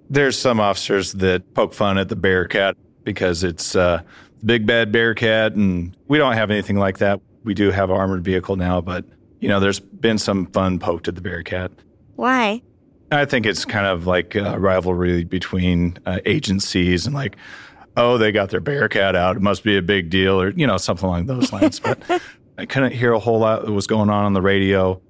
There's 0.10 0.38
some 0.38 0.60
officers 0.60 1.14
that 1.14 1.54
poke 1.54 1.74
fun 1.74 1.98
at 1.98 2.10
the 2.10 2.16
Bearcat 2.16 2.76
because 3.04 3.44
it's 3.44 3.76
uh, 3.76 4.02
big 4.44 4.66
bad 4.66 4.92
Bearcat, 4.92 5.54
and 5.54 5.96
we 6.08 6.18
don't 6.18 6.34
have 6.34 6.52
anything 6.52 6.78
like 6.78 6.98
that. 6.98 7.22
We 7.44 7.54
do 7.54 7.72
have 7.72 7.90
an 7.90 7.96
armored 7.96 8.24
vehicle 8.24 8.56
now, 8.56 8.82
but 8.82 9.06
you 9.40 9.48
know, 9.48 9.60
there's 9.60 9.80
been 9.80 10.18
some 10.18 10.46
fun 10.48 10.80
poked 10.80 11.08
at 11.08 11.16
the 11.16 11.22
Bearcat. 11.22 11.72
Why? 12.16 12.62
I 13.12 13.26
think 13.26 13.46
it's 13.46 13.66
kind 13.66 13.86
of 13.86 14.08
like 14.08 14.36
a 14.36 14.58
rivalry 14.60 15.24
between 15.24 15.98
uh, 16.06 16.20
agencies 16.26 17.06
and 17.06 17.14
like, 17.14 17.36
oh, 17.98 18.18
they 18.18 18.32
got 18.32 18.50
their 18.50 18.60
Bearcat 18.60 19.16
out. 19.16 19.36
It 19.36 19.42
must 19.42 19.64
be 19.64 19.76
a 19.78 19.82
big 19.82 20.10
deal, 20.10 20.42
or 20.42 20.50
you 20.52 20.66
know, 20.68 20.78
something 20.78 21.06
along 21.06 21.26
those 21.26 21.52
lines. 21.52 21.80
but 21.80 22.00
I 22.62 22.66
couldn't 22.66 22.92
hear 22.92 23.12
a 23.12 23.18
whole 23.18 23.40
lot 23.40 23.66
that 23.66 23.72
was 23.72 23.88
going 23.88 24.12
on 24.12 24.24
on 24.24 24.34
the 24.34 24.42
radio 24.42 25.02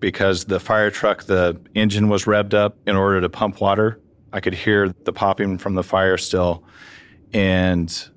because 0.00 0.46
the 0.46 0.58
fire 0.58 0.90
truck, 0.90 1.24
the 1.24 1.60
engine 1.74 2.08
was 2.08 2.24
revved 2.24 2.54
up 2.54 2.78
in 2.86 2.96
order 2.96 3.20
to 3.20 3.28
pump 3.28 3.60
water. 3.60 4.00
I 4.32 4.40
could 4.40 4.54
hear 4.54 4.94
the 5.04 5.12
popping 5.12 5.58
from 5.58 5.74
the 5.74 5.82
fire 5.82 6.16
still, 6.16 6.64
and 7.34 8.08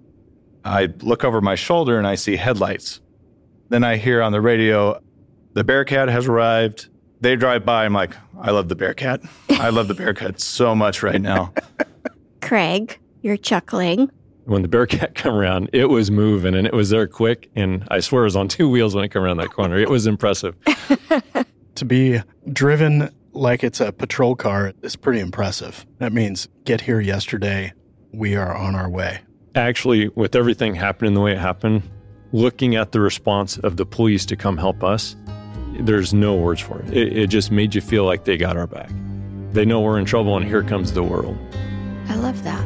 I 0.64 0.94
look 1.02 1.26
over 1.26 1.42
my 1.42 1.56
shoulder 1.56 1.98
and 1.98 2.08
I 2.08 2.16
see 2.16 2.38
headlights. 2.38 3.02
Then 3.68 3.84
I 3.84 3.98
hear 3.98 4.22
on 4.22 4.32
the 4.32 4.40
radio, 4.40 5.02
the 5.56 5.66
Bearcat 5.66 6.08
has 6.08 6.28
arrived. 6.28 6.88
They 7.20 7.36
drive 7.36 7.66
by. 7.66 7.84
I'm 7.84 7.92
like, 7.92 8.16
I 8.40 8.52
love 8.52 8.70
the 8.70 8.76
Bearcat. 8.76 9.20
I 9.50 9.72
love 9.72 9.90
the 9.90 9.94
Bearcat 9.94 10.40
so 10.40 10.74
much 10.74 11.04
right 11.04 11.22
now. 11.22 11.54
Craig, 12.42 12.98
you're 13.24 13.36
chuckling. 13.36 14.10
When 14.46 14.62
the 14.62 14.68
Bearcat 14.68 15.16
come 15.16 15.36
around, 15.36 15.70
it 15.74 15.86
was 15.86 16.10
moving 16.10 16.56
and 16.56 16.66
it 16.66 16.74
was 16.74 16.90
there 16.90 17.08
quick. 17.08 17.50
And 17.56 17.88
I 17.90 18.00
swear 18.00 18.24
it 18.24 18.26
was 18.26 18.36
on 18.36 18.48
two 18.48 18.70
wheels 18.70 18.96
when 18.96 19.04
it 19.04 19.10
came 19.10 19.22
around 19.22 19.38
that 19.38 19.52
corner. 19.52 19.78
It 19.78 19.90
was 19.90 20.08
impressive. 20.08 20.56
to 21.76 21.86
be 21.86 22.22
driven 22.52 23.10
like 23.34 23.64
it's 23.64 23.80
a 23.80 23.92
patrol 23.92 24.36
car 24.36 24.74
is 24.82 24.96
pretty 24.96 25.20
impressive. 25.20 25.86
That 26.00 26.14
means 26.14 26.48
get 26.66 26.82
here 26.82 27.00
yesterday. 27.00 27.74
We 28.12 28.36
are 28.36 28.56
on 28.56 28.76
our 28.76 28.90
way. 28.90 29.22
Actually, 29.56 30.10
with 30.10 30.36
everything 30.36 30.76
happening 30.76 31.14
the 31.14 31.22
way 31.22 31.34
it 31.34 31.38
happened, 31.38 31.84
looking 32.32 32.76
at 32.76 32.92
the 32.92 33.00
response 33.00 33.58
of 33.60 33.78
the 33.78 33.86
police 33.86 34.26
to 34.28 34.36
come 34.36 34.58
help 34.58 34.84
us, 34.84 35.16
there's 35.80 36.14
no 36.14 36.36
words 36.36 36.62
for 36.62 36.80
it. 36.82 36.96
it. 36.96 37.18
It 37.18 37.28
just 37.28 37.52
made 37.52 37.74
you 37.74 37.82
feel 37.82 38.06
like 38.06 38.26
they 38.26 38.38
got 38.38 38.58
our 38.58 38.68
back. 38.68 38.92
They 39.52 39.66
know 39.66 39.82
we're 39.82 40.00
in 40.00 40.06
trouble, 40.06 40.38
and 40.38 40.46
here 40.46 40.64
comes 40.64 40.94
the 40.94 41.04
world. 41.04 41.38
I 42.08 42.16
love 42.16 42.44
that. 42.44 42.66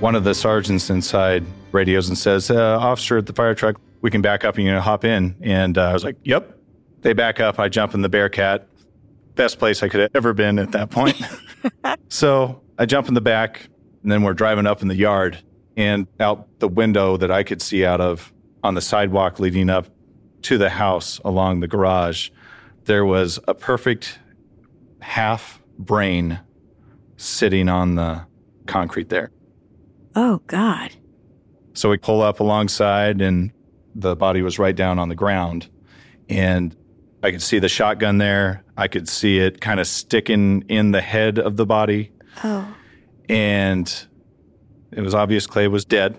One 0.00 0.14
of 0.14 0.24
the 0.24 0.34
sergeants 0.34 0.90
inside 0.90 1.44
radios 1.72 2.08
and 2.08 2.18
says, 2.18 2.50
uh, 2.50 2.78
Officer 2.78 3.16
at 3.16 3.26
the 3.26 3.32
fire 3.32 3.54
truck, 3.54 3.80
we 4.02 4.10
can 4.10 4.20
back 4.20 4.44
up 4.44 4.56
and 4.56 4.64
you 4.66 4.72
know, 4.72 4.80
hop 4.80 5.04
in. 5.04 5.34
And 5.40 5.78
uh, 5.78 5.88
I 5.88 5.92
was 5.94 6.04
like, 6.04 6.16
Yep. 6.24 6.52
They 7.00 7.12
back 7.14 7.40
up. 7.40 7.58
I 7.58 7.68
jump 7.68 7.94
in 7.94 8.02
the 8.02 8.08
Bearcat. 8.08 8.68
Best 9.36 9.58
place 9.58 9.82
I 9.82 9.88
could 9.88 10.00
have 10.00 10.10
ever 10.14 10.32
been 10.32 10.58
at 10.58 10.72
that 10.72 10.90
point. 10.90 11.20
so 12.08 12.62
I 12.78 12.84
jump 12.86 13.08
in 13.08 13.14
the 13.14 13.20
back, 13.20 13.68
and 14.02 14.10
then 14.10 14.22
we're 14.22 14.34
driving 14.34 14.66
up 14.66 14.82
in 14.82 14.88
the 14.88 14.96
yard. 14.96 15.42
And 15.76 16.06
out 16.20 16.58
the 16.58 16.68
window 16.68 17.16
that 17.16 17.30
I 17.30 17.42
could 17.42 17.62
see 17.62 17.84
out 17.84 18.00
of 18.00 18.32
on 18.62 18.74
the 18.74 18.80
sidewalk 18.80 19.38
leading 19.38 19.70
up 19.70 19.86
to 20.42 20.58
the 20.58 20.70
house 20.70 21.20
along 21.24 21.60
the 21.60 21.68
garage, 21.68 22.30
there 22.84 23.04
was 23.04 23.38
a 23.46 23.54
perfect 23.54 24.18
half 25.00 25.60
brain 25.78 26.40
sitting 27.16 27.68
on 27.68 27.94
the 27.94 28.26
concrete 28.66 29.10
there. 29.10 29.30
Oh, 30.16 30.40
God. 30.46 30.92
So 31.74 31.90
we 31.90 31.98
pull 31.98 32.22
up 32.22 32.40
alongside, 32.40 33.20
and 33.20 33.52
the 33.94 34.16
body 34.16 34.42
was 34.42 34.58
right 34.58 34.74
down 34.74 34.98
on 34.98 35.10
the 35.10 35.14
ground. 35.14 35.68
And 36.28 36.74
I 37.22 37.30
could 37.30 37.42
see 37.42 37.58
the 37.58 37.68
shotgun 37.68 38.18
there. 38.18 38.64
I 38.76 38.88
could 38.88 39.08
see 39.08 39.38
it 39.38 39.60
kind 39.60 39.78
of 39.78 39.86
sticking 39.86 40.64
in 40.68 40.92
the 40.92 41.02
head 41.02 41.38
of 41.38 41.56
the 41.56 41.66
body. 41.66 42.12
Oh. 42.42 42.74
And 43.28 44.06
it 44.90 45.02
was 45.02 45.14
obvious 45.14 45.46
Clay 45.46 45.68
was 45.68 45.84
dead. 45.84 46.18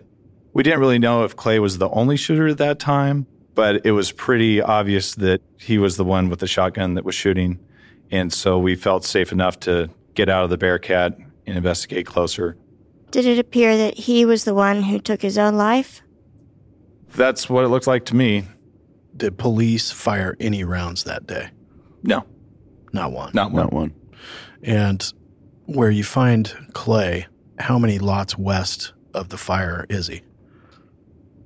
We 0.54 0.64
didn't 0.64 0.80
really 0.80 1.00
know 1.00 1.24
if 1.24 1.36
Clay 1.36 1.60
was 1.60 1.78
the 1.78 1.90
only 1.90 2.18
shooter 2.18 2.48
at 2.48 2.58
that 2.60 2.80
time, 2.80 3.28
but 3.56 3.86
it 3.86 3.92
was 3.92 4.12
pretty 4.12 4.62
obvious 4.62 5.16
that 5.16 5.42
he 5.60 5.78
was 5.78 5.98
the 5.98 6.04
one 6.04 6.30
with 6.30 6.40
the 6.40 6.48
shotgun 6.48 6.94
that 6.96 7.06
was 7.06 7.16
shooting. 7.16 7.60
And 8.12 8.32
so 8.32 8.60
we 8.60 8.76
felt 8.76 9.06
safe 9.06 9.32
enough 9.32 9.60
to 9.62 9.90
get 10.14 10.30
out 10.30 10.44
of 10.44 10.50
the 10.50 10.58
Bearcat 10.58 11.18
and 11.46 11.58
investigate 11.58 12.06
closer. 12.06 12.58
Did 13.12 13.26
it 13.26 13.40
appear 13.40 13.78
that 13.78 13.98
he 13.98 14.26
was 14.26 14.44
the 14.44 14.54
one 14.54 14.84
who 14.84 15.00
took 15.00 15.22
his 15.22 15.38
own 15.38 15.56
life? 15.56 16.02
That's 17.16 17.50
what 17.50 17.64
it 17.64 17.70
looked 17.70 17.88
like 17.88 18.06
to 18.06 18.16
me. 18.16 18.46
Did 19.16 19.38
police 19.38 19.92
fire 19.92 20.36
any 20.40 20.64
rounds 20.64 21.06
that 21.06 21.26
day? 21.26 21.50
No. 22.04 22.26
Not 22.94 23.12
one. 23.12 23.32
Not 23.34 23.52
one. 23.52 23.64
Not 23.64 23.74
one. 23.74 23.94
And 24.62 25.14
where 25.66 25.90
you 25.90 26.04
find 26.04 26.54
Clay, 26.74 27.28
how 27.60 27.80
many 27.80 28.00
lots 28.00 28.38
west 28.38 28.94
of 29.14 29.30
the 29.30 29.38
fire 29.38 29.86
is 29.90 30.08
he? 30.08 30.22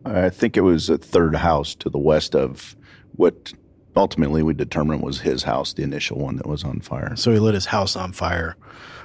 I 0.03 0.29
think 0.29 0.57
it 0.57 0.61
was 0.61 0.89
a 0.89 0.97
third 0.97 1.35
house 1.35 1.75
to 1.75 1.89
the 1.89 1.99
west 1.99 2.35
of 2.35 2.75
what 3.15 3.53
ultimately 3.95 4.41
we 4.41 4.53
determined 4.53 5.01
was 5.03 5.21
his 5.21 5.43
house, 5.43 5.73
the 5.73 5.83
initial 5.83 6.17
one 6.17 6.37
that 6.37 6.47
was 6.47 6.63
on 6.63 6.79
fire. 6.81 7.15
So 7.15 7.31
he 7.31 7.39
lit 7.39 7.53
his 7.53 7.65
house 7.65 7.95
on 7.95 8.13
fire, 8.13 8.55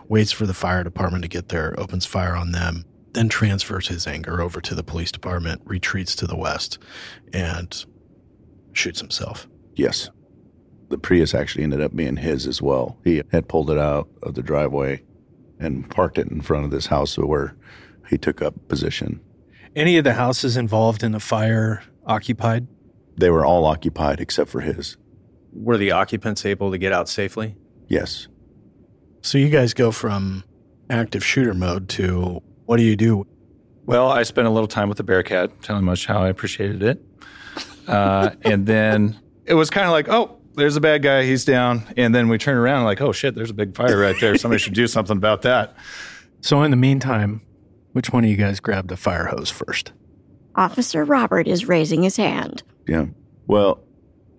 waits 0.08 0.32
for 0.32 0.46
the 0.46 0.54
fire 0.54 0.84
department 0.84 1.22
to 1.22 1.28
get 1.28 1.48
there, 1.48 1.78
opens 1.78 2.06
fire 2.06 2.36
on 2.36 2.52
them, 2.52 2.84
then 3.12 3.28
transfers 3.28 3.88
his 3.88 4.06
anger 4.06 4.40
over 4.40 4.60
to 4.60 4.74
the 4.74 4.82
police 4.82 5.10
department, 5.10 5.62
retreats 5.64 6.14
to 6.16 6.26
the 6.26 6.36
west, 6.36 6.78
and 7.32 7.84
shoots 8.72 9.00
himself. 9.00 9.48
Yes. 9.74 10.10
The 10.88 10.98
Prius 10.98 11.34
actually 11.34 11.64
ended 11.64 11.80
up 11.80 11.96
being 11.96 12.16
his 12.16 12.46
as 12.46 12.62
well. 12.62 12.98
He 13.04 13.22
had 13.32 13.48
pulled 13.48 13.70
it 13.70 13.78
out 13.78 14.08
of 14.22 14.34
the 14.34 14.42
driveway 14.42 15.02
and 15.58 15.90
parked 15.90 16.18
it 16.18 16.28
in 16.28 16.42
front 16.42 16.64
of 16.64 16.70
this 16.70 16.86
house 16.86 17.16
where 17.16 17.56
he 18.08 18.18
took 18.18 18.40
up 18.42 18.68
position. 18.68 19.20
Any 19.74 19.98
of 19.98 20.04
the 20.04 20.14
houses 20.14 20.56
involved 20.56 21.02
in 21.02 21.12
the 21.12 21.20
fire 21.20 21.82
occupied? 22.06 22.66
They 23.16 23.30
were 23.30 23.44
all 23.44 23.64
occupied 23.64 24.20
except 24.20 24.50
for 24.50 24.60
his. 24.60 24.96
Were 25.52 25.78
the 25.78 25.90
occupants 25.90 26.44
able 26.44 26.70
to 26.70 26.78
get 26.78 26.92
out 26.92 27.08
safely? 27.08 27.56
Yes. 27.88 28.28
So 29.26 29.38
you 29.38 29.48
guys 29.48 29.74
go 29.74 29.90
from 29.90 30.44
active 30.88 31.24
shooter 31.24 31.52
mode 31.52 31.88
to 31.88 32.40
what 32.66 32.76
do 32.76 32.84
you 32.84 32.94
do? 32.94 33.26
Well, 33.84 34.08
I 34.08 34.22
spent 34.22 34.46
a 34.46 34.50
little 34.50 34.68
time 34.68 34.88
with 34.88 34.98
the 34.98 35.02
Bearcat, 35.02 35.62
telling 35.62 35.84
much 35.84 36.06
how 36.06 36.22
I 36.22 36.28
appreciated 36.28 36.80
it. 36.84 37.02
Uh, 37.88 38.30
and 38.42 38.66
then 38.66 39.18
it 39.44 39.54
was 39.54 39.68
kind 39.68 39.84
of 39.84 39.90
like, 39.90 40.08
oh, 40.08 40.38
there's 40.54 40.76
a 40.76 40.80
bad 40.80 41.02
guy, 41.02 41.24
he's 41.24 41.44
down. 41.44 41.92
And 41.96 42.14
then 42.14 42.28
we 42.28 42.38
turn 42.38 42.56
around 42.56 42.84
like, 42.84 43.00
oh 43.00 43.10
shit, 43.10 43.34
there's 43.34 43.50
a 43.50 43.54
big 43.54 43.76
fire 43.76 43.98
right 43.98 44.14
there. 44.20 44.38
Somebody 44.38 44.60
should 44.60 44.74
do 44.74 44.86
something 44.86 45.16
about 45.16 45.42
that. 45.42 45.74
So 46.40 46.62
in 46.62 46.70
the 46.70 46.76
meantime, 46.76 47.40
which 47.94 48.10
one 48.10 48.22
of 48.22 48.30
you 48.30 48.36
guys 48.36 48.60
grabbed 48.60 48.90
the 48.90 48.96
fire 48.96 49.26
hose 49.26 49.50
first? 49.50 49.90
Officer 50.54 51.04
Robert 51.04 51.48
is 51.48 51.66
raising 51.66 52.04
his 52.04 52.16
hand. 52.16 52.62
Yeah. 52.86 53.06
Well, 53.48 53.82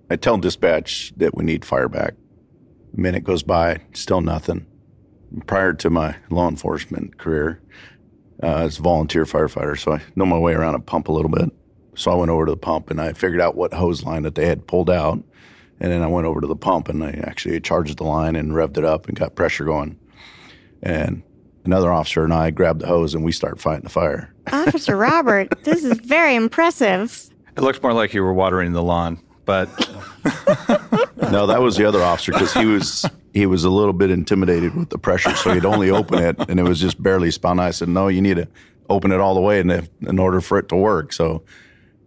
I 0.10 0.16
tell 0.16 0.38
dispatch 0.38 1.12
that 1.18 1.36
we 1.36 1.44
need 1.44 1.66
fire 1.66 1.90
back. 1.90 2.14
A 2.98 3.02
minute 3.02 3.26
goes 3.26 3.44
by, 3.44 3.82
still 3.92 4.22
nothing. 4.22 4.66
Prior 5.46 5.74
to 5.74 5.90
my 5.90 6.16
law 6.30 6.48
enforcement 6.48 7.18
career, 7.18 7.62
uh, 8.42 8.58
as 8.58 8.80
a 8.80 8.82
volunteer 8.82 9.26
firefighter, 9.26 9.78
so 9.78 9.94
I 9.94 10.02
know 10.16 10.26
my 10.26 10.38
way 10.38 10.54
around 10.54 10.76
a 10.76 10.80
pump 10.80 11.08
a 11.08 11.12
little 11.12 11.32
bit. 11.32 11.52
So 11.96 12.12
I 12.12 12.16
went 12.16 12.30
over 12.30 12.46
to 12.46 12.52
the 12.52 12.58
pump 12.58 12.92
and 12.92 13.02
I 13.02 13.14
figured 13.14 13.42
out 13.42 13.56
what 13.56 13.74
hose 13.74 14.04
line 14.04 14.24
that 14.24 14.36
they 14.36 14.46
had 14.46 14.68
pulled 14.68 14.90
out. 14.90 15.24
And 15.80 15.92
then 15.92 16.04
I 16.04 16.08
went 16.08 16.28
over 16.28 16.42
to 16.42 16.48
the 16.48 16.56
pump 16.56 16.90
and 16.90 17.04
I 17.04 17.12
actually 17.24 17.60
charged 17.60 17.98
the 17.98 18.04
line 18.04 18.36
and 18.36 18.52
revved 18.52 18.78
it 18.78 18.86
up 18.86 19.08
and 19.08 19.18
got 19.18 19.36
pressure 19.36 19.66
going. 19.66 19.98
And 20.84 21.24
another 21.66 21.92
officer 21.92 22.24
and 22.24 22.34
I 22.34 22.52
grabbed 22.52 22.82
the 22.82 22.88
hose 22.88 23.16
and 23.16 23.24
we 23.24 23.32
start 23.32 23.60
fighting 23.60 23.84
the 23.84 23.90
fire. 23.90 24.34
Officer 24.52 24.96
Robert, 24.96 25.64
this 25.64 25.84
is 25.84 25.98
very 26.00 26.36
impressive. 26.36 27.30
It 27.56 27.62
looks 27.62 27.82
more 27.82 27.94
like 27.94 28.14
you 28.14 28.22
were 28.24 28.34
watering 28.34 28.74
the 28.74 28.84
lawn, 28.84 29.20
but 29.46 29.68
no, 31.32 31.48
that 31.48 31.62
was 31.62 31.76
the 31.78 31.86
other 31.86 32.02
officer 32.02 32.32
because 32.32 32.54
he 32.54 32.66
was 32.66 33.06
he 33.34 33.46
was 33.46 33.64
a 33.64 33.70
little 33.70 33.94
bit 33.94 34.10
intimidated 34.10 34.76
with 34.76 34.90
the 34.90 34.98
pressure, 34.98 35.36
so 35.36 35.54
he'd 35.54 35.66
only 35.66 35.90
open 35.90 36.20
it 36.24 36.38
and 36.50 36.60
it 36.60 36.64
was 36.64 36.80
just 36.80 37.02
barely 37.02 37.32
spun. 37.32 37.60
I 37.60 37.72
said, 37.72 37.90
"No, 37.90 38.08
you 38.08 38.22
need 38.22 38.38
to 38.38 38.48
open 38.90 39.12
it 39.12 39.20
all 39.20 39.36
the 39.36 39.42
way 39.42 39.60
in, 39.60 39.70
in 40.02 40.20
order 40.20 40.42
for 40.42 40.58
it 40.58 40.70
to 40.70 40.76
work." 40.76 41.14
So 41.14 41.44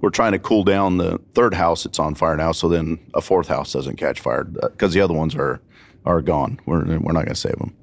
we're 0.01 0.11
trying 0.11 0.33
to 0.33 0.39
cool 0.39 0.65
down 0.65 0.97
the 0.97 1.19
third 1.35 1.55
house 1.55 1.85
that's 1.85 1.99
on 1.99 2.15
fire 2.15 2.37
now, 2.37 2.53
so 2.53 2.69
then 2.69 2.99
a 3.15 3.21
fourth 3.21 3.49
house 3.49 3.73
doesn't 3.73 3.97
catch 3.97 4.21
fire 4.21 4.45
because 4.45 4.93
the 4.95 5.01
other 5.01 5.15
ones 5.15 5.35
are 5.35 5.61
are 6.05 6.23
gone. 6.23 6.59
We're 6.67 6.85
we're 6.99 7.13
not 7.13 7.25
going 7.25 7.29
to 7.29 7.35
save 7.35 7.59
them. 7.59 7.75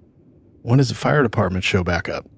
When 0.63 0.79
does 0.79 0.89
the 0.89 0.95
fire 0.95 1.23
department 1.23 1.63
show 1.63 1.83
back 1.83 2.09
up? 2.09 2.29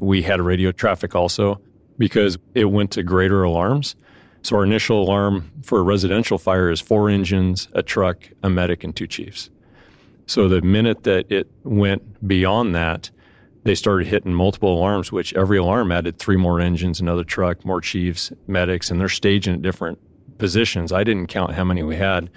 We 0.00 0.22
had 0.22 0.40
radio 0.40 0.72
traffic 0.72 1.14
also 1.14 1.60
because 1.98 2.38
it 2.54 2.64
went 2.64 2.90
to 2.92 3.02
greater 3.02 3.42
alarms. 3.42 3.94
So 4.42 4.56
our 4.56 4.64
initial 4.64 5.02
alarm 5.02 5.50
for 5.62 5.80
a 5.80 5.82
residential 5.82 6.38
fire 6.38 6.70
is 6.70 6.80
four 6.80 7.10
engines, 7.10 7.68
a 7.72 7.82
truck, 7.82 8.28
a 8.42 8.50
medic, 8.50 8.84
and 8.84 8.94
two 8.94 9.06
chiefs. 9.06 9.50
So 10.26 10.48
the 10.48 10.62
minute 10.62 11.02
that 11.02 11.30
it 11.30 11.50
went 11.64 12.26
beyond 12.26 12.74
that, 12.74 13.10
they 13.64 13.74
started 13.74 14.06
hitting 14.06 14.32
multiple 14.32 14.72
alarms, 14.72 15.12
which 15.12 15.34
every 15.34 15.58
alarm 15.58 15.92
added 15.92 16.18
three 16.18 16.36
more 16.36 16.60
engines, 16.60 17.00
another 17.00 17.24
truck, 17.24 17.64
more 17.64 17.80
chiefs, 17.80 18.32
medics, 18.46 18.90
and 18.90 19.00
they're 19.00 19.08
staging 19.08 19.54
at 19.54 19.62
different 19.62 19.98
positions. 20.38 20.92
I 20.92 21.04
didn't 21.04 21.26
count 21.26 21.52
how 21.52 21.64
many 21.64 21.82
we 21.82 21.96
had. 21.96 22.30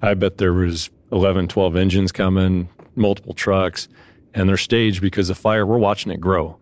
I 0.00 0.14
bet 0.14 0.38
there 0.38 0.54
was 0.54 0.90
11, 1.12 1.48
12 1.48 1.76
engines 1.76 2.12
coming, 2.12 2.68
multiple 2.94 3.34
trucks, 3.34 3.88
and 4.34 4.48
they're 4.48 4.56
staged 4.56 5.00
because 5.00 5.28
the 5.28 5.34
fire, 5.34 5.66
we're 5.66 5.78
watching 5.78 6.12
it 6.12 6.20
grow. 6.20 6.56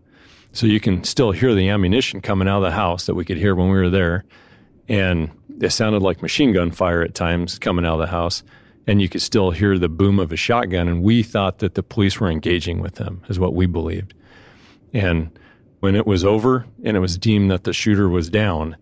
So 0.51 0.65
you 0.65 0.79
can 0.79 1.03
still 1.03 1.31
hear 1.31 1.53
the 1.53 1.69
ammunition 1.69 2.21
coming 2.21 2.47
out 2.47 2.57
of 2.57 2.63
the 2.63 2.71
house 2.71 3.05
that 3.05 3.15
we 3.15 3.25
could 3.25 3.37
hear 3.37 3.55
when 3.55 3.69
we 3.69 3.77
were 3.77 3.89
there. 3.89 4.25
And 4.87 5.31
it 5.59 5.71
sounded 5.71 6.01
like 6.01 6.21
machine 6.21 6.53
gun 6.53 6.71
fire 6.71 7.01
at 7.01 7.15
times 7.15 7.59
coming 7.59 7.85
out 7.85 7.95
of 7.95 7.99
the 7.99 8.07
house. 8.07 8.43
And 8.85 9.01
you 9.01 9.09
could 9.09 9.21
still 9.21 9.51
hear 9.51 9.77
the 9.77 9.89
boom 9.89 10.19
of 10.19 10.31
a 10.31 10.37
shotgun. 10.37 10.87
And 10.87 11.03
we 11.03 11.23
thought 11.23 11.59
that 11.59 11.75
the 11.75 11.83
police 11.83 12.19
were 12.19 12.29
engaging 12.29 12.79
with 12.79 12.95
them, 12.95 13.21
is 13.27 13.39
what 13.39 13.53
we 13.53 13.65
believed. 13.65 14.13
And 14.93 15.37
when 15.79 15.95
it 15.95 16.07
was 16.07 16.23
over 16.23 16.65
and 16.83 16.95
it 16.95 17.01
was 17.01 17.17
deemed 17.17 17.51
that 17.51 17.65
the 17.65 17.73
shooter 17.73 18.07
was 18.07 18.29
down, 18.29 18.77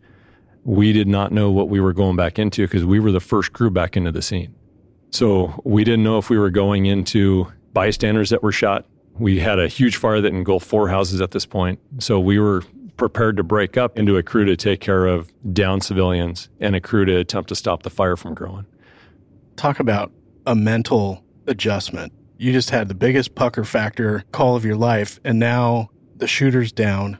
we 0.63 0.93
did 0.93 1.07
not 1.07 1.31
know 1.31 1.51
what 1.51 1.69
we 1.69 1.79
were 1.79 1.93
going 1.93 2.15
back 2.15 2.39
into 2.39 2.65
because 2.65 2.85
we 2.85 2.99
were 2.99 3.11
the 3.11 3.19
first 3.19 3.53
crew 3.53 3.69
back 3.69 3.97
into 3.97 4.11
the 4.11 4.21
scene. 4.21 4.53
So 5.11 5.61
we 5.63 5.83
didn't 5.83 6.03
know 6.03 6.17
if 6.17 6.29
we 6.29 6.37
were 6.37 6.49
going 6.49 6.85
into 6.85 7.51
bystanders 7.73 8.31
that 8.31 8.43
were 8.43 8.51
shot. 8.51 8.85
We 9.17 9.39
had 9.39 9.59
a 9.59 9.67
huge 9.67 9.95
fire 9.95 10.19
that 10.21 10.33
engulfed 10.33 10.67
four 10.67 10.89
houses 10.89 11.21
at 11.21 11.31
this 11.31 11.45
point. 11.45 11.79
So 11.99 12.19
we 12.19 12.39
were 12.39 12.63
prepared 12.97 13.37
to 13.37 13.43
break 13.43 13.77
up 13.77 13.97
into 13.97 14.17
a 14.17 14.23
crew 14.23 14.45
to 14.45 14.55
take 14.55 14.79
care 14.79 15.05
of 15.05 15.31
down 15.53 15.81
civilians 15.81 16.49
and 16.59 16.75
a 16.75 16.81
crew 16.81 17.05
to 17.05 17.17
attempt 17.17 17.49
to 17.49 17.55
stop 17.55 17.83
the 17.83 17.89
fire 17.89 18.15
from 18.15 18.33
growing. 18.33 18.65
Talk 19.55 19.79
about 19.79 20.11
a 20.45 20.55
mental 20.55 21.23
adjustment. 21.47 22.13
You 22.37 22.51
just 22.51 22.69
had 22.69 22.87
the 22.87 22.95
biggest 22.95 23.35
pucker 23.35 23.63
factor 23.63 24.23
call 24.31 24.55
of 24.55 24.65
your 24.65 24.75
life, 24.75 25.19
and 25.23 25.39
now 25.39 25.89
the 26.17 26.27
shooter's 26.27 26.71
down, 26.71 27.17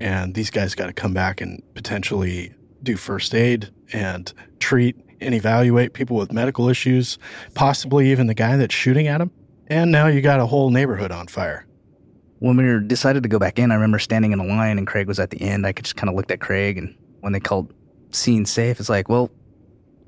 and 0.00 0.34
these 0.34 0.50
guys 0.50 0.74
got 0.74 0.86
to 0.86 0.92
come 0.92 1.14
back 1.14 1.40
and 1.40 1.62
potentially 1.74 2.54
do 2.82 2.96
first 2.96 3.34
aid 3.34 3.70
and 3.92 4.32
treat 4.58 4.96
and 5.20 5.34
evaluate 5.34 5.92
people 5.92 6.16
with 6.16 6.32
medical 6.32 6.68
issues, 6.68 7.18
possibly 7.54 8.10
even 8.10 8.26
the 8.26 8.34
guy 8.34 8.56
that's 8.56 8.74
shooting 8.74 9.06
at 9.06 9.18
them. 9.18 9.30
And 9.68 9.92
now 9.92 10.06
you 10.06 10.20
got 10.20 10.40
a 10.40 10.46
whole 10.46 10.70
neighborhood 10.70 11.10
on 11.10 11.26
fire. 11.26 11.67
When 12.40 12.56
we 12.56 12.64
were 12.64 12.80
decided 12.80 13.22
to 13.24 13.28
go 13.28 13.38
back 13.38 13.58
in, 13.58 13.70
I 13.70 13.74
remember 13.74 13.98
standing 13.98 14.32
in 14.32 14.38
a 14.38 14.44
line 14.44 14.78
and 14.78 14.86
Craig 14.86 15.08
was 15.08 15.18
at 15.18 15.30
the 15.30 15.40
end. 15.40 15.66
I 15.66 15.72
could 15.72 15.84
just 15.84 15.96
kind 15.96 16.08
of 16.08 16.14
looked 16.14 16.30
at 16.30 16.40
Craig, 16.40 16.78
and 16.78 16.94
when 17.20 17.32
they 17.32 17.40
called 17.40 17.72
scene 18.10 18.46
safe, 18.46 18.78
it's 18.80 18.88
like, 18.88 19.08
well, 19.08 19.30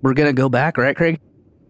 we're 0.02 0.14
gonna 0.14 0.32
go 0.32 0.48
back, 0.48 0.78
right, 0.78 0.96
Craig? 0.96 1.20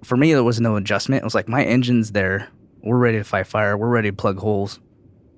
For 0.04 0.16
me, 0.16 0.32
there 0.32 0.44
was 0.44 0.60
no 0.60 0.76
adjustment. 0.76 1.22
It 1.22 1.24
was 1.24 1.34
like 1.34 1.48
my 1.48 1.64
engine's 1.64 2.12
there. 2.12 2.48
We're 2.82 2.98
ready 2.98 3.18
to 3.18 3.24
fight 3.24 3.46
fire. 3.46 3.76
We're 3.76 3.88
ready 3.88 4.10
to 4.10 4.16
plug 4.16 4.38
holes. 4.38 4.80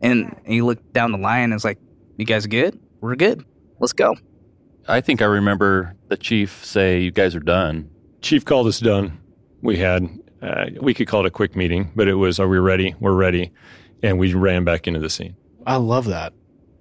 And, 0.00 0.36
he 0.44 0.62
looked 0.62 0.92
down 0.92 1.12
the 1.12 1.18
line, 1.18 1.44
and 1.44 1.54
it's 1.54 1.64
like, 1.64 1.78
you 2.16 2.24
guys 2.24 2.46
good? 2.46 2.78
We're 3.00 3.16
good. 3.16 3.44
Let's 3.78 3.92
go. 3.92 4.16
I 4.88 5.00
think 5.00 5.22
I 5.22 5.26
remember 5.26 5.94
the 6.08 6.16
chief 6.16 6.64
say, 6.64 7.00
"You 7.00 7.10
guys 7.10 7.34
are 7.34 7.40
done." 7.40 7.90
Chief 8.20 8.44
called 8.44 8.66
us 8.66 8.80
done. 8.80 9.18
We 9.60 9.78
had 9.78 10.08
uh, 10.42 10.66
we 10.80 10.92
could 10.92 11.06
call 11.06 11.20
it 11.20 11.26
a 11.26 11.30
quick 11.30 11.54
meeting, 11.54 11.92
but 11.94 12.08
it 12.08 12.14
was, 12.14 12.40
"Are 12.40 12.48
we 12.48 12.58
ready? 12.58 12.94
We're 13.00 13.12
ready," 13.12 13.52
and 14.02 14.18
we 14.18 14.34
ran 14.34 14.64
back 14.64 14.86
into 14.86 15.00
the 15.00 15.10
scene. 15.10 15.36
I 15.66 15.76
love 15.76 16.06
that. 16.06 16.32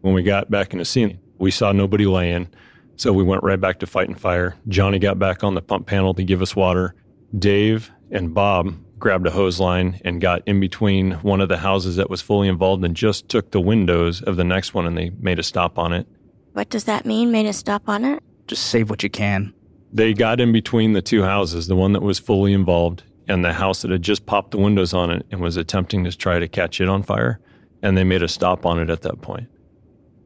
When 0.02 0.14
we 0.14 0.24
got 0.24 0.50
back 0.50 0.74
in 0.74 0.80
the 0.80 0.86
scene, 0.86 1.20
we 1.38 1.52
saw 1.52 1.72
nobody 1.72 2.06
laying, 2.06 2.48
so 2.96 3.14
we 3.14 3.24
went 3.24 3.44
right 3.44 3.60
back 3.60 3.80
to 3.80 3.88
fighting 3.88 4.16
fire. 4.16 4.56
Johnny 4.68 5.00
got 5.00 5.20
back 5.20 5.44
on 5.44 5.54
the 5.54 5.62
pump 5.62 5.88
panel 5.88 6.14
to 6.16 6.24
give 6.24 6.42
us 6.42 6.56
water. 6.56 6.96
Dave 7.38 7.92
and 8.10 8.34
Bob 8.34 8.76
grabbed 9.00 9.26
a 9.26 9.32
hose 9.32 9.60
line 9.60 10.00
and 10.06 10.22
got 10.22 10.42
in 10.48 10.60
between 10.60 11.14
one 11.14 11.42
of 11.42 11.50
the 11.50 11.58
houses 11.58 11.96
that 11.96 12.10
was 12.10 12.22
fully 12.22 12.48
involved 12.48 12.84
and 12.86 12.96
just 12.96 13.30
took 13.30 13.52
the 13.52 13.62
windows 13.62 14.22
of 14.22 14.38
the 14.38 14.44
next 14.44 14.74
one 14.74 14.86
and 14.86 14.98
they 14.98 15.10
made 15.20 15.40
a 15.40 15.44
stop 15.44 15.78
on 15.78 15.92
it. 15.94 16.08
What 16.54 16.70
does 16.70 16.84
that 16.84 17.06
mean? 17.06 17.32
Made 17.32 17.46
a 17.46 17.54
stop 17.54 17.88
on 17.88 18.06
it? 18.06 18.22
Just 18.48 18.68
save 18.68 18.90
what 18.90 19.04
you 19.04 19.10
can. 19.10 19.54
They 19.94 20.14
got 20.14 20.40
in 20.40 20.52
between 20.52 20.94
the 20.94 21.02
two 21.02 21.24
houses, 21.24 21.68
the 21.68 21.76
one 21.76 21.94
that 21.94 22.02
was 22.02 22.20
fully 22.20 22.54
involved 22.54 23.04
and 23.28 23.44
the 23.44 23.54
house 23.54 23.82
that 23.82 23.92
had 23.92 24.02
just 24.02 24.26
popped 24.26 24.52
the 24.52 24.58
windows 24.58 24.94
on 24.94 25.12
it 25.12 25.26
and 25.32 25.42
was 25.42 25.58
attempting 25.58 26.04
to 26.04 26.18
try 26.18 26.40
to 26.40 26.48
catch 26.48 26.82
it 26.82 26.90
on 26.90 27.04
fire. 27.04 27.40
And 27.82 27.98
they 27.98 28.04
made 28.04 28.24
a 28.24 28.28
stop 28.28 28.66
on 28.66 28.80
it 28.80 28.90
at 28.90 29.02
that 29.02 29.22
point. 29.22 29.48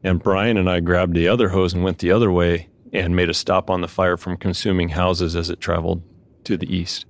And 0.02 0.22
Brian 0.22 0.56
and 0.56 0.68
I 0.68 0.80
grabbed 0.80 1.14
the 1.14 1.28
other 1.28 1.48
hose 1.48 1.72
and 1.72 1.82
went 1.82 1.98
the 1.98 2.12
other 2.12 2.30
way 2.30 2.68
and 2.92 3.16
made 3.16 3.30
a 3.30 3.34
stop 3.34 3.70
on 3.70 3.80
the 3.80 3.88
fire 3.88 4.16
from 4.16 4.36
consuming 4.36 4.90
houses 4.90 5.34
as 5.34 5.50
it 5.50 5.60
traveled 5.60 6.02
to 6.44 6.56
the 6.56 6.74
east. 6.74 7.06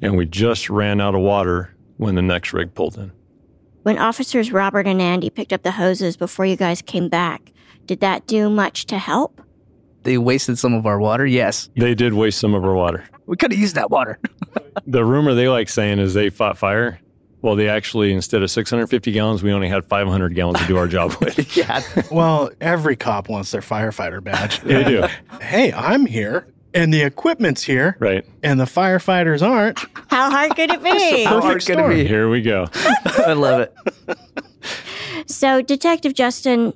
And 0.00 0.16
we 0.16 0.26
just 0.26 0.70
ran 0.70 1.00
out 1.00 1.14
of 1.14 1.20
water 1.20 1.74
when 1.96 2.14
the 2.14 2.22
next 2.22 2.52
rig 2.52 2.74
pulled 2.74 2.96
in. 2.96 3.12
When 3.82 3.98
officers 3.98 4.52
Robert 4.52 4.86
and 4.86 5.02
Andy 5.02 5.30
picked 5.30 5.52
up 5.52 5.62
the 5.62 5.72
hoses 5.72 6.16
before 6.16 6.46
you 6.46 6.56
guys 6.56 6.82
came 6.82 7.08
back, 7.08 7.52
did 7.86 8.00
that 8.00 8.26
do 8.26 8.48
much 8.48 8.86
to 8.86 8.98
help? 8.98 9.40
They 10.04 10.18
wasted 10.18 10.58
some 10.58 10.74
of 10.74 10.86
our 10.86 10.98
water, 10.98 11.26
yes. 11.26 11.68
They 11.76 11.94
did 11.94 12.14
waste 12.14 12.38
some 12.38 12.54
of 12.54 12.64
our 12.64 12.74
water. 12.74 13.04
We 13.26 13.36
could 13.36 13.52
have 13.52 13.60
used 13.60 13.74
that 13.76 13.90
water. 13.90 14.18
the 14.86 15.04
rumor 15.04 15.34
they 15.34 15.48
like 15.48 15.68
saying 15.68 15.98
is 15.98 16.14
they 16.14 16.30
fought 16.30 16.58
fire. 16.58 16.98
Well, 17.40 17.56
they 17.56 17.68
actually, 17.68 18.12
instead 18.12 18.42
of 18.42 18.50
650 18.52 19.10
gallons, 19.10 19.42
we 19.42 19.50
only 19.52 19.68
had 19.68 19.84
500 19.84 20.34
gallons 20.34 20.60
to 20.60 20.66
do 20.66 20.76
our 20.76 20.86
job 20.86 21.14
with. 21.20 21.56
yeah. 21.56 21.82
Well, 22.10 22.50
every 22.60 22.94
cop 22.94 23.28
wants 23.28 23.50
their 23.50 23.60
firefighter 23.62 24.22
badge. 24.22 24.60
They 24.60 24.84
do. 24.84 25.04
hey, 25.40 25.72
I'm 25.72 26.06
here, 26.06 26.46
and 26.72 26.94
the 26.94 27.02
equipment's 27.02 27.62
here, 27.64 27.96
Right. 27.98 28.24
and 28.44 28.60
the 28.60 28.64
firefighters 28.64 29.42
aren't. 29.44 29.78
How 30.08 30.30
hard 30.30 30.54
could 30.54 30.70
it 30.70 30.82
be? 30.84 30.90
It's 30.90 31.30
a 31.30 31.40
perfect 31.40 31.62
storm. 31.64 31.90
Here 31.96 32.28
we 32.28 32.42
go. 32.42 32.66
I 32.74 33.32
love 33.32 33.60
it. 33.60 33.74
So, 35.26 35.62
Detective 35.62 36.14
Justin, 36.14 36.74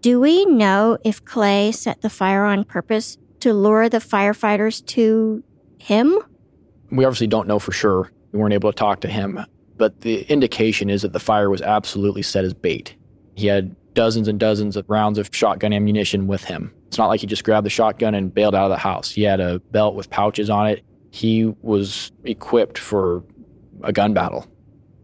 do 0.00 0.20
we 0.20 0.44
know 0.46 0.96
if 1.04 1.24
Clay 1.24 1.72
set 1.72 2.00
the 2.02 2.10
fire 2.10 2.44
on 2.44 2.64
purpose 2.64 3.18
to 3.40 3.52
lure 3.52 3.88
the 3.88 3.98
firefighters 3.98 4.84
to 4.86 5.42
him? 5.88 6.18
We 6.90 7.04
obviously 7.04 7.26
don't 7.26 7.48
know 7.48 7.58
for 7.58 7.72
sure. 7.72 8.12
We 8.32 8.38
weren't 8.38 8.54
able 8.54 8.70
to 8.70 8.76
talk 8.76 9.00
to 9.00 9.08
him, 9.08 9.40
but 9.78 10.02
the 10.02 10.22
indication 10.30 10.90
is 10.90 11.02
that 11.02 11.14
the 11.14 11.20
fire 11.20 11.48
was 11.48 11.62
absolutely 11.62 12.22
set 12.22 12.44
as 12.44 12.52
bait. 12.52 12.94
He 13.36 13.46
had 13.46 13.74
dozens 13.94 14.28
and 14.28 14.38
dozens 14.38 14.76
of 14.76 14.84
rounds 14.88 15.18
of 15.18 15.30
shotgun 15.32 15.72
ammunition 15.72 16.26
with 16.26 16.44
him. 16.44 16.72
It's 16.88 16.98
not 16.98 17.06
like 17.06 17.20
he 17.20 17.26
just 17.26 17.42
grabbed 17.42 17.64
the 17.64 17.70
shotgun 17.70 18.14
and 18.14 18.32
bailed 18.32 18.54
out 18.54 18.64
of 18.64 18.70
the 18.70 18.76
house. 18.76 19.10
He 19.10 19.22
had 19.22 19.40
a 19.40 19.60
belt 19.70 19.94
with 19.94 20.10
pouches 20.10 20.50
on 20.50 20.66
it. 20.66 20.84
He 21.10 21.46
was 21.62 22.12
equipped 22.24 22.76
for 22.76 23.24
a 23.82 23.92
gun 23.92 24.12
battle. 24.12 24.46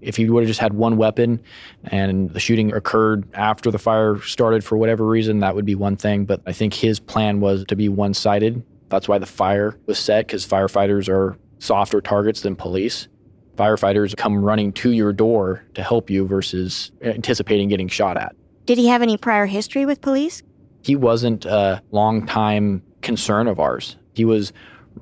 If 0.03 0.17
he 0.17 0.29
would 0.29 0.43
have 0.43 0.49
just 0.49 0.61
had 0.61 0.75
one 0.75 0.99
weapon 0.99 1.43
and 1.85 2.29
the 2.31 2.41
shooting 2.41 2.75
occurred 2.75 3.27
after 3.33 3.71
the 3.71 3.79
fire 3.79 4.21
started 4.21 4.63
for 4.63 4.77
whatever 4.77 5.07
reason, 5.07 5.41
that 5.41 5.55
would 5.55 5.65
be 5.65 5.75
one 5.75 5.97
thing. 5.97 6.27
But 6.27 6.43
I 6.47 6.53
think 6.53 6.75
his 6.75 7.01
plan 7.01 7.41
was 7.41 7.65
to 7.69 7.77
be 7.77 7.89
one 7.89 8.13
sided. 8.13 8.63
That's 8.95 9.09
why 9.09 9.19
the 9.19 9.27
fire 9.27 9.77
was 9.87 9.99
set, 9.99 10.27
because 10.27 10.47
firefighters 10.47 11.09
are 11.09 11.37
softer 11.59 12.01
targets 12.01 12.43
than 12.43 12.55
police. 12.55 13.09
Firefighters 13.57 14.17
come 14.17 14.45
running 14.45 14.73
to 14.75 14.93
your 14.93 15.13
door 15.13 15.65
to 15.75 15.83
help 15.83 16.11
you 16.11 16.27
versus 16.27 16.93
anticipating 17.03 17.69
getting 17.69 17.89
shot 17.89 18.17
at. 18.17 18.37
Did 18.67 18.79
he 18.79 18.87
have 18.87 19.03
any 19.03 19.17
prior 19.17 19.47
history 19.47 19.85
with 19.85 20.01
police? 20.01 20.43
He 20.83 20.95
wasn't 20.95 21.45
a 21.45 21.83
long-time 21.91 22.83
concern 23.03 23.49
of 23.49 23.59
ours. 23.59 23.97
He 24.15 24.25
was 24.25 24.53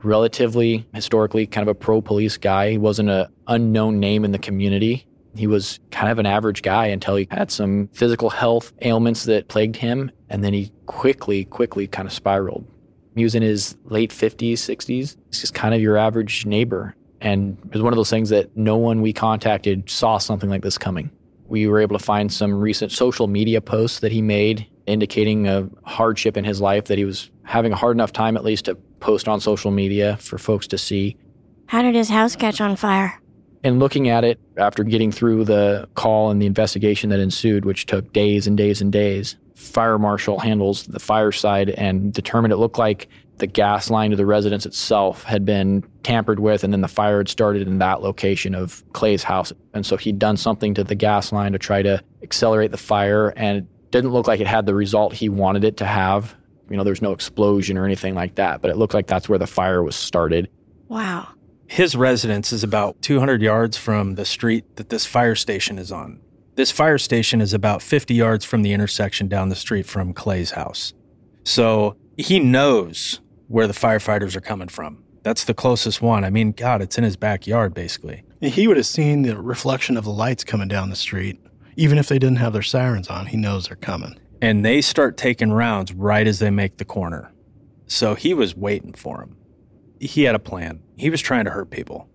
relatively 0.02 0.86
historically 0.94 1.46
kind 1.46 1.68
of 1.68 1.68
a 1.68 1.78
pro 1.78 2.00
police 2.00 2.38
guy. 2.38 2.70
He 2.70 2.78
wasn't 2.78 3.10
an 3.10 3.26
unknown 3.46 4.00
name 4.00 4.24
in 4.24 4.32
the 4.32 4.38
community. 4.38 5.06
He 5.34 5.46
was 5.46 5.80
kind 5.90 6.10
of 6.10 6.18
an 6.18 6.26
average 6.26 6.62
guy 6.62 6.86
until 6.86 7.16
he 7.16 7.28
had 7.30 7.50
some 7.50 7.88
physical 7.92 8.30
health 8.30 8.72
ailments 8.80 9.24
that 9.24 9.48
plagued 9.48 9.76
him. 9.76 10.10
And 10.30 10.42
then 10.42 10.54
he 10.54 10.72
quickly, 10.86 11.44
quickly 11.44 11.86
kind 11.86 12.06
of 12.06 12.12
spiraled. 12.12 12.66
He 13.14 13.24
was 13.24 13.34
in 13.34 13.42
his 13.42 13.76
late 13.84 14.10
50s, 14.10 14.54
60s. 14.54 14.86
He's 14.86 15.16
just 15.30 15.54
kind 15.54 15.74
of 15.74 15.80
your 15.80 15.96
average 15.96 16.46
neighbor. 16.46 16.94
And 17.20 17.56
it 17.66 17.72
was 17.72 17.82
one 17.82 17.92
of 17.92 17.96
those 17.96 18.10
things 18.10 18.30
that 18.30 18.56
no 18.56 18.76
one 18.76 19.00
we 19.00 19.12
contacted 19.12 19.88
saw 19.88 20.18
something 20.18 20.50
like 20.50 20.62
this 20.62 20.78
coming. 20.78 21.10
We 21.46 21.66
were 21.66 21.80
able 21.80 21.96
to 21.98 22.04
find 22.04 22.32
some 22.32 22.54
recent 22.54 22.90
social 22.90 23.28
media 23.28 23.60
posts 23.60 24.00
that 24.00 24.12
he 24.12 24.22
made 24.22 24.66
indicating 24.86 25.46
a 25.46 25.68
hardship 25.84 26.36
in 26.36 26.44
his 26.44 26.60
life 26.60 26.86
that 26.86 26.98
he 26.98 27.04
was 27.04 27.30
having 27.44 27.72
a 27.72 27.76
hard 27.76 27.96
enough 27.96 28.12
time 28.12 28.36
at 28.36 28.44
least 28.44 28.64
to 28.64 28.74
post 29.00 29.28
on 29.28 29.40
social 29.40 29.70
media 29.70 30.16
for 30.16 30.38
folks 30.38 30.66
to 30.68 30.78
see. 30.78 31.16
How 31.66 31.82
did 31.82 31.94
his 31.94 32.08
house 32.08 32.34
catch 32.34 32.60
on 32.60 32.76
fire? 32.76 33.20
And 33.64 33.78
looking 33.78 34.08
at 34.08 34.24
it 34.24 34.40
after 34.56 34.82
getting 34.82 35.12
through 35.12 35.44
the 35.44 35.88
call 35.94 36.30
and 36.30 36.42
the 36.42 36.46
investigation 36.46 37.10
that 37.10 37.20
ensued, 37.20 37.64
which 37.64 37.86
took 37.86 38.12
days 38.12 38.46
and 38.46 38.56
days 38.56 38.80
and 38.80 38.90
days, 38.90 39.36
fire 39.62 39.98
marshal 39.98 40.38
handles 40.38 40.86
the 40.86 40.98
fire 40.98 41.32
side 41.32 41.70
and 41.70 42.12
determined 42.12 42.52
it 42.52 42.56
looked 42.56 42.78
like 42.78 43.08
the 43.38 43.46
gas 43.46 43.90
line 43.90 44.10
to 44.10 44.16
the 44.16 44.26
residence 44.26 44.66
itself 44.66 45.24
had 45.24 45.44
been 45.44 45.82
tampered 46.02 46.38
with 46.38 46.62
and 46.64 46.72
then 46.72 46.80
the 46.80 46.88
fire 46.88 47.18
had 47.18 47.28
started 47.28 47.66
in 47.66 47.78
that 47.78 48.02
location 48.02 48.54
of 48.54 48.84
Clay's 48.92 49.22
house. 49.22 49.52
And 49.74 49.84
so 49.84 49.96
he'd 49.96 50.18
done 50.18 50.36
something 50.36 50.74
to 50.74 50.84
the 50.84 50.94
gas 50.94 51.32
line 51.32 51.52
to 51.52 51.58
try 51.58 51.82
to 51.82 52.02
accelerate 52.22 52.70
the 52.70 52.76
fire 52.76 53.30
and 53.30 53.58
it 53.58 53.90
didn't 53.90 54.10
look 54.10 54.28
like 54.28 54.40
it 54.40 54.46
had 54.46 54.66
the 54.66 54.74
result 54.74 55.12
he 55.12 55.28
wanted 55.28 55.64
it 55.64 55.76
to 55.78 55.86
have. 55.86 56.34
You 56.70 56.76
know, 56.76 56.84
there's 56.84 57.02
no 57.02 57.12
explosion 57.12 57.76
or 57.76 57.84
anything 57.84 58.14
like 58.14 58.36
that, 58.36 58.62
but 58.62 58.70
it 58.70 58.76
looked 58.76 58.94
like 58.94 59.06
that's 59.06 59.28
where 59.28 59.38
the 59.38 59.46
fire 59.46 59.82
was 59.82 59.96
started. 59.96 60.48
Wow. 60.88 61.28
His 61.66 61.96
residence 61.96 62.52
is 62.52 62.62
about 62.62 63.00
200 63.02 63.42
yards 63.42 63.76
from 63.76 64.14
the 64.14 64.24
street 64.24 64.76
that 64.76 64.90
this 64.90 65.06
fire 65.06 65.34
station 65.34 65.78
is 65.78 65.90
on. 65.90 66.20
This 66.54 66.70
fire 66.70 66.98
station 66.98 67.40
is 67.40 67.54
about 67.54 67.80
50 67.80 68.12
yards 68.12 68.44
from 68.44 68.62
the 68.62 68.74
intersection 68.74 69.26
down 69.26 69.48
the 69.48 69.56
street 69.56 69.86
from 69.86 70.12
Clay's 70.12 70.50
house. 70.50 70.92
So 71.44 71.96
he 72.18 72.40
knows 72.40 73.20
where 73.48 73.66
the 73.66 73.72
firefighters 73.72 74.36
are 74.36 74.42
coming 74.42 74.68
from. 74.68 75.02
That's 75.22 75.44
the 75.44 75.54
closest 75.54 76.02
one. 76.02 76.24
I 76.24 76.30
mean, 76.30 76.52
God, 76.52 76.82
it's 76.82 76.98
in 76.98 77.04
his 77.04 77.16
backyard, 77.16 77.72
basically. 77.72 78.24
He 78.42 78.68
would 78.68 78.76
have 78.76 78.86
seen 78.86 79.22
the 79.22 79.40
reflection 79.40 79.96
of 79.96 80.04
the 80.04 80.10
lights 80.10 80.44
coming 80.44 80.68
down 80.68 80.90
the 80.90 80.96
street. 80.96 81.40
Even 81.76 81.96
if 81.96 82.08
they 82.08 82.18
didn't 82.18 82.36
have 82.36 82.52
their 82.52 82.60
sirens 82.60 83.08
on, 83.08 83.26
he 83.26 83.36
knows 83.38 83.68
they're 83.68 83.76
coming. 83.76 84.18
And 84.42 84.64
they 84.64 84.82
start 84.82 85.16
taking 85.16 85.52
rounds 85.52 85.92
right 85.94 86.26
as 86.26 86.38
they 86.38 86.50
make 86.50 86.76
the 86.76 86.84
corner. 86.84 87.32
So 87.86 88.14
he 88.14 88.34
was 88.34 88.54
waiting 88.54 88.92
for 88.92 89.22
him. 89.22 89.36
He 90.00 90.24
had 90.24 90.34
a 90.34 90.40
plan. 90.40 90.82
He 90.96 91.08
was 91.08 91.20
trying 91.20 91.44
to 91.46 91.50
hurt 91.50 91.70
people. 91.70 92.08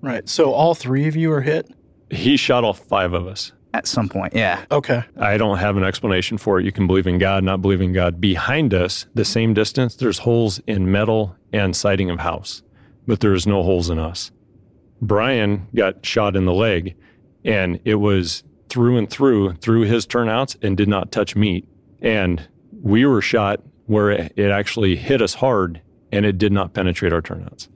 Right. 0.00 0.28
So 0.28 0.52
all 0.52 0.74
three 0.74 1.06
of 1.06 1.14
you 1.14 1.30
are 1.32 1.42
hit? 1.42 1.70
He 2.10 2.36
shot 2.36 2.64
all 2.64 2.72
five 2.72 3.12
of 3.12 3.26
us. 3.26 3.52
At 3.74 3.88
some 3.88 4.08
point, 4.08 4.36
yeah. 4.36 4.64
Okay. 4.70 5.02
I 5.16 5.36
don't 5.36 5.58
have 5.58 5.76
an 5.76 5.82
explanation 5.82 6.38
for 6.38 6.60
it. 6.60 6.64
You 6.64 6.70
can 6.70 6.86
believe 6.86 7.08
in 7.08 7.18
God, 7.18 7.42
not 7.42 7.60
believe 7.60 7.80
in 7.80 7.92
God. 7.92 8.20
Behind 8.20 8.72
us, 8.72 9.06
the 9.14 9.24
same 9.24 9.52
distance, 9.52 9.96
there's 9.96 10.18
holes 10.18 10.60
in 10.68 10.92
metal 10.92 11.34
and 11.52 11.74
siding 11.74 12.08
of 12.08 12.20
house, 12.20 12.62
but 13.08 13.18
there's 13.18 13.48
no 13.48 13.64
holes 13.64 13.90
in 13.90 13.98
us. 13.98 14.30
Brian 15.02 15.66
got 15.74 16.06
shot 16.06 16.36
in 16.36 16.44
the 16.44 16.54
leg, 16.54 16.94
and 17.44 17.80
it 17.84 17.96
was 17.96 18.44
through 18.68 18.96
and 18.96 19.10
through, 19.10 19.54
through 19.54 19.82
his 19.82 20.06
turnouts, 20.06 20.56
and 20.62 20.76
did 20.76 20.88
not 20.88 21.10
touch 21.10 21.34
meat. 21.34 21.68
And 22.00 22.46
we 22.80 23.04
were 23.04 23.20
shot 23.20 23.60
where 23.86 24.12
it, 24.12 24.34
it 24.36 24.52
actually 24.52 24.94
hit 24.94 25.20
us 25.20 25.34
hard, 25.34 25.82
and 26.12 26.24
it 26.24 26.38
did 26.38 26.52
not 26.52 26.74
penetrate 26.74 27.12
our 27.12 27.22
turnouts. 27.22 27.68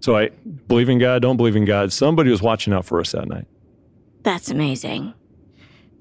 So 0.00 0.18
I 0.18 0.28
believe 0.68 0.90
in 0.90 0.98
God, 0.98 1.22
don't 1.22 1.38
believe 1.38 1.56
in 1.56 1.64
God. 1.64 1.94
Somebody 1.94 2.30
was 2.30 2.42
watching 2.42 2.74
out 2.74 2.84
for 2.84 3.00
us 3.00 3.12
that 3.12 3.26
night. 3.26 3.46
That's 4.22 4.50
amazing. 4.50 5.14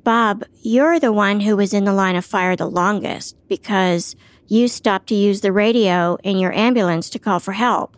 Bob, 0.06 0.44
you're 0.62 1.00
the 1.00 1.12
one 1.12 1.40
who 1.40 1.58
was 1.58 1.74
in 1.74 1.84
the 1.84 1.92
line 1.92 2.16
of 2.16 2.24
fire 2.24 2.56
the 2.56 2.70
longest 2.70 3.36
because 3.48 4.16
you 4.46 4.68
stopped 4.68 5.08
to 5.08 5.16
use 5.16 5.42
the 5.42 5.52
radio 5.52 6.16
in 6.24 6.38
your 6.38 6.54
ambulance 6.54 7.10
to 7.10 7.18
call 7.18 7.40
for 7.40 7.54
help. 7.54 7.98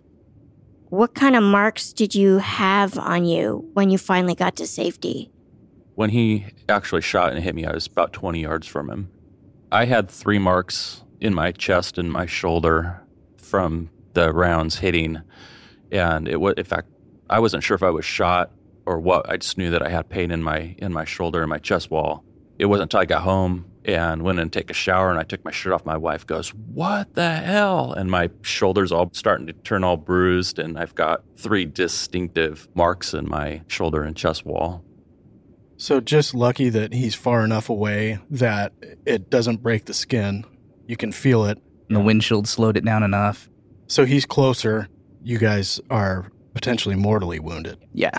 What 0.88 1.14
kind 1.14 1.36
of 1.36 1.44
marks 1.44 1.92
did 1.92 2.16
you 2.16 2.38
have 2.38 2.98
on 2.98 3.26
you 3.26 3.70
when 3.74 3.90
you 3.90 3.98
finally 3.98 4.36
got 4.36 4.56
to 4.56 4.66
safety? 4.66 5.34
When 5.96 6.12
he 6.12 6.46
actually 6.70 7.02
shot 7.02 7.34
and 7.34 7.44
hit 7.44 7.54
me, 7.54 7.66
I 7.66 7.74
was 7.74 7.88
about 7.88 8.14
20 8.14 8.42
yards 8.42 8.68
from 8.68 8.90
him. 8.90 9.12
I 9.70 9.84
had 9.84 10.10
three 10.10 10.40
marks 10.40 11.04
in 11.20 11.34
my 11.34 11.52
chest 11.52 11.98
and 11.98 12.10
my 12.10 12.26
shoulder 12.26 13.02
from 13.36 13.90
the 14.14 14.32
rounds 14.32 14.78
hitting. 14.78 15.24
And 15.92 16.30
it 16.30 16.40
was, 16.40 16.54
in 16.56 16.64
fact, 16.64 16.88
I 17.30 17.42
wasn't 17.42 17.66
sure 17.66 17.76
if 17.76 17.84
I 17.84 17.90
was 17.90 18.06
shot 18.06 18.54
or 18.88 19.00
what. 19.00 19.30
I 19.30 19.38
just 19.38 19.58
knew 19.58 19.70
that 19.72 19.84
I 19.84 19.90
had 19.90 20.10
pain 20.10 20.32
in 20.32 20.42
my 20.42 20.76
in 20.78 20.94
my 20.94 21.06
shoulder 21.06 21.42
and 21.42 21.50
my 21.50 21.60
chest 21.60 21.92
wall. 21.92 22.24
It 22.58 22.66
wasn't 22.66 22.94
until 22.94 23.02
I 23.02 23.06
got 23.06 23.22
home 23.22 23.66
and 23.86 24.24
went 24.24 24.40
in 24.40 24.50
to 24.50 24.60
take 24.60 24.72
a 24.72 24.74
shower 24.74 25.10
and 25.12 25.20
I 25.20 25.24
took 25.24 25.46
my 25.46 25.52
shirt 25.52 25.74
off. 25.74 25.86
My 25.86 25.98
wife 25.98 26.26
goes, 26.26 26.50
"What 26.50 27.14
the 27.14 27.36
hell?" 27.36 27.94
And 27.94 28.10
my 28.10 28.30
shoulders 28.42 28.92
all 28.92 29.10
starting 29.14 29.46
to 29.48 29.54
turn 29.54 29.84
all 29.84 29.98
bruised, 29.98 30.58
and 30.58 30.80
I've 30.80 30.96
got 30.96 31.24
three 31.36 31.66
distinctive 31.66 32.68
marks 32.74 33.14
in 33.14 33.30
my 33.30 33.62
shoulder 33.68 34.04
and 34.04 34.16
chest 34.16 34.46
wall. 34.46 34.84
So 35.76 36.00
just 36.00 36.34
lucky 36.34 36.70
that 36.70 36.94
he's 36.94 37.14
far 37.14 37.44
enough 37.44 37.70
away 37.70 38.18
that 38.32 38.74
it 39.06 39.30
doesn't 39.30 39.62
break 39.62 39.86
the 39.86 39.94
skin. 39.94 40.44
You 40.88 40.98
can 40.98 41.12
feel 41.12 41.46
it. 41.46 41.60
And 41.88 41.96
the 41.96 42.02
windshield 42.02 42.48
slowed 42.48 42.78
it 42.78 42.84
down 42.84 43.04
enough. 43.04 43.50
So 43.86 44.04
he's 44.06 44.26
closer. 44.26 44.90
You 45.24 45.38
guys 45.38 45.80
are 45.90 46.32
potentially 46.54 46.96
mortally 46.96 47.40
wounded. 47.40 47.78
Yeah. 47.94 48.18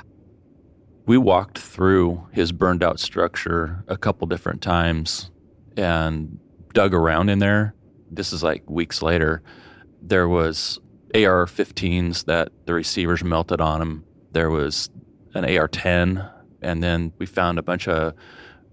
We 1.09 1.17
walked 1.17 1.59
through 1.59 2.29
his 2.33 2.53
burned 2.53 2.83
out 2.83 3.01
structure 3.01 3.83
a 3.89 3.97
couple 3.97 4.27
different 4.27 4.61
times 4.61 5.31
and 5.75 6.39
dug 6.75 6.93
around 6.93 7.31
in 7.31 7.39
there. 7.39 7.75
This 8.11 8.31
is 8.35 8.43
like 8.43 8.69
weeks 8.69 9.01
later. 9.01 9.43
There 10.03 10.29
was 10.29 10.79
AR-15s 11.15 12.27
that 12.27 12.53
the 12.67 12.75
receivers 12.75 13.25
melted 13.25 13.59
on 13.59 13.79
them. 13.81 14.05
There 14.33 14.51
was 14.51 14.91
an 15.33 15.47
AR-10, 15.47 16.31
and 16.61 16.83
then 16.83 17.15
we 17.17 17.25
found 17.25 17.59
a 17.59 17.63
bunch 17.63 17.89
of 17.89 18.13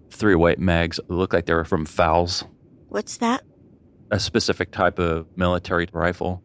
three 0.09 0.35
white 0.35 0.59
mags 0.59 0.97
that 0.97 1.09
looked 1.09 1.33
like 1.33 1.45
they 1.45 1.53
were 1.53 1.63
from 1.63 1.85
Fowls, 1.85 2.43
What's 2.89 3.15
that? 3.17 3.43
a 4.11 4.19
specific 4.19 4.71
type 4.71 4.99
of 4.99 5.25
military 5.37 5.87
rifle, 5.93 6.43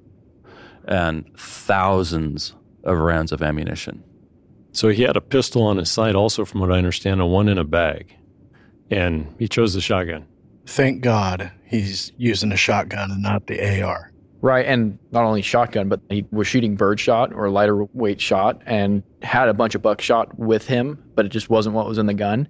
and 0.86 1.36
thousands 1.36 2.54
of 2.84 2.96
rounds 2.96 3.32
of 3.32 3.42
ammunition. 3.42 4.04
So 4.72 4.88
he 4.88 5.02
had 5.02 5.16
a 5.16 5.20
pistol 5.20 5.62
on 5.62 5.78
his 5.78 5.90
side, 5.90 6.14
also, 6.14 6.44
from 6.44 6.60
what 6.60 6.72
I 6.72 6.78
understand, 6.78 7.20
and 7.20 7.30
one 7.30 7.48
in 7.48 7.58
a 7.58 7.64
bag. 7.64 8.16
And 8.90 9.34
he 9.38 9.48
chose 9.48 9.74
the 9.74 9.80
shotgun. 9.80 10.26
Thank 10.66 11.02
God 11.02 11.50
he's 11.64 12.12
using 12.16 12.52
a 12.52 12.56
shotgun 12.56 13.10
and 13.10 13.22
not 13.22 13.46
the 13.46 13.82
AR. 13.82 14.12
Right, 14.42 14.64
and 14.64 14.98
not 15.10 15.24
only 15.24 15.42
shotgun, 15.42 15.88
but 15.88 16.00
he 16.08 16.24
was 16.30 16.46
shooting 16.46 16.74
birdshot 16.74 17.32
or 17.34 17.50
lighter 17.50 17.84
weight 17.92 18.20
shot 18.20 18.62
and 18.64 19.02
had 19.22 19.48
a 19.48 19.54
bunch 19.54 19.74
of 19.74 19.82
buckshot 19.82 20.38
with 20.38 20.66
him, 20.66 21.02
but 21.14 21.26
it 21.26 21.28
just 21.28 21.50
wasn't 21.50 21.74
what 21.74 21.86
was 21.86 21.98
in 21.98 22.06
the 22.06 22.14
gun. 22.14 22.48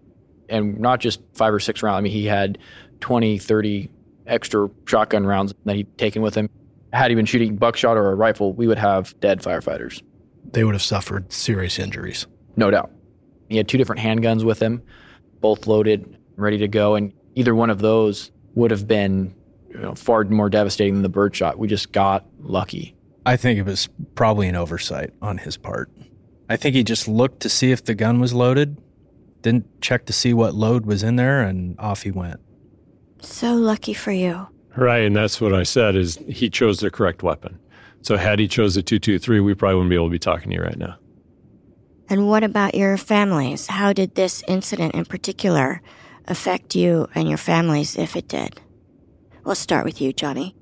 And 0.48 0.78
not 0.78 1.00
just 1.00 1.20
five 1.34 1.52
or 1.52 1.60
six 1.60 1.82
rounds. 1.82 1.98
I 1.98 2.00
mean, 2.02 2.12
he 2.12 2.26
had 2.26 2.58
20, 3.00 3.38
30 3.38 3.90
extra 4.26 4.68
shotgun 4.86 5.26
rounds 5.26 5.52
that 5.64 5.76
he'd 5.76 5.98
taken 5.98 6.22
with 6.22 6.34
him. 6.34 6.48
Had 6.92 7.10
he 7.10 7.14
been 7.14 7.26
shooting 7.26 7.56
buckshot 7.56 7.96
or 7.96 8.10
a 8.10 8.14
rifle, 8.14 8.52
we 8.52 8.66
would 8.66 8.78
have 8.78 9.18
dead 9.20 9.40
firefighters. 9.40 10.02
They 10.53 10.64
would 10.64 10.74
have 10.74 10.82
suffered 10.82 11.32
serious 11.32 11.78
injuries. 11.78 12.26
No 12.57 12.70
doubt. 12.70 12.91
He 13.49 13.57
had 13.57 13.68
two 13.68 13.78
different 13.78 14.01
handguns 14.01 14.45
with 14.45 14.61
him, 14.61 14.82
both 15.41 15.66
loaded, 15.66 16.18
ready 16.36 16.59
to 16.59 16.68
go, 16.68 16.95
and 16.95 17.12
either 17.34 17.55
one 17.55 17.70
of 17.70 17.80
those 17.80 18.30
would 18.55 18.70
have 18.70 18.86
been 18.86 19.34
you 19.68 19.78
know, 19.78 19.95
far 19.95 20.24
more 20.24 20.51
devastating 20.51 20.95
than 20.95 21.03
the 21.03 21.09
birdshot. 21.09 21.59
We 21.59 21.68
just 21.68 21.93
got 21.93 22.26
lucky. 22.41 22.97
I 23.26 23.36
think 23.36 23.59
it 23.59 23.64
was 23.64 23.88
probably 24.14 24.49
an 24.49 24.57
oversight 24.57 25.11
on 25.22 25.38
his 25.38 25.57
part. 25.57 25.91
I 26.49 26.57
think 26.57 26.74
he 26.74 26.82
just 26.82 27.07
looked 27.07 27.41
to 27.41 27.49
see 27.49 27.70
if 27.70 27.84
the 27.84 27.95
gun 27.95 28.20
was 28.20 28.34
loaded, 28.34 28.78
didn't 29.43 29.80
check 29.80 30.07
to 30.07 30.12
see 30.12 30.34
what 30.34 30.55
load 30.55 30.86
was 30.86 31.03
in 31.03 31.16
there, 31.16 31.43
and 31.43 31.78
off 31.78 32.03
he 32.03 32.11
went. 32.11 32.41
So 33.20 33.55
lucky 33.55 33.95
for 33.95 34.11
you. 34.11 34.49
Right, 34.76 35.05
and 35.05 35.14
that's 35.14 35.41
what 35.41 35.55
I 35.55 35.62
said 35.62 35.97
is 35.97 36.16
he 36.28 36.49
chose 36.49 36.80
the 36.80 36.91
correct 36.91 37.22
weapon. 37.22 37.59
So 38.03 38.16
had 38.16 38.38
he 38.38 38.48
chose 38.48 38.74
the 38.74 38.82
223, 38.82 39.40
we 39.40 39.55
probably 39.55 39.76
wouldn't 39.76 39.90
be 39.90 39.96
able 39.96 40.07
to 40.07 40.11
be 40.11 40.18
talking 40.18 40.51
to 40.51 40.57
you 40.57 40.62
right 40.62 40.78
now. 40.78 40.96
And 42.09 42.28
what 42.28 42.42
about 42.42 42.74
your 42.74 42.96
families? 42.96 43.68
How 43.68 43.92
did 43.92 44.14
this 44.14 44.42
incident 44.48 44.94
in 44.94 45.05
particular 45.05 45.80
affect 46.26 46.74
you 46.74 47.09
and 47.14 47.28
your 47.28 47.38
families, 47.38 47.96
if 47.96 48.16
it 48.16 48.26
did? 48.26 48.61
We'll 49.44 49.55
start 49.55 49.84
with 49.84 50.01
you, 50.01 50.12
Johnny. 50.12 50.57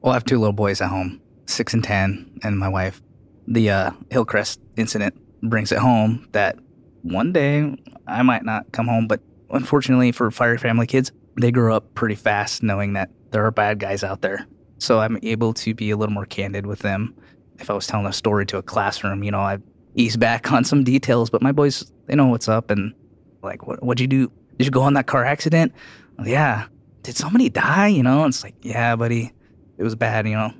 Well, 0.00 0.12
I 0.12 0.16
have 0.16 0.24
two 0.24 0.38
little 0.38 0.52
boys 0.52 0.80
at 0.80 0.88
home, 0.88 1.20
six 1.46 1.74
and 1.74 1.84
ten, 1.84 2.38
and 2.42 2.58
my 2.58 2.68
wife. 2.68 3.02
The 3.46 3.70
uh, 3.70 3.90
Hillcrest 4.10 4.60
incident 4.76 5.14
brings 5.42 5.72
it 5.72 5.78
home 5.78 6.28
that 6.32 6.58
one 7.02 7.32
day 7.32 7.76
I 8.06 8.22
might 8.22 8.44
not 8.44 8.72
come 8.72 8.86
home, 8.86 9.06
but 9.06 9.20
unfortunately 9.50 10.12
for 10.12 10.30
fire 10.30 10.58
family 10.58 10.86
kids, 10.86 11.12
they 11.40 11.50
grow 11.50 11.76
up 11.76 11.94
pretty 11.94 12.14
fast 12.14 12.62
knowing 12.62 12.94
that 12.94 13.10
there 13.30 13.44
are 13.44 13.50
bad 13.50 13.78
guys 13.78 14.02
out 14.02 14.22
there. 14.22 14.46
So 14.78 15.00
I'm 15.00 15.18
able 15.22 15.52
to 15.54 15.74
be 15.74 15.90
a 15.90 15.96
little 15.96 16.14
more 16.14 16.26
candid 16.26 16.66
with 16.66 16.80
them. 16.80 17.14
If 17.58 17.70
I 17.70 17.74
was 17.74 17.86
telling 17.86 18.06
a 18.06 18.12
story 18.12 18.46
to 18.46 18.58
a 18.58 18.62
classroom, 18.62 19.22
you 19.24 19.30
know, 19.30 19.40
I 19.40 19.58
ease 19.94 20.16
back 20.16 20.52
on 20.52 20.64
some 20.64 20.84
details, 20.84 21.30
but 21.30 21.42
my 21.42 21.52
boys, 21.52 21.90
they 22.06 22.14
know 22.14 22.26
what's 22.26 22.48
up 22.48 22.70
and 22.70 22.94
like, 23.42 23.66
what, 23.66 23.82
what'd 23.82 24.00
you 24.00 24.06
do? 24.06 24.32
Did 24.56 24.64
you 24.66 24.70
go 24.70 24.82
on 24.82 24.94
that 24.94 25.06
car 25.06 25.24
accident? 25.24 25.72
Yeah. 26.24 26.66
Did 27.02 27.16
somebody 27.16 27.48
die? 27.48 27.88
You 27.88 28.02
know, 28.02 28.24
it's 28.26 28.42
like, 28.42 28.54
yeah, 28.62 28.96
buddy, 28.96 29.32
it 29.76 29.82
was 29.82 29.94
bad, 29.94 30.26
you 30.26 30.34
know. 30.34 30.52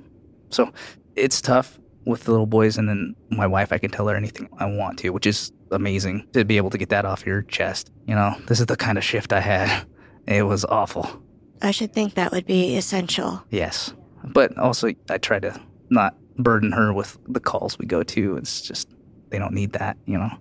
So 0.49 0.71
it's 1.15 1.41
tough 1.41 1.79
with 2.05 2.23
the 2.23 2.31
little 2.31 2.45
boys, 2.45 2.77
and 2.77 2.87
then 2.87 3.15
my 3.29 3.45
wife, 3.45 3.71
I 3.71 3.77
can 3.77 3.91
tell 3.91 4.07
her 4.07 4.15
anything 4.15 4.49
I 4.57 4.65
want 4.65 4.97
to, 4.99 5.09
which 5.09 5.27
is 5.27 5.51
amazing 5.71 6.27
to 6.33 6.43
be 6.45 6.57
able 6.57 6.69
to 6.71 6.77
get 6.77 6.89
that 6.89 7.05
off 7.05 7.25
your 7.25 7.43
chest. 7.43 7.91
You 8.07 8.15
know, 8.15 8.35
this 8.47 8.59
is 8.59 8.65
the 8.65 8.77
kind 8.77 8.97
of 8.97 9.03
shift 9.03 9.33
I 9.33 9.39
had. 9.39 9.85
It 10.27 10.43
was 10.43 10.63
awful. 10.63 11.23
I 11.59 11.71
should 11.71 11.91
think 11.91 12.13
that 12.13 12.31
would 12.31 12.45
be 12.45 12.77
essential. 12.77 13.43
Yes. 13.49 13.95
But 14.23 14.57
also, 14.57 14.91
I 15.09 15.17
try 15.17 15.39
to 15.39 15.59
not 15.89 16.15
burden 16.37 16.71
her 16.71 16.93
with 16.93 17.17
the 17.27 17.39
calls 17.39 17.77
we 17.77 17.85
go 17.85 18.03
to. 18.03 18.37
It's 18.37 18.61
just, 18.61 18.89
they 19.29 19.39
don't 19.39 19.53
need 19.53 19.73
that, 19.73 19.97
you 20.05 20.17
know? 20.17 20.31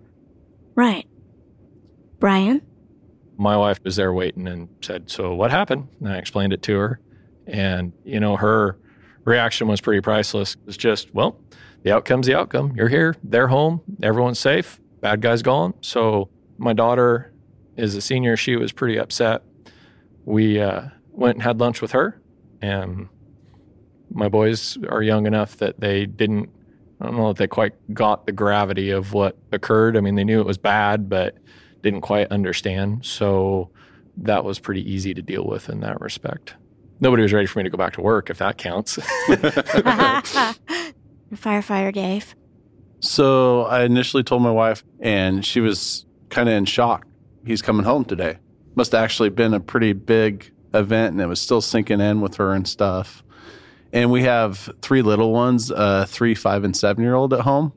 Right. 0.75 1.07
Brian? 2.19 2.63
my 3.39 3.57
wife 3.57 3.79
was 3.85 3.97
there 3.97 4.13
waiting 4.13 4.47
and 4.49 4.69
said, 4.83 5.09
So 5.09 5.33
what 5.33 5.51
happened? 5.51 5.89
And 6.01 6.09
I 6.09 6.19
explained 6.19 6.53
it 6.53 6.63
to 6.65 6.77
her. 6.77 7.01
And, 7.47 7.93
you 8.05 8.21
know, 8.21 8.37
her 8.37 8.77
reaction 9.25 9.69
was 9.69 9.81
pretty 9.81 10.03
priceless. 10.03 10.57
It's 10.67 10.77
just, 10.77 11.15
well, 11.15 11.41
the 11.83 11.93
outcome's 11.93 12.27
the 12.27 12.35
outcome. 12.35 12.75
You're 12.77 12.89
here, 12.89 13.15
they're 13.23 13.47
home, 13.47 13.81
everyone's 14.03 14.41
safe, 14.41 14.81
bad 15.01 15.23
guy's 15.23 15.43
gone. 15.43 15.75
So 15.81 16.29
my 16.59 16.73
daughter 16.73 17.33
is 17.77 17.95
a 17.95 18.01
senior. 18.01 18.37
She 18.37 18.57
was 18.57 18.73
pretty 18.73 18.99
upset. 18.99 19.43
We 20.25 20.61
uh, 20.61 20.89
went 21.11 21.37
and 21.37 21.43
had 21.43 21.61
lunch 21.61 21.81
with 21.81 21.93
her. 21.93 22.21
And 22.61 23.09
my 24.11 24.29
boys 24.29 24.79
are 24.89 25.03
young 25.03 25.27
enough 25.27 25.57
that 25.59 25.81
they 25.81 26.07
didn't, 26.07 26.49
I 27.01 27.07
don't 27.07 27.17
know 27.17 27.31
if 27.31 27.37
they 27.37 27.47
quite 27.47 27.75
got 27.95 28.27
the 28.27 28.33
gravity 28.33 28.91
of 28.91 29.13
what 29.13 29.37
occurred. 29.53 29.97
I 29.97 30.01
mean, 30.01 30.15
they 30.15 30.25
knew 30.25 30.41
it 30.41 30.47
was 30.47 30.59
bad, 30.59 31.09
but 31.09 31.37
didn't 31.83 32.01
quite 32.01 32.29
understand. 32.31 33.05
So 33.05 33.71
that 34.17 34.45
was 34.45 34.59
pretty 34.59 34.91
easy 34.91 35.15
to 35.15 35.23
deal 35.23 35.45
with 35.45 35.69
in 35.69 35.81
that 35.81 36.01
respect. 36.01 36.55
Nobody 37.01 37.23
was 37.23 37.33
ready 37.33 37.47
for 37.47 37.61
me 37.61 37.63
to 37.63 37.71
go 37.71 37.79
back 37.79 37.93
to 37.95 38.01
work, 38.01 38.29
if 38.31 38.39
that 38.39 38.59
counts. 38.59 38.97
Firefighter 41.35 41.93
Dave. 41.93 42.35
So 43.01 43.63
I 43.63 43.85
initially 43.85 44.25
told 44.25 44.43
my 44.43 44.51
wife, 44.51 44.83
and 44.99 45.45
she 45.45 45.61
was 45.61 46.05
kind 46.31 46.49
of 46.49 46.55
in 46.57 46.65
shock. 46.65 47.07
He's 47.47 47.63
coming 47.63 47.85
home 47.85 48.05
today. 48.05 48.39
Must 48.75 48.93
have 48.93 49.05
actually 49.05 49.29
been 49.29 49.55
a 49.55 49.61
pretty 49.61 49.93
big 49.93 50.51
event, 50.75 51.13
and 51.13 51.21
it 51.21 51.27
was 51.27 51.41
still 51.41 51.61
sinking 51.61 52.01
in 52.01 52.21
with 52.21 52.37
her 52.37 52.53
and 52.53 52.67
stuff. 52.67 53.23
And 53.93 54.11
we 54.11 54.23
have 54.25 54.71
three 54.83 55.03
little 55.03 55.33
ones, 55.33 55.71
uh, 55.71 56.05
three, 56.07 56.35
five, 56.35 56.65
and 56.65 56.77
seven 56.77 57.03
year 57.03 57.15
old 57.15 57.33
at 57.33 57.41
home. 57.41 57.73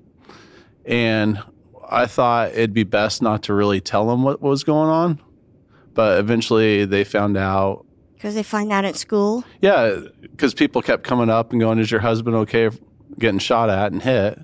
And 0.86 1.41
I 1.89 2.05
thought 2.05 2.51
it'd 2.51 2.74
be 2.74 2.84
best 2.84 3.22
not 3.22 3.43
to 3.43 3.53
really 3.53 3.82
tell 3.82 4.07
them 4.07 4.24
what 4.24 4.41
was 4.41 4.64
going 4.64 4.89
on. 4.89 5.22
But 5.93 6.20
eventually 6.20 6.86
they 6.86 7.03
found 7.03 7.38
out. 7.38 7.86
Because 8.16 8.36
they 8.36 8.43
find 8.43 8.72
out 8.72 8.86
at 8.86 8.95
school. 8.95 9.43
Yeah, 9.62 9.99
because 10.22 10.53
people 10.53 10.82
kept 10.82 11.03
coming 11.03 11.30
up 11.30 11.51
and 11.51 11.59
going, 11.59 11.80
Is 11.80 11.91
your 11.91 12.01
husband 12.01 12.36
okay 12.38 12.70
getting 13.18 13.39
shot 13.39 13.70
at 13.70 13.91
and 13.91 14.01
hit? 14.01 14.39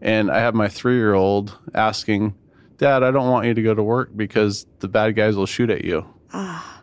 And 0.00 0.30
I 0.30 0.40
have 0.40 0.54
my 0.54 0.68
three 0.68 0.96
year 0.96 1.14
old 1.14 1.58
asking, 1.74 2.34
Dad, 2.78 3.02
I 3.02 3.10
don't 3.10 3.30
want 3.30 3.46
you 3.46 3.54
to 3.54 3.62
go 3.62 3.74
to 3.74 3.82
work 3.82 4.10
because 4.16 4.66
the 4.80 4.88
bad 4.88 5.14
guys 5.14 5.36
will 5.36 5.46
shoot 5.46 5.70
at 5.70 5.84
you. 5.84 6.04
Ah. 6.32 6.82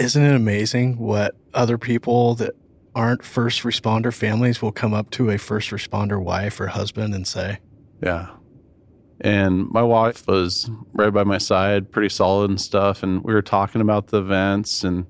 Isn't 0.00 0.24
it 0.24 0.34
amazing 0.34 0.98
what 0.98 1.36
other 1.54 1.78
people 1.78 2.34
that 2.36 2.54
aren't 2.94 3.24
first 3.24 3.62
responder 3.62 4.12
families 4.12 4.60
will 4.60 4.72
come 4.72 4.94
up 4.94 5.10
to 5.10 5.30
a 5.30 5.38
first 5.38 5.70
responder 5.70 6.22
wife 6.22 6.60
or 6.60 6.66
husband 6.66 7.14
and 7.14 7.26
say, 7.26 7.58
Yeah. 8.02 8.30
And 9.20 9.68
my 9.70 9.82
wife 9.82 10.26
was 10.26 10.70
right 10.92 11.12
by 11.12 11.24
my 11.24 11.38
side, 11.38 11.92
pretty 11.92 12.08
solid 12.08 12.48
and 12.48 12.60
stuff. 12.60 13.02
And 13.02 13.22
we 13.22 13.34
were 13.34 13.42
talking 13.42 13.82
about 13.82 14.06
the 14.06 14.18
events 14.18 14.82
and 14.82 15.06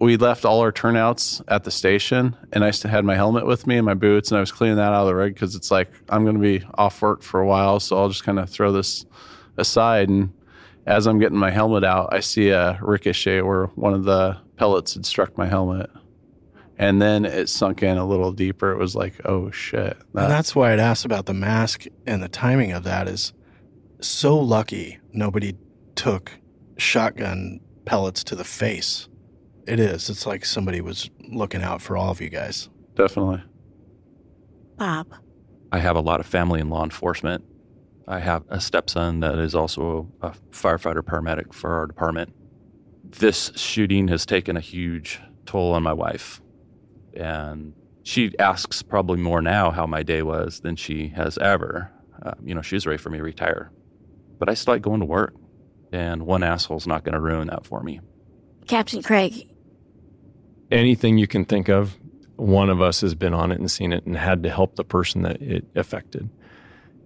we 0.00 0.16
left 0.16 0.46
all 0.46 0.60
our 0.60 0.72
turnouts 0.72 1.42
at 1.48 1.64
the 1.64 1.70
station 1.70 2.34
and 2.52 2.64
I 2.64 2.72
had 2.88 3.04
my 3.04 3.14
helmet 3.14 3.44
with 3.44 3.66
me 3.66 3.76
and 3.76 3.84
my 3.84 3.92
boots 3.92 4.30
and 4.30 4.38
I 4.38 4.40
was 4.40 4.50
cleaning 4.50 4.76
that 4.76 4.94
out 4.94 5.02
of 5.02 5.06
the 5.08 5.14
rig 5.14 5.34
because 5.34 5.54
it's 5.54 5.70
like 5.70 5.90
I'm 6.08 6.24
going 6.24 6.36
to 6.36 6.40
be 6.40 6.64
off 6.74 7.02
work 7.02 7.22
for 7.22 7.40
a 7.40 7.46
while. 7.46 7.78
So 7.78 7.98
I'll 7.98 8.08
just 8.08 8.24
kind 8.24 8.38
of 8.38 8.48
throw 8.48 8.72
this 8.72 9.04
aside. 9.58 10.08
And 10.08 10.32
as 10.86 11.06
I'm 11.06 11.18
getting 11.18 11.36
my 11.36 11.50
helmet 11.50 11.84
out, 11.84 12.08
I 12.12 12.20
see 12.20 12.48
a 12.48 12.78
ricochet 12.80 13.42
where 13.42 13.66
one 13.66 13.92
of 13.92 14.04
the 14.04 14.38
pellets 14.56 14.94
had 14.94 15.04
struck 15.04 15.36
my 15.36 15.46
helmet. 15.46 15.90
And 16.80 17.00
then 17.00 17.26
it 17.26 17.50
sunk 17.50 17.82
in 17.82 17.98
a 17.98 18.06
little 18.06 18.32
deeper. 18.32 18.72
It 18.72 18.78
was 18.78 18.96
like, 18.96 19.12
oh 19.26 19.50
shit. 19.50 19.98
and 20.14 20.30
that's 20.30 20.56
why 20.56 20.72
I'd 20.72 20.80
asked 20.80 21.04
about 21.04 21.26
the 21.26 21.34
mask 21.34 21.84
and 22.06 22.22
the 22.22 22.28
timing 22.28 22.72
of 22.72 22.84
that 22.84 23.06
is 23.06 23.34
so 24.00 24.38
lucky 24.38 24.98
nobody 25.12 25.52
took 25.94 26.32
shotgun 26.78 27.60
pellets 27.84 28.24
to 28.24 28.34
the 28.34 28.44
face. 28.44 29.10
It 29.66 29.78
is. 29.78 30.08
It's 30.08 30.24
like 30.24 30.46
somebody 30.46 30.80
was 30.80 31.10
looking 31.30 31.62
out 31.62 31.82
for 31.82 31.98
all 31.98 32.10
of 32.12 32.20
you 32.22 32.30
guys. 32.30 32.70
Definitely. 32.96 33.42
Bob. 34.78 35.06
I 35.70 35.80
have 35.80 35.96
a 35.96 36.00
lot 36.00 36.18
of 36.20 36.24
family 36.24 36.60
in 36.60 36.70
law 36.70 36.82
enforcement. 36.82 37.44
I 38.08 38.20
have 38.20 38.44
a 38.48 38.58
stepson 38.58 39.20
that 39.20 39.38
is 39.38 39.54
also 39.54 40.10
a 40.22 40.30
firefighter 40.50 41.02
paramedic 41.02 41.52
for 41.52 41.74
our 41.74 41.86
department. 41.86 42.32
This 43.04 43.52
shooting 43.54 44.08
has 44.08 44.24
taken 44.24 44.56
a 44.56 44.60
huge 44.60 45.20
toll 45.44 45.74
on 45.74 45.82
my 45.82 45.92
wife. 45.92 46.40
And 47.14 47.74
she 48.02 48.36
asks 48.38 48.82
probably 48.82 49.18
more 49.18 49.42
now 49.42 49.70
how 49.70 49.86
my 49.86 50.02
day 50.02 50.22
was 50.22 50.60
than 50.60 50.76
she 50.76 51.08
has 51.08 51.38
ever. 51.38 51.90
Uh, 52.22 52.32
you 52.42 52.54
know, 52.54 52.62
she's 52.62 52.86
ready 52.86 52.98
for 52.98 53.10
me 53.10 53.18
to 53.18 53.24
retire. 53.24 53.70
But 54.38 54.48
I 54.48 54.54
still 54.54 54.74
like 54.74 54.82
going 54.82 55.00
to 55.00 55.06
work. 55.06 55.34
And 55.92 56.24
one 56.24 56.42
asshole's 56.42 56.86
not 56.86 57.04
going 57.04 57.14
to 57.14 57.20
ruin 57.20 57.48
that 57.48 57.66
for 57.66 57.82
me. 57.82 58.00
Captain 58.66 59.02
Craig. 59.02 59.48
Anything 60.70 61.18
you 61.18 61.26
can 61.26 61.44
think 61.44 61.68
of, 61.68 61.98
one 62.36 62.70
of 62.70 62.80
us 62.80 63.00
has 63.00 63.14
been 63.14 63.34
on 63.34 63.50
it 63.50 63.58
and 63.58 63.70
seen 63.70 63.92
it 63.92 64.06
and 64.06 64.16
had 64.16 64.42
to 64.44 64.50
help 64.50 64.76
the 64.76 64.84
person 64.84 65.22
that 65.22 65.42
it 65.42 65.66
affected. 65.74 66.30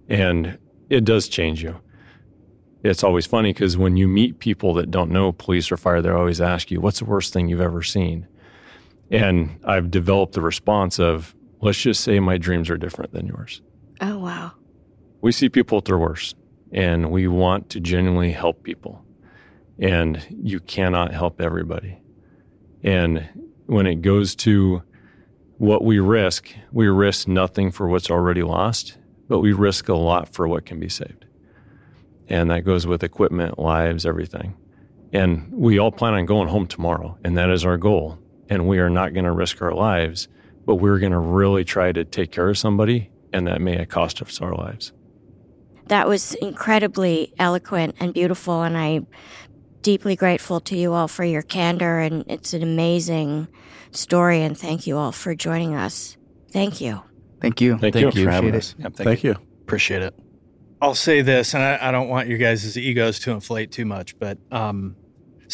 And 0.08 0.58
it 0.90 1.04
does 1.04 1.28
change 1.28 1.62
you. 1.62 1.80
It's 2.82 3.02
always 3.02 3.24
funny 3.24 3.54
because 3.54 3.78
when 3.78 3.96
you 3.96 4.06
meet 4.06 4.38
people 4.38 4.74
that 4.74 4.90
don't 4.90 5.10
know 5.10 5.32
police 5.32 5.72
or 5.72 5.78
fire, 5.78 6.02
they 6.02 6.10
always 6.10 6.42
ask 6.42 6.70
you, 6.70 6.80
What's 6.80 6.98
the 6.98 7.06
worst 7.06 7.32
thing 7.32 7.48
you've 7.48 7.60
ever 7.62 7.82
seen? 7.82 8.28
And 9.10 9.60
I've 9.64 9.90
developed 9.90 10.34
the 10.34 10.40
response 10.40 10.98
of, 10.98 11.34
Let's 11.60 11.80
just 11.80 12.04
say 12.04 12.20
my 12.20 12.36
dreams 12.36 12.68
are 12.68 12.76
different 12.76 13.12
than 13.12 13.26
yours. 13.26 13.62
Oh, 14.02 14.18
wow. 14.18 14.52
We 15.22 15.32
see 15.32 15.48
people 15.48 15.78
at 15.78 15.86
their 15.86 15.96
worst 15.96 16.36
and 16.72 17.10
we 17.10 17.26
want 17.26 17.70
to 17.70 17.80
genuinely 17.80 18.32
help 18.32 18.62
people. 18.62 19.02
And 19.78 20.22
you 20.28 20.60
cannot 20.60 21.14
help 21.14 21.40
everybody. 21.40 22.02
And 22.82 23.26
when 23.64 23.86
it 23.86 24.02
goes 24.02 24.34
to 24.36 24.82
what 25.56 25.82
we 25.82 26.00
risk, 26.00 26.54
we 26.70 26.88
risk 26.88 27.28
nothing 27.28 27.70
for 27.70 27.88
what's 27.88 28.10
already 28.10 28.42
lost, 28.42 28.98
but 29.28 29.40
we 29.40 29.52
risk 29.52 29.88
a 29.88 29.94
lot 29.94 30.28
for 30.28 30.46
what 30.46 30.66
can 30.66 30.78
be 30.78 30.88
saved. 30.88 31.24
And 32.28 32.50
that 32.50 32.64
goes 32.64 32.86
with 32.86 33.02
equipment, 33.02 33.58
lives, 33.58 34.04
everything. 34.04 34.54
And 35.12 35.50
we 35.52 35.78
all 35.78 35.92
plan 35.92 36.14
on 36.14 36.26
going 36.26 36.48
home 36.48 36.66
tomorrow, 36.66 37.16
and 37.24 37.38
that 37.38 37.50
is 37.50 37.64
our 37.64 37.76
goal. 37.76 38.18
And 38.48 38.68
we 38.68 38.78
are 38.78 38.90
not 38.90 39.14
going 39.14 39.24
to 39.24 39.32
risk 39.32 39.62
our 39.62 39.72
lives, 39.72 40.28
but 40.66 40.76
we're 40.76 40.98
going 40.98 41.12
to 41.12 41.18
really 41.18 41.64
try 41.64 41.92
to 41.92 42.04
take 42.04 42.30
care 42.30 42.48
of 42.48 42.58
somebody, 42.58 43.10
and 43.32 43.46
that 43.46 43.60
may 43.60 43.84
cost 43.86 44.20
us 44.22 44.40
our 44.40 44.54
lives. 44.54 44.92
That 45.88 46.08
was 46.08 46.34
incredibly 46.34 47.32
eloquent 47.38 47.96
and 48.00 48.14
beautiful, 48.14 48.62
and 48.62 48.76
I'm 48.76 49.06
deeply 49.82 50.16
grateful 50.16 50.60
to 50.60 50.76
you 50.76 50.92
all 50.94 51.08
for 51.08 51.24
your 51.24 51.42
candor. 51.42 52.00
And 52.00 52.24
it's 52.28 52.54
an 52.54 52.62
amazing 52.62 53.48
story, 53.90 54.42
and 54.42 54.56
thank 54.56 54.86
you 54.86 54.96
all 54.96 55.12
for 55.12 55.34
joining 55.34 55.74
us. 55.74 56.16
Thank 56.50 56.80
you. 56.80 57.02
Thank 57.40 57.60
you. 57.60 57.76
Thank, 57.78 57.94
Thank 57.94 58.14
you 58.14 58.20
you. 58.20 58.26
for 58.26 58.30
having 58.30 58.50
Appreciate 58.50 58.86
us. 58.86 58.98
it. 58.98 59.04
Thank, 59.04 59.24
you. 59.24 59.36
Appreciate 59.62 60.02
it. 60.02 60.14
I'll 60.80 60.94
say 60.94 61.20
this, 61.20 61.54
and 61.54 61.62
I, 61.62 61.88
I 61.88 61.90
don't 61.90 62.08
want 62.08 62.28
your 62.28 62.38
guys' 62.38 62.76
egos 62.78 63.18
to 63.20 63.32
inflate 63.32 63.72
too 63.72 63.84
much, 63.84 64.18
but 64.18 64.38
um, 64.50 64.96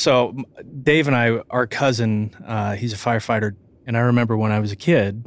so 0.00 0.34
Dave 0.82 1.06
and 1.06 1.16
I, 1.16 1.42
our 1.50 1.66
cousin, 1.66 2.34
uh, 2.46 2.74
he's 2.74 2.92
a 2.92 2.96
firefighter, 2.96 3.54
and 3.86 3.96
I 3.96 4.00
remember 4.00 4.36
when 4.36 4.50
I 4.50 4.58
was 4.58 4.72
a 4.72 4.76
kid, 4.76 5.26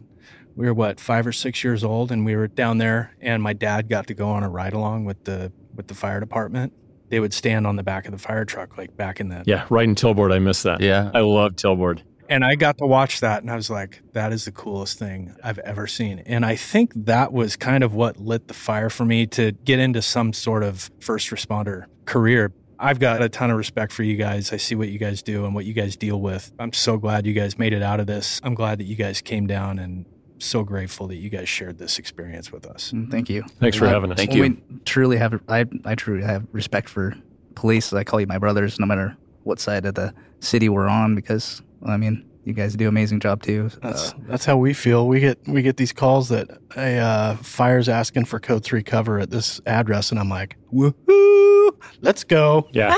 we 0.55 0.65
were 0.65 0.73
what 0.73 0.99
five 0.99 1.25
or 1.27 1.31
six 1.31 1.63
years 1.63 1.83
old, 1.83 2.11
and 2.11 2.25
we 2.25 2.35
were 2.35 2.47
down 2.47 2.77
there, 2.79 3.15
and 3.21 3.41
my 3.41 3.53
dad 3.53 3.89
got 3.89 4.07
to 4.07 4.13
go 4.13 4.29
on 4.29 4.43
a 4.43 4.49
ride 4.49 4.73
along 4.73 5.05
with 5.05 5.23
the 5.25 5.51
with 5.75 5.87
the 5.87 5.95
fire 5.95 6.19
department. 6.19 6.73
They 7.09 7.19
would 7.19 7.33
stand 7.33 7.67
on 7.67 7.75
the 7.75 7.83
back 7.83 8.05
of 8.05 8.11
the 8.11 8.17
fire 8.17 8.45
truck, 8.45 8.77
like 8.77 8.97
back 8.97 9.19
in 9.19 9.29
the 9.29 9.43
Yeah, 9.45 9.65
right 9.69 9.87
in 9.87 9.95
Tailboard. 9.95 10.33
I 10.33 10.39
miss 10.39 10.63
that. 10.63 10.81
Yeah. 10.81 11.11
I 11.13 11.19
love 11.19 11.55
Tailboard. 11.55 12.01
and 12.29 12.43
I 12.43 12.55
got 12.55 12.77
to 12.79 12.87
watch 12.87 13.19
that, 13.19 13.41
and 13.43 13.51
I 13.51 13.55
was 13.55 13.69
like, 13.69 14.01
"That 14.13 14.31
is 14.33 14.45
the 14.45 14.51
coolest 14.51 14.97
thing 14.97 15.35
I've 15.43 15.59
ever 15.59 15.85
seen." 15.85 16.19
And 16.25 16.45
I 16.45 16.55
think 16.55 16.93
that 16.95 17.31
was 17.31 17.55
kind 17.55 17.83
of 17.83 17.93
what 17.93 18.17
lit 18.17 18.47
the 18.47 18.53
fire 18.55 18.89
for 18.89 19.05
me 19.05 19.27
to 19.27 19.51
get 19.51 19.77
into 19.79 20.01
some 20.01 20.33
sort 20.33 20.63
of 20.63 20.89
first 20.99 21.29
responder 21.29 21.85
career. 22.05 22.51
I've 22.79 22.99
got 22.99 23.21
a 23.21 23.29
ton 23.29 23.49
of 23.51 23.57
respect 23.57 23.91
for 23.93 24.03
you 24.03 24.15
guys. 24.17 24.51
I 24.51 24.57
see 24.57 24.75
what 24.75 24.89
you 24.89 24.99
guys 24.99 25.21
do 25.21 25.45
and 25.45 25.53
what 25.55 25.65
you 25.65 25.73
guys 25.73 25.95
deal 25.95 26.19
with. 26.19 26.51
I'm 26.59 26.73
so 26.73 26.97
glad 26.97 27.25
you 27.25 27.33
guys 27.33 27.57
made 27.57 27.73
it 27.73 27.81
out 27.81 27.99
of 27.99 28.07
this. 28.07 28.39
I'm 28.43 28.55
glad 28.55 28.79
that 28.79 28.85
you 28.85 28.95
guys 28.95 29.21
came 29.21 29.47
down 29.47 29.79
and 29.79 30.05
so 30.39 30.63
grateful 30.63 31.07
that 31.07 31.15
you 31.15 31.29
guys 31.29 31.47
shared 31.47 31.77
this 31.77 31.97
experience 31.99 32.51
with 32.51 32.65
us. 32.65 32.91
Mm, 32.91 33.09
Thank 33.09 33.29
you. 33.29 33.43
Thanks 33.59 33.77
for 33.77 33.85
I- 33.87 33.91
having 33.91 34.11
us. 34.11 34.17
Thank 34.17 34.33
you. 34.33 34.41
we 34.41 34.47
you. 34.49 34.61
truly 34.85 35.17
have. 35.17 35.39
I 35.47 35.65
I 35.85 35.95
truly 35.95 36.23
have 36.23 36.45
respect 36.51 36.89
for 36.89 37.15
police. 37.55 37.93
I 37.93 38.03
call 38.03 38.19
you 38.19 38.27
my 38.27 38.37
brothers, 38.39 38.79
no 38.79 38.85
matter 38.85 39.15
what 39.43 39.59
side 39.59 39.85
of 39.85 39.95
the 39.95 40.13
city 40.39 40.67
we're 40.69 40.87
on, 40.87 41.15
because 41.15 41.61
I 41.85 41.95
mean, 41.97 42.25
you 42.45 42.53
guys 42.53 42.75
do 42.75 42.85
an 42.85 42.89
amazing 42.89 43.19
job 43.19 43.41
too. 43.43 43.69
That's 43.81 44.11
Uh, 44.11 44.17
that's 44.27 44.45
how 44.45 44.57
we 44.57 44.73
feel. 44.73 45.07
We 45.07 45.19
get 45.19 45.39
we 45.47 45.61
get 45.61 45.77
these 45.77 45.93
calls 45.93 46.29
that 46.29 46.49
a 46.75 46.97
uh, 46.97 47.35
fire's 47.37 47.87
asking 47.89 48.25
for 48.25 48.39
code 48.39 48.63
three 48.63 48.83
cover 48.83 49.19
at 49.19 49.29
this 49.29 49.61
address, 49.65 50.11
and 50.11 50.19
I'm 50.19 50.29
like, 50.29 50.57
woohoo, 50.73 51.71
let's 52.01 52.23
go. 52.23 52.67
Yeah. 52.71 52.97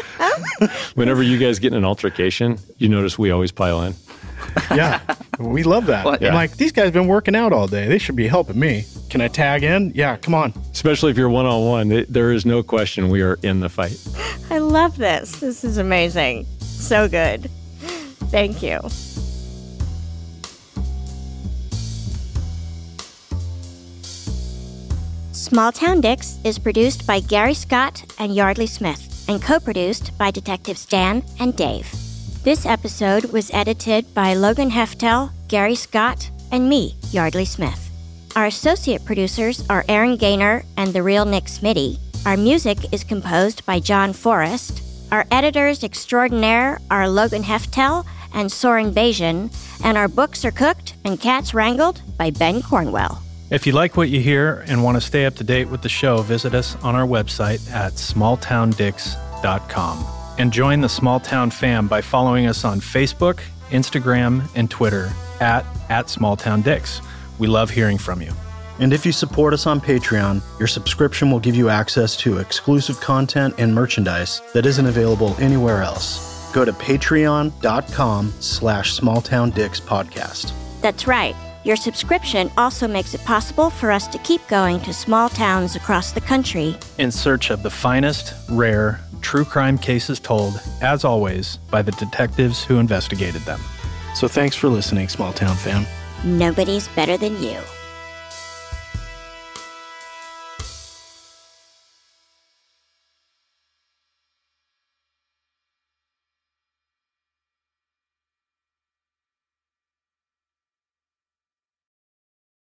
Whenever 0.95 1.21
you 1.23 1.37
guys 1.37 1.59
get 1.59 1.73
in 1.73 1.77
an 1.77 1.85
altercation, 1.85 2.57
you 2.77 2.89
notice 2.89 3.17
we 3.19 3.31
always 3.31 3.51
pile 3.51 3.81
in. 3.83 3.93
Yeah, 4.71 5.01
we 5.39 5.63
love 5.63 5.85
that. 5.87 6.05
What? 6.05 6.23
I'm 6.23 6.33
like, 6.33 6.55
these 6.57 6.71
guys 6.71 6.91
been 6.91 7.07
working 7.07 7.35
out 7.35 7.51
all 7.51 7.67
day. 7.67 7.87
They 7.87 7.97
should 7.97 8.15
be 8.15 8.27
helping 8.27 8.59
me. 8.59 8.85
Can 9.09 9.21
I 9.21 9.27
tag 9.27 9.63
in? 9.63 9.91
Yeah, 9.95 10.17
come 10.17 10.33
on. 10.33 10.53
Especially 10.71 11.11
if 11.11 11.17
you're 11.17 11.29
one 11.29 11.45
on 11.45 11.65
one, 11.65 12.05
there 12.09 12.31
is 12.31 12.45
no 12.45 12.63
question 12.63 13.09
we 13.09 13.21
are 13.21 13.37
in 13.43 13.59
the 13.59 13.69
fight. 13.69 13.97
I 14.49 14.59
love 14.59 14.97
this. 14.97 15.39
This 15.39 15.63
is 15.63 15.77
amazing. 15.77 16.45
So 16.59 17.07
good. 17.07 17.49
Thank 18.29 18.61
you. 18.61 18.79
Small 25.45 25.71
Town 25.71 26.01
Dicks 26.01 26.39
is 26.43 26.57
produced 26.57 27.05
by 27.05 27.19
Gary 27.19 27.53
Scott 27.53 28.03
and 28.17 28.35
Yeardley 28.35 28.65
Smith 28.65 29.29
and 29.29 29.39
co 29.39 29.59
produced 29.59 30.17
by 30.17 30.31
Detectives 30.31 30.87
Dan 30.87 31.23
and 31.39 31.55
Dave. 31.55 31.87
This 32.43 32.65
episode 32.65 33.25
was 33.25 33.51
edited 33.53 34.11
by 34.15 34.33
Logan 34.33 34.71
Heftel, 34.71 35.29
Gary 35.47 35.75
Scott, 35.75 36.31
and 36.51 36.67
me, 36.67 36.95
Yeardley 37.11 37.45
Smith. 37.45 37.91
Our 38.35 38.47
associate 38.47 39.05
producers 39.05 39.63
are 39.69 39.85
Aaron 39.87 40.17
Gaynor 40.17 40.63
and 40.77 40.91
the 40.91 41.03
real 41.03 41.25
Nick 41.25 41.43
Smitty, 41.43 41.99
Our 42.25 42.37
music 42.37 42.91
is 42.91 43.03
composed 43.03 43.63
by 43.67 43.79
John 43.79 44.13
Forrest. 44.13 44.81
Our 45.11 45.27
editors 45.29 45.83
extraordinaire 45.83 46.79
are 46.89 47.07
Logan 47.07 47.43
Heftel 47.43 48.03
and 48.33 48.51
Soren 48.51 48.91
Bajan, 48.91 49.53
and 49.83 49.95
our 49.95 50.07
books 50.07 50.43
are 50.43 50.49
cooked 50.49 50.95
and 51.05 51.21
cats 51.21 51.53
wrangled 51.53 52.01
by 52.17 52.31
Ben 52.31 52.63
Cornwell. 52.63 53.21
If 53.51 53.67
you 53.67 53.73
like 53.73 53.95
what 53.95 54.09
you 54.09 54.21
hear 54.21 54.65
and 54.67 54.83
want 54.83 54.97
to 54.97 55.01
stay 55.01 55.27
up 55.27 55.35
to 55.35 55.43
date 55.43 55.69
with 55.69 55.83
the 55.83 55.89
show, 55.89 56.23
visit 56.23 56.55
us 56.55 56.75
on 56.83 56.95
our 56.95 57.05
website 57.05 57.71
at 57.71 57.93
smalltowndicks.com. 57.93 60.05
And 60.39 60.51
join 60.51 60.81
the 60.81 60.89
Small 60.89 61.19
Town 61.19 61.51
fam 61.51 61.87
by 61.87 62.01
following 62.01 62.47
us 62.47 62.65
on 62.65 62.81
Facebook, 62.81 63.41
Instagram, 63.69 64.49
and 64.55 64.71
Twitter 64.71 65.11
at, 65.39 65.63
at 65.89 66.07
smalltowndicks. 66.07 67.05
We 67.37 67.45
love 67.45 67.69
hearing 67.69 67.99
from 67.99 68.23
you. 68.23 68.33
And 68.79 68.91
if 68.91 69.05
you 69.05 69.11
support 69.11 69.53
us 69.53 69.67
on 69.67 69.79
Patreon, 69.79 70.41
your 70.59 70.67
subscription 70.67 71.29
will 71.29 71.39
give 71.39 71.55
you 71.55 71.69
access 71.69 72.17
to 72.17 72.39
exclusive 72.39 72.99
content 72.99 73.53
and 73.59 73.75
merchandise 73.75 74.41
that 74.53 74.65
isn't 74.65 74.87
available 74.87 75.35
anywhere 75.39 75.83
else. 75.83 76.51
Go 76.51 76.65
to 76.65 76.73
patreon.com 76.73 78.33
slash 78.39 78.99
smalltowndickspodcast. 78.99 80.51
That's 80.81 81.05
right. 81.05 81.35
Your 81.65 81.75
subscription 81.75 82.51
also 82.57 82.87
makes 82.87 83.15
it 83.15 83.25
possible 83.25 83.71
for 83.71 83.91
us 83.91 84.07
to 84.09 84.19
keep 84.19 84.47
going 84.47 84.79
to 84.81 84.93
small 84.93 85.29
towns 85.29 85.75
across 85.75 86.11
the 86.11 86.21
country. 86.21 86.77
In 86.99 87.09
search 87.09 87.49
of 87.49 87.63
the 87.63 87.71
finest, 87.71 88.35
rare, 88.51 88.99
true 89.21 89.43
crime 89.43 89.79
cases 89.79 90.19
told, 90.19 90.61
as 90.83 91.03
always, 91.03 91.57
by 91.71 91.81
the 91.81 91.91
detectives 91.93 92.63
who 92.63 92.77
investigated 92.77 93.41
them. 93.41 93.59
So 94.13 94.27
thanks 94.27 94.55
for 94.55 94.67
listening, 94.67 95.09
Small 95.09 95.33
Town 95.33 95.55
fam. 95.55 95.87
Nobody's 96.23 96.87
better 96.89 97.17
than 97.17 97.41
you. 97.41 97.57